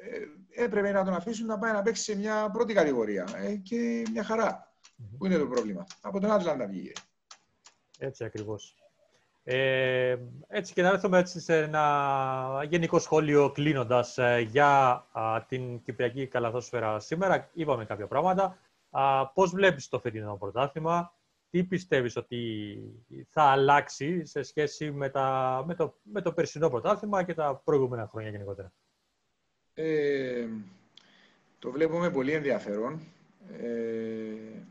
ε, 0.00 0.64
έπρεπε 0.64 0.92
να 0.92 1.04
τον 1.04 1.14
αφήσουν 1.14 1.46
να 1.46 1.58
πάει 1.58 1.72
να 1.72 1.82
παίξει 1.82 2.02
σε 2.02 2.16
μια 2.16 2.50
πρώτη 2.52 2.74
κατηγορία 2.74 3.28
ε, 3.36 3.54
και 3.54 4.06
μια 4.12 4.24
χαρά. 4.24 4.72
Πού 5.18 5.26
είναι 5.26 5.38
το 5.38 5.46
πρόβλημα. 5.46 5.86
Από 6.00 6.20
τον 6.20 6.30
Άτλαντα 6.30 6.66
βγήκε. 6.66 6.92
Έτσι 7.98 8.24
ακριβώς. 8.24 8.74
Ε, 9.44 10.16
έτσι 10.48 10.72
και 10.72 10.82
να 10.82 10.88
έρθουμε 10.88 11.18
έτσι 11.18 11.40
σε 11.40 11.62
ένα 11.62 12.64
γενικό 12.68 12.98
σχόλιο 12.98 13.50
κλείνοντας 13.50 14.18
ε, 14.18 14.46
για 14.50 15.04
α, 15.12 15.44
την 15.48 15.82
Κυπριακή 15.82 16.26
Καλαθόσφαιρα 16.26 17.00
σήμερα. 17.00 17.50
Είπαμε 17.52 17.84
κάποια 17.84 18.06
πράγματα. 18.06 18.58
Α, 18.90 19.26
πώς 19.26 19.50
βλέπεις 19.50 19.88
το 19.88 19.98
φετινό 19.98 20.36
πρωτάθλημα, 20.36 21.14
τι 21.50 21.64
πιστεύεις 21.64 22.16
ότι 22.16 22.78
θα 23.28 23.42
αλλάξει 23.42 24.26
σε 24.26 24.42
σχέση 24.42 24.90
με, 24.90 25.08
τα, 25.08 25.62
με, 25.66 25.74
το, 25.74 25.98
με 26.02 26.20
το 26.22 26.32
περσινό 26.32 26.68
πρωτάθλημα 26.70 27.22
και 27.22 27.34
τα 27.34 27.60
προηγούμενα 27.64 28.08
χρόνια 28.10 28.30
γενικότερα; 28.30 28.72
Ε, 29.74 30.46
το 31.58 31.70
βλέπουμε 31.70 32.10
πολύ 32.10 32.32
ενδιαφέρον. 32.32 33.00
Ε, 33.62 34.62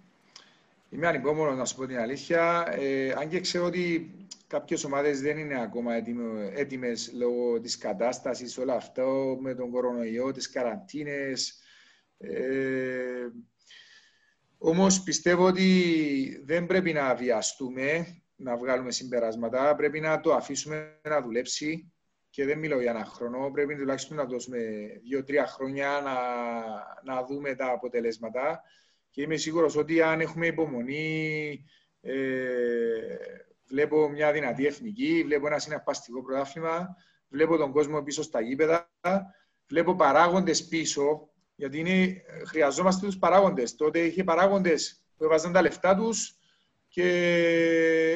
είμαι 0.90 1.08
ανυπόμονος 1.08 1.58
να 1.58 1.66
σου 1.66 1.76
πω 1.76 1.86
την 1.86 1.98
αλήθεια. 1.98 2.66
Ε, 2.72 3.12
αν 3.12 3.30
και 3.30 3.40
ξέρω 3.40 3.66
ότι 3.66 4.12
κάποιες 4.48 4.84
ομάδες 4.84 5.22
δεν 5.22 5.38
είναι 5.38 5.62
ακόμα 5.62 5.94
έτοιμο- 5.94 6.50
έτοιμες 6.54 7.12
λόγω 7.14 7.60
της 7.60 7.78
κατάστασης, 7.78 8.58
όλο 8.58 8.74
αυτό 8.74 9.38
με 9.42 9.56
τον 9.56 9.72
κορονοϊό, 9.72 10.32
τις 10.32 10.50
καραντίνες. 10.50 11.60
Ε, 12.18 13.28
όμως 14.68 15.04
πιστεύω 15.04 15.46
ότι 15.46 16.42
δεν 16.46 16.66
πρέπει 16.66 16.94
να 16.94 17.16
βιαστούμε 17.16 18.06
να 18.36 18.58
βγάλουμε 18.58 18.92
συμπεράσματα. 18.92 19.76
Πρέπει 19.76 20.00
να 20.00 20.20
το 20.20 20.34
αφήσουμε 20.34 21.00
να 21.04 21.22
δουλέψει 21.22 21.94
και 22.30 22.46
δεν 22.46 22.60
μιλάω 22.60 22.82
για 22.82 22.92
ένα 22.92 23.06
χρόνο. 23.06 23.52
Πρέπει 23.52 23.76
τουλάχιστον 23.76 24.18
να 24.18 24.26
δώσουμε 24.26 24.58
δύο-τρία 25.04 25.46
χρόνια 25.46 26.02
να, 26.04 27.14
να 27.14 27.26
δούμε 27.26 27.56
τα 27.56 27.72
αποτελέσματα. 27.72 28.62
Και 29.10 29.22
είμαι 29.22 29.36
σίγουρος 29.36 29.76
ότι 29.76 30.02
αν 30.02 30.22
έχουμε 30.22 30.48
υπομονή, 30.48 31.66
ε, 32.02 32.14
βλέπω 33.68 34.10
μια 34.10 34.32
δυνατή 34.32 34.66
εθνική, 34.66 35.24
βλέπω 35.26 35.48
ένα 35.48 35.60
συναρπαστικό 35.60 36.22
πρωτάθλημα, 36.24 36.96
βλέπω 37.28 37.58
τον 37.58 37.72
κόσμο 37.72 38.02
πίσω 38.02 38.24
στα 38.24 38.42
γήπεδα, 38.42 38.90
βλέπω 39.68 39.96
παράγοντες 39.96 40.68
πίσω, 40.68 41.30
γιατί 41.56 41.80
είναι, 41.80 42.22
χρειαζόμαστε 42.46 43.06
τους 43.06 43.18
παράγοντες. 43.18 43.76
Τότε 43.76 44.00
είχε 44.00 44.24
παράγοντες 44.24 45.04
που 45.18 45.24
έβαζαν 45.24 45.52
τα 45.52 45.62
λεφτά 45.62 45.96
τους 45.96 46.38
και 46.88 47.06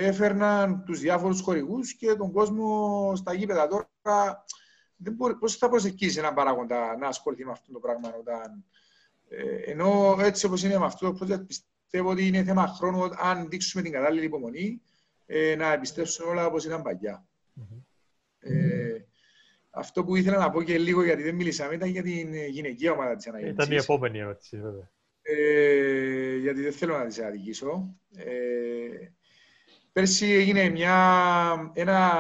έφερναν 0.02 0.84
τους 0.86 1.00
διάφορους 1.00 1.42
χορηγούς 1.42 1.96
και 1.96 2.16
τον 2.16 2.32
κόσμο 2.32 3.12
στα 3.16 3.34
γήπεδα. 3.34 3.68
Τώρα 3.68 4.46
δεν 4.96 5.14
μπορεί, 5.14 5.36
πώς 5.36 5.56
θα 5.56 5.70
προσεκίσει 5.70 6.20
έναν 6.20 6.34
παράγοντα 6.34 6.98
να 6.98 7.08
ασχοληθεί 7.08 7.46
με 7.46 7.52
αυτό 7.52 7.72
το 7.72 7.80
πράγμα 7.80 8.14
όταν... 8.20 8.66
Ε, 9.30 9.72
ενώ 9.72 10.18
έτσι 10.20 10.46
όπως 10.46 10.64
είναι 10.64 10.78
με 10.78 10.86
αυτό 10.86 11.14
το 11.14 11.26
project 11.26 11.48
πιστεύω 11.48 12.10
ότι 12.10 12.28
είναι 12.28 12.44
θέμα 12.44 12.68
χρόνου 12.68 13.10
αν 13.18 13.50
δείξουμε 13.50 13.84
την 13.84 13.92
κατάλληλη 13.92 14.26
υπομονή 14.26 14.82
ε, 15.26 15.56
να 15.56 15.74
επιστρέψουν 15.74 16.28
όλα 16.28 16.46
όπως 16.46 16.66
ήταν 16.66 16.82
παλιά. 16.82 17.26
Ε, 18.40 18.89
αυτό 19.80 20.04
που 20.04 20.16
ήθελα 20.16 20.38
να 20.38 20.50
πω 20.50 20.64
και 20.64 20.78
λίγο 20.78 21.04
γιατί 21.04 21.24
δεν 21.24 21.36
μιλήσαμε 21.36 21.74
ήταν 21.74 21.90
για 21.90 22.04
την 22.04 22.34
ε, 22.34 22.46
γυναικεία 22.46 22.92
ομάδα 22.92 23.16
της 23.16 23.28
αναγέννησης. 23.28 23.64
Ήταν 23.64 23.78
η 23.78 23.82
επόμενη 23.82 24.20
ερώτηση, 24.20 24.58
βέβαια. 24.58 24.92
Ε, 25.22 26.36
γιατί 26.36 26.62
δεν 26.62 26.74
θέλω 26.74 26.98
να 26.98 27.06
τις 27.06 27.20
αδικήσω. 27.20 27.96
Ε, 28.16 29.12
πέρσι 29.92 30.26
έγινε 30.26 30.70
μια, 30.70 31.72
ένα 31.74 32.12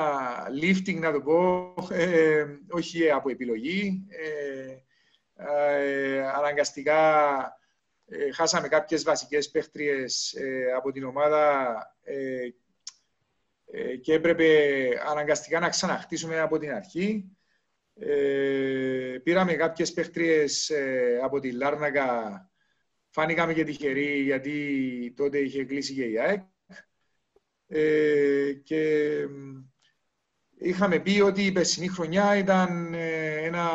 lifting, 0.61 0.99
να 0.99 1.11
το 1.11 1.21
πω, 1.21 1.73
ε, 1.89 2.45
όχι 2.69 3.11
από 3.11 3.29
επιλογή. 3.29 4.05
Ε, 4.09 4.75
ε, 5.35 6.27
αναγκαστικά 6.27 6.99
ε, 8.05 8.31
χάσαμε 8.31 8.67
κάποιες 8.67 9.03
βασικές 9.03 9.51
παίχτριες 9.51 10.33
ε, 10.33 10.71
από 10.77 10.91
την 10.91 11.03
ομάδα 11.03 11.75
ε, 12.03 12.47
ε, 13.71 13.95
και 13.95 14.13
έπρεπε 14.13 14.87
αναγκαστικά 15.09 15.59
να 15.59 15.69
ξαναχτίσουμε 15.69 16.39
από 16.39 16.57
την 16.57 16.71
αρχή. 16.71 17.37
Ε, 17.99 19.17
πήραμε 19.23 19.53
κάποιες 19.53 19.93
παίχτριες 19.93 20.69
ε, 20.69 21.19
από 21.23 21.39
τη 21.39 21.51
Λάρνακα 21.51 22.43
Φάνηκαμε 23.09 23.53
και 23.53 23.63
τυχεροί 23.63 24.21
γιατί 24.21 25.13
τότε 25.17 25.37
είχε 25.37 25.65
κλείσει 25.65 25.93
και 25.93 26.03
η 26.03 26.19
ΑΕΚ. 26.19 26.41
Ε, 27.67 28.53
και 28.63 29.13
μ, 29.29 29.57
είχαμε 30.57 30.99
πει 30.99 31.21
ότι 31.21 31.45
η 31.45 31.51
περσινή 31.51 31.87
χρονιά 31.87 32.35
ήταν 32.35 32.93
ε, 32.93 33.35
ένα, 33.35 33.69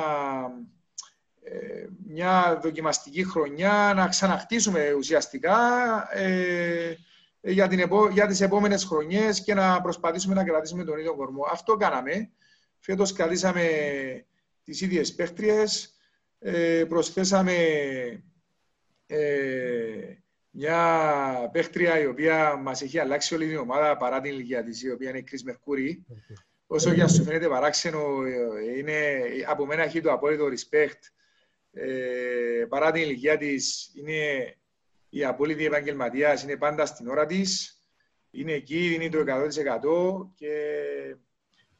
ε, 1.42 1.86
μια 2.06 2.58
δοκιμαστική 2.62 3.24
χρονιά 3.24 3.92
να 3.96 4.08
ξαναχτίσουμε 4.08 4.92
ουσιαστικά 4.92 5.58
ε, 6.12 6.94
για, 7.40 7.68
την 7.68 7.78
επό, 7.78 8.08
για 8.08 8.26
τις 8.26 8.40
επόμενες 8.40 8.84
χρονιές 8.84 9.42
και 9.42 9.54
να 9.54 9.80
προσπαθήσουμε 9.80 10.34
να 10.34 10.44
κρατήσουμε 10.44 10.84
τον 10.84 10.98
ίδιο 10.98 11.14
κορμό. 11.14 11.44
Αυτό 11.50 11.76
κάναμε. 11.76 12.30
Φέτος 12.86 13.12
κρατήσαμε 13.12 13.66
τις 14.64 14.80
ίδιες 14.80 15.14
παίχτριες. 15.14 15.94
Ε, 16.38 16.84
προσθέσαμε 16.88 17.54
ε, 19.06 20.14
μια 20.50 21.50
παίχτρια 21.52 22.00
η 22.00 22.06
οποία 22.06 22.56
μας 22.56 22.82
έχει 22.82 22.98
αλλάξει 22.98 23.34
όλη 23.34 23.46
την 23.46 23.56
ομάδα 23.56 23.96
παρά 23.96 24.20
την 24.20 24.32
ηλικία 24.32 24.64
της, 24.64 24.82
η 24.82 24.90
οποία 24.90 25.08
είναι 25.08 25.18
η 25.18 25.24
Chris 25.30 25.40
Μερκούρη. 25.44 26.04
Όσο 26.66 26.94
και 26.94 27.02
αν 27.02 27.08
σου 27.08 27.22
φαίνεται 27.22 27.48
παράξενο, 27.48 28.22
ε, 28.24 28.78
είναι, 28.78 29.22
από 29.46 29.66
μένα 29.66 29.82
έχει 29.82 30.00
το 30.00 30.12
απόλυτο 30.12 30.44
respect. 30.44 31.00
Ε, 31.72 32.64
παρά 32.68 32.92
την 32.92 33.02
ηλικία 33.02 33.36
της, 33.36 33.92
είναι 33.94 34.54
η 35.08 35.24
απόλυτη 35.24 35.64
επαγγελματίας, 35.64 36.42
είναι 36.42 36.56
πάντα 36.56 36.86
στην 36.86 37.08
ώρα 37.08 37.26
της. 37.26 37.82
Είναι 38.30 38.52
εκεί, 38.52 38.88
δίνει 38.88 39.08
το 39.08 39.18
100% 39.18 40.30
και 40.34 40.50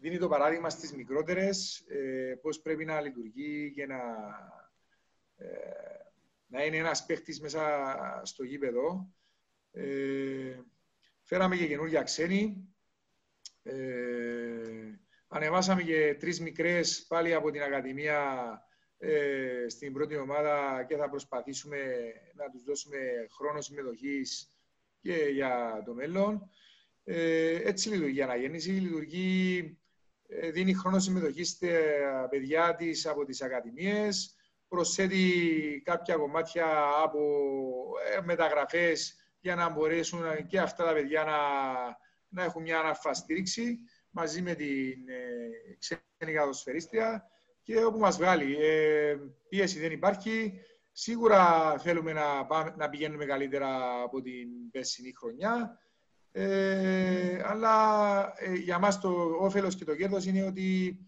δίνει 0.04 0.18
το 0.18 0.28
παράδειγμα 0.28 0.70
στις 0.70 0.92
μικρότερες 0.92 1.84
ε, 1.88 2.34
πώς 2.42 2.60
πρέπει 2.60 2.84
να 2.84 3.00
λειτουργεί 3.00 3.72
και 3.74 3.86
να, 3.86 4.00
ε, 5.36 5.48
να 6.46 6.64
είναι 6.64 6.76
ένας 6.76 7.06
παίχτης 7.06 7.40
μέσα 7.40 7.62
στο 8.24 8.44
γήπεδο. 8.44 9.14
Ε, 9.70 10.60
φέραμε 11.22 11.56
και 11.56 11.66
καινούργια 11.66 12.02
ξένη. 12.02 12.74
Ε, 13.62 13.74
ανεβάσαμε 15.28 15.82
και 15.82 16.16
τρεις 16.18 16.40
μικρές 16.40 17.06
πάλι 17.08 17.34
από 17.34 17.50
την 17.50 17.62
Ακαδημία 17.62 18.60
ε, 18.98 19.64
στην 19.68 19.92
πρώτη 19.92 20.16
ομάδα 20.16 20.84
και 20.88 20.96
θα 20.96 21.08
προσπαθήσουμε 21.08 21.78
να 22.34 22.50
τους 22.50 22.64
δώσουμε 22.64 22.98
χρόνο 23.30 23.60
συμμετοχής 23.60 24.54
και 25.00 25.14
για 25.14 25.82
το 25.84 25.94
μέλλον. 25.94 26.50
Ε, 27.04 27.60
έτσι 27.68 27.88
λειτουργεί 27.88 28.18
η 28.18 28.22
αναγέννηση. 28.22 28.70
Λειτουργεί, 28.70 29.58
ε, 29.58 29.83
δίνει 30.52 30.74
χρόνο 30.74 30.98
συμμετοχής 30.98 31.48
στα 31.48 32.28
παιδιά 32.30 32.74
της 32.74 33.06
από 33.06 33.24
τις 33.24 33.42
ακαδημίες 33.42 34.36
προσθέτει 34.74 35.82
κάποια 35.84 36.16
κομμάτια 36.16 36.66
από 37.02 37.20
ε, 38.16 38.20
μεταγραφές 38.20 39.16
για 39.40 39.54
να 39.54 39.68
μπορέσουν 39.68 40.46
και 40.46 40.60
αυτά 40.60 40.84
τα 40.84 40.92
παιδιά 40.92 41.24
να, 41.24 41.38
να 42.28 42.44
έχουν 42.44 42.62
μια 42.62 42.78
αναφαστήριξη 42.78 43.78
μαζί 44.10 44.42
με 44.42 44.54
την 44.54 45.08
ε, 45.08 45.76
ξένη 45.78 46.36
κατοσφαιρίστρια 46.36 47.28
και 47.62 47.84
όπου 47.84 47.98
μας 47.98 48.16
βγάλει. 48.16 48.56
Ε, 48.60 49.16
πίεση 49.48 49.80
δεν 49.80 49.92
υπάρχει. 49.92 50.60
Σίγουρα 50.92 51.74
θέλουμε 51.78 52.12
να, 52.12 52.46
πάμε, 52.46 52.74
να 52.76 52.88
πηγαίνουμε 52.88 53.24
καλύτερα 53.24 54.00
από 54.02 54.20
την 54.20 54.70
περσινή 54.70 55.12
χρονιά. 55.18 55.78
Ε, 56.36 57.42
αλλά 57.44 58.34
ε, 58.36 58.52
για 58.54 58.78
μας 58.78 59.00
το 59.00 59.36
όφελος 59.40 59.74
και 59.74 59.84
το 59.84 59.96
κέρδος 59.96 60.24
είναι 60.24 60.44
ότι 60.44 60.98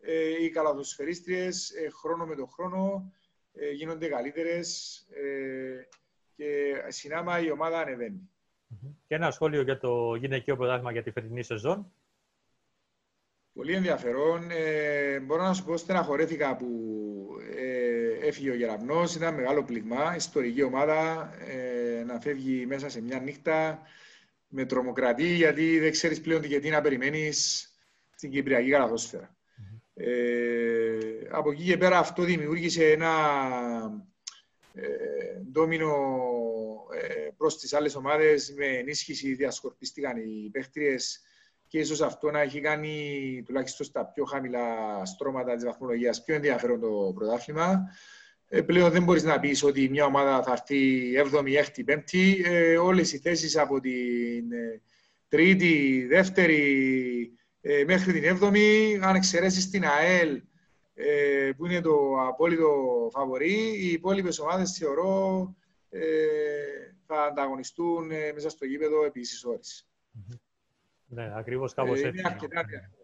ε, 0.00 0.44
οι 0.44 0.50
καλαδοσφαιρίστριες 0.50 1.70
ε, 1.70 1.90
χρόνο 1.90 2.26
με 2.26 2.34
το 2.34 2.46
χρόνο 2.46 3.12
ε, 3.52 3.70
γίνονται 3.70 4.08
καλύτερες 4.08 4.98
ε, 5.10 5.88
και 6.36 6.74
συνάμα 6.88 7.40
η 7.40 7.50
ομάδα 7.50 7.80
ανεβαίνει. 7.80 8.30
Και 9.06 9.14
ένα 9.14 9.30
σχόλιο 9.30 9.62
για 9.62 9.78
το 9.78 10.14
γυναικείο 10.14 10.56
πρωτάθλημα 10.56 10.92
για 10.92 11.02
τη 11.02 11.10
φετινή 11.10 11.42
σεζόν. 11.42 11.92
Πολύ 13.52 13.72
ενδιαφέρον. 13.72 14.50
Ε, 14.50 15.20
μπορώ 15.20 15.42
να 15.42 15.52
σου 15.52 15.64
πω 15.64 15.76
στεναχωρέθηκα 15.76 16.56
που 16.56 16.66
ε, 17.56 18.26
έφυγε 18.26 18.50
ο 18.50 18.54
Γεραπνός. 18.54 19.14
Ήταν 19.14 19.34
μεγάλο 19.34 19.64
πληγμά. 19.64 20.14
Ιστορική 20.16 20.62
ομάδα. 20.62 21.30
Ε, 21.38 22.04
να 22.04 22.20
φεύγει 22.20 22.66
μέσα 22.66 22.88
σε 22.88 23.00
μια 23.02 23.18
νύχτα. 23.18 23.82
Με 24.56 24.64
τρομοκρατεί 24.64 25.26
γιατί 25.26 25.78
δεν 25.78 25.90
ξέρεις 25.90 26.20
πλέον 26.20 26.40
τι- 26.40 26.46
γιατί 26.48 26.70
να 26.70 26.80
περιμένεις 26.80 27.68
στην 28.16 28.30
Κυπριακή 28.30 28.70
καλαθόσφαιρα. 28.70 29.36
Ε, 29.94 30.98
από 31.30 31.50
εκεί 31.50 31.64
και 31.64 31.76
πέρα 31.76 31.98
αυτό 31.98 32.22
δημιούργησε 32.22 32.90
ένα 32.90 33.10
ε, 34.74 34.86
ντόμινο 35.52 35.92
ε, 37.00 37.28
προς 37.36 37.58
τις 37.58 37.72
άλλες 37.72 37.94
ομάδες 37.94 38.54
με 38.56 38.66
ενίσχυση 38.66 39.34
διασκορπίστηκαν 39.34 40.16
οι 40.16 40.50
παίχτριες 40.52 41.20
και 41.68 41.78
ίσως 41.78 42.00
αυτό 42.00 42.30
να 42.30 42.40
έχει 42.40 42.60
κάνει 42.60 43.42
τουλάχιστον 43.46 43.86
στα 43.86 44.06
πιο 44.06 44.24
χαμηλά 44.24 44.66
στρώματα 45.04 45.54
της 45.54 45.64
βαθμολογίας 45.64 46.22
πιο 46.22 46.34
ενδιαφέρον 46.34 46.80
το 46.80 47.12
πρωτάθλημα. 47.14 47.82
Ε, 48.48 48.62
πλέον 48.62 48.90
δεν 48.90 49.02
μπορείς 49.02 49.22
να 49.22 49.40
πεις 49.40 49.62
ότι 49.62 49.88
μια 49.88 50.04
ομάδα 50.04 50.42
θα 50.42 50.52
έρθει 50.52 51.12
7η, 51.32 51.64
6η, 51.64 51.84
5η. 51.84 52.40
Ε, 52.44 52.76
όλες 52.76 53.12
οι 53.12 53.18
θέσεις 53.18 53.56
από 53.56 53.80
την 53.80 54.52
ε, 54.52 54.82
τρίτη, 55.28 56.06
δεύτερη 56.08 57.32
ε, 57.60 57.84
μέχρι 57.86 58.20
την 58.20 58.38
7η, 58.40 58.98
αν 59.02 59.14
εξαιρέσεις 59.14 59.70
την 59.70 59.84
ΑΕΛ 59.84 60.42
ε, 60.94 61.50
που 61.56 61.66
είναι 61.66 61.80
το 61.80 62.26
απόλυτο 62.28 63.08
φαβορή, 63.12 63.74
οι 63.78 63.92
υπόλοιπες 63.92 64.38
ομάδες 64.38 64.72
θεωρώ 64.72 65.54
ε, 65.90 66.02
θα 67.06 67.22
ανταγωνιστούν 67.22 68.10
ε, 68.10 68.32
μέσα 68.32 68.48
στο 68.48 68.64
γήπεδο 68.64 69.04
επί 69.04 69.20
ίσης 69.20 69.44
ώρες. 69.44 69.88
Ναι, 71.06 71.32
ακριβώς 71.36 71.74
κάπως 71.74 72.00
Ε, 72.00 72.06
έτσι. 72.06 72.18
είναι 72.18 72.28
αρκετά 72.28 72.60
ενδιαφέρον. 72.60 73.03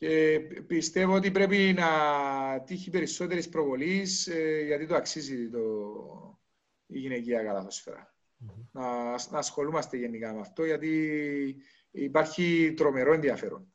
Και 0.00 0.40
πιστεύω 0.66 1.14
ότι 1.14 1.30
πρέπει 1.30 1.74
να 1.76 1.86
τύχει 2.60 2.90
περισσότερης 2.90 3.48
προβολής 3.48 4.26
ε, 4.26 4.62
γιατί 4.66 4.86
το 4.86 4.94
αξίζει 4.94 5.50
το, 5.50 5.58
η 6.86 6.98
γυναικεία 6.98 7.42
καλαθόσφαιρα. 7.42 8.14
Να, 8.72 8.82
να 9.10 9.38
ασχολούμαστε 9.38 9.96
γενικά 9.96 10.32
με 10.32 10.40
αυτό 10.40 10.64
γιατί 10.64 11.56
υπάρχει 11.90 12.74
τρομερό 12.76 13.12
ενδιαφέρον. 13.12 13.72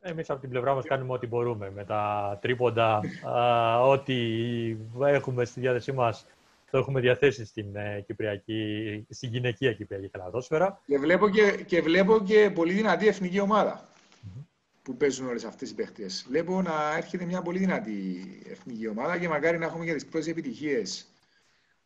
Εμείς 0.00 0.30
από 0.30 0.40
την 0.40 0.50
πλευρά 0.50 0.74
μας 0.74 0.84
κάνουμε 0.84 1.12
ό,τι 1.12 1.26
μπορούμε 1.26 1.70
με 1.70 1.84
τα 1.84 2.38
τρίποντα, 2.42 3.00
α, 3.24 3.80
ό,τι 3.80 4.16
έχουμε 5.00 5.44
στη 5.44 5.60
διάθεσή 5.60 5.92
μας 5.92 6.26
το 6.70 6.78
έχουμε 6.78 7.00
διαθέσει 7.00 7.44
στην, 7.44 7.76
ε, 7.76 8.00
Κυπριακή, 8.06 9.06
στην 9.10 9.30
γυναικεία 9.30 9.72
Κυπριακή 9.72 10.08
καλαδόσφαιρα. 10.08 10.80
Και 10.86 10.98
βλέπω 10.98 11.28
και, 11.28 11.62
και 11.66 11.80
βλέπω 11.80 12.20
και 12.20 12.50
πολύ 12.54 12.72
δυνατή 12.72 13.06
εθνική 13.06 13.40
ομάδα 13.40 13.91
που 14.82 14.96
παίζουν 14.96 15.28
όλες 15.28 15.44
αυτές 15.44 15.70
οι 15.70 15.74
παίχτες. 15.74 16.24
Βλέπω 16.28 16.62
να 16.62 16.96
έρχεται 16.96 17.24
μια 17.24 17.42
πολύ 17.42 17.58
δυνατή 17.58 18.24
εθνική 18.50 18.88
ομάδα 18.88 19.18
και 19.18 19.28
μακάρι 19.28 19.58
να 19.58 19.64
έχουμε 19.66 19.84
και 19.84 19.94
τις 19.94 20.06
πρώτες 20.06 20.28
επιτυχίες 20.28 21.06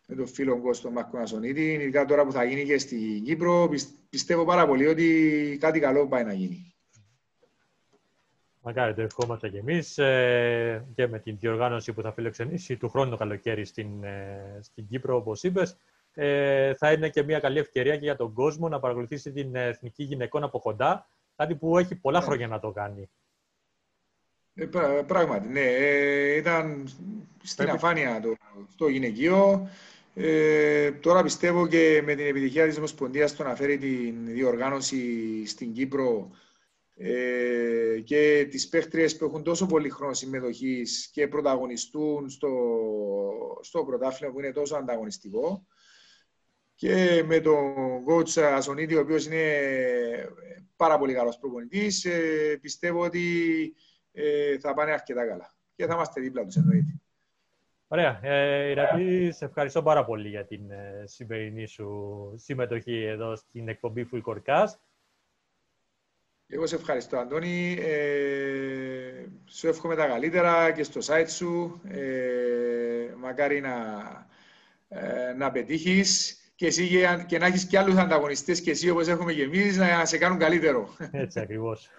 με 0.06 0.14
τον 0.14 0.26
φίλο 0.26 0.60
Κώστο 0.60 0.90
Μάρκο 0.90 1.18
Νασονίτη. 1.18 1.72
Ειδικά 1.72 2.04
τώρα 2.04 2.24
που 2.24 2.32
θα 2.32 2.44
γίνει 2.44 2.64
και 2.64 2.78
στην 2.78 3.24
Κύπρο, 3.24 3.68
πισ- 3.70 3.94
πιστεύω 4.10 4.44
πάρα 4.44 4.66
πολύ 4.66 4.86
ότι 4.86 5.58
κάτι 5.60 5.80
καλό 5.80 6.06
πάει 6.08 6.24
να 6.24 6.32
γίνει. 6.32 6.70
Μακάρι 8.62 8.94
το 8.94 9.02
ευχόμαστε 9.02 9.48
και 9.48 9.58
εμείς 9.58 9.98
ε, 9.98 10.86
και 10.94 11.06
με 11.06 11.18
την 11.18 11.36
διοργάνωση 11.38 11.92
που 11.92 12.02
θα 12.02 12.12
φιλοξενήσει 12.12 12.76
του 12.76 12.88
χρόνου 12.88 13.10
το 13.10 13.16
καλοκαίρι 13.16 13.64
στην, 13.64 14.04
ε, 14.04 14.58
στην 14.60 14.86
Κύπρο, 14.88 15.16
όπως 15.16 15.42
είπες. 15.42 15.76
Ε, 16.14 16.74
θα 16.74 16.92
είναι 16.92 17.08
και 17.08 17.22
μια 17.22 17.38
καλή 17.38 17.58
ευκαιρία 17.58 17.96
και 17.96 18.04
για 18.04 18.16
τον 18.16 18.32
κόσμο 18.32 18.68
να 18.68 18.80
παρακολουθήσει 18.80 19.32
την 19.32 19.54
εθνική 19.54 20.02
γυναικών 20.02 20.42
από 20.42 20.58
κοντά, 20.58 21.08
κάτι 21.36 21.54
που 21.56 21.78
έχει 21.78 21.94
πολλά 21.96 22.18
Ναι. 22.18 22.24
χρόνια 22.24 22.46
να 22.48 22.58
το 22.60 22.70
κάνει. 22.70 23.10
Ε, 24.54 24.66
πρά- 24.66 25.04
πράγματι, 25.04 25.48
ναι. 25.48 25.60
Ε, 25.74 26.34
ήταν 26.36 26.86
στην 27.42 27.56
Πρέπει- 27.56 27.72
αφάνεια 27.74 28.20
το, 28.20 28.36
το 28.76 28.88
γυναικείο. 28.88 29.68
Ε, 30.14 30.92
τώρα 30.92 31.22
πιστεύω 31.22 31.66
και 31.66 32.00
με 32.04 32.14
την 32.14 32.26
επιτυχία 32.26 32.66
της 32.66 32.76
Ομοσπονδίας 32.76 33.36
το 33.36 33.42
να 33.42 33.54
φέρει 33.54 33.78
την 33.78 34.26
διοργάνωση 34.26 35.46
στην 35.46 35.72
Κύπρο 35.72 36.30
ε, 36.94 38.00
και 38.04 38.46
τις 38.50 38.68
παίχτριες 38.68 39.16
που 39.16 39.24
έχουν 39.24 39.42
τόσο 39.42 39.66
πολύ 39.66 39.88
χρόνο 39.90 40.12
συμμετοχής 40.14 41.10
και 41.12 41.28
πρωταγωνιστούν 41.28 42.28
στο, 42.30 42.50
στο 43.60 43.84
πρωτάθλημα 43.84 44.32
που 44.32 44.38
είναι 44.38 44.52
τόσο 44.52 44.76
ανταγωνιστικό 44.76 45.66
και 46.76 47.22
με 47.26 47.40
τον 47.40 47.74
coach 48.08 48.40
Ασονίτη, 48.42 48.96
ο 48.96 49.00
οποίος 49.00 49.26
είναι 49.26 49.42
πάρα 50.76 50.98
πολύ 50.98 51.14
καλός 51.14 51.38
προπονητής, 51.38 52.04
ε, 52.04 52.58
πιστεύω 52.60 53.00
ότι 53.00 53.24
ε, 54.12 54.58
θα 54.58 54.74
πάνε 54.74 54.92
αρκετά 54.92 55.26
καλά. 55.26 55.54
Και 55.74 55.86
θα 55.86 55.94
είμαστε 55.94 56.20
δίπλα 56.20 56.44
τους 56.44 56.56
εννοείται. 56.56 57.00
Ωραία. 57.88 58.20
Ε, 58.22 58.70
Ηρακλή, 58.70 59.32
σε 59.32 59.44
ευχαριστώ 59.44 59.82
πάρα 59.82 60.04
πολύ 60.04 60.28
για 60.28 60.44
την 60.44 60.70
ε, 60.70 61.04
σημερινή 61.04 61.66
σου 61.66 62.32
συμμετοχή 62.36 63.02
εδώ 63.02 63.36
στην 63.36 63.68
εκπομπή 63.68 64.08
Full 64.12 64.22
Court 64.22 64.42
Cast. 64.44 64.74
Εγώ 66.48 66.66
σε 66.66 66.74
ευχαριστώ, 66.74 67.16
Αντώνη. 67.16 67.76
Ε, 67.80 69.26
σου 69.44 69.68
εύχομαι 69.68 69.96
τα 69.96 70.06
καλύτερα 70.06 70.72
και 70.72 70.82
στο 70.82 71.00
site 71.04 71.28
σου. 71.28 71.80
Ε, 71.88 73.14
μακάρι 73.16 73.60
να, 73.60 73.74
ε, 74.88 75.32
να 75.32 75.50
πετύχεις 75.50 76.40
και 76.56 76.66
εσύ 76.66 76.88
και, 76.88 77.24
και 77.26 77.38
να 77.38 77.46
έχεις 77.46 77.66
και 77.66 77.78
άλλους 77.78 77.96
ανταγωνιστές 77.96 78.60
και 78.60 78.70
εσύ 78.70 78.90
όπως 78.90 79.08
έχουμε 79.08 79.32
και 79.32 79.42
εμείς 79.42 79.76
να 79.76 80.04
σε 80.04 80.18
κάνουν 80.18 80.38
καλύτερο. 80.38 80.88
Έτσι 81.10 81.40
ακριβώς. 81.40 81.90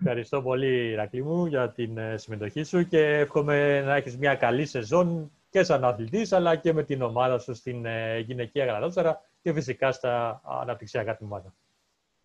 Ευχαριστώ 0.00 0.42
πολύ, 0.42 0.90
Ηρακλή 0.90 1.22
μου, 1.22 1.46
για 1.46 1.70
την 1.70 1.98
ε, 1.98 2.16
συμμετοχή 2.16 2.62
σου 2.62 2.88
και 2.88 3.00
εύχομαι 3.00 3.80
να 3.80 3.96
έχεις 3.96 4.16
μια 4.16 4.34
καλή 4.34 4.66
σεζόν 4.66 5.30
και 5.50 5.62
σαν 5.62 5.84
αθλητής, 5.84 6.32
αλλά 6.32 6.56
και 6.56 6.72
με 6.72 6.82
την 6.82 7.02
ομάδα 7.02 7.38
σου 7.38 7.54
στην 7.54 7.84
ε, 7.84 8.18
γυναικεία 8.18 8.64
γαλατότσαρα 8.64 9.20
και 9.42 9.52
φυσικά 9.52 9.92
στα 9.92 10.40
αναπτυξιακά 10.44 11.16
τμήματα. 11.16 11.54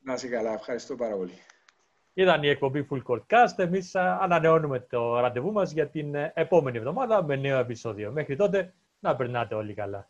Να 0.04 0.14
είσαι 0.14 0.28
καλά. 0.28 0.54
Ευχαριστώ 0.54 0.96
πάρα 0.96 1.16
πολύ. 1.16 1.34
Ήταν 2.14 2.44
η 2.44 2.48
εκπομπή 2.48 2.88
Full 2.92 3.02
Court 3.08 3.22
Cast. 3.28 3.58
Εμείς 3.58 3.96
α, 3.96 4.18
ανανεώνουμε 4.22 4.80
το 4.80 5.20
ραντεβού 5.20 5.52
μας 5.52 5.72
για 5.72 5.88
την 5.88 6.16
ε, 6.16 6.32
επόμενη 6.36 6.78
εβδομάδα 6.78 7.24
με 7.24 7.36
νέο 7.36 7.60
επεισόδιο. 7.60 8.12
Μέχρι 8.12 8.36
τότε, 8.36 8.74
να 9.00 9.16
περνάτε 9.16 9.56
όλοι 9.56 9.74
καλά. 9.74 10.10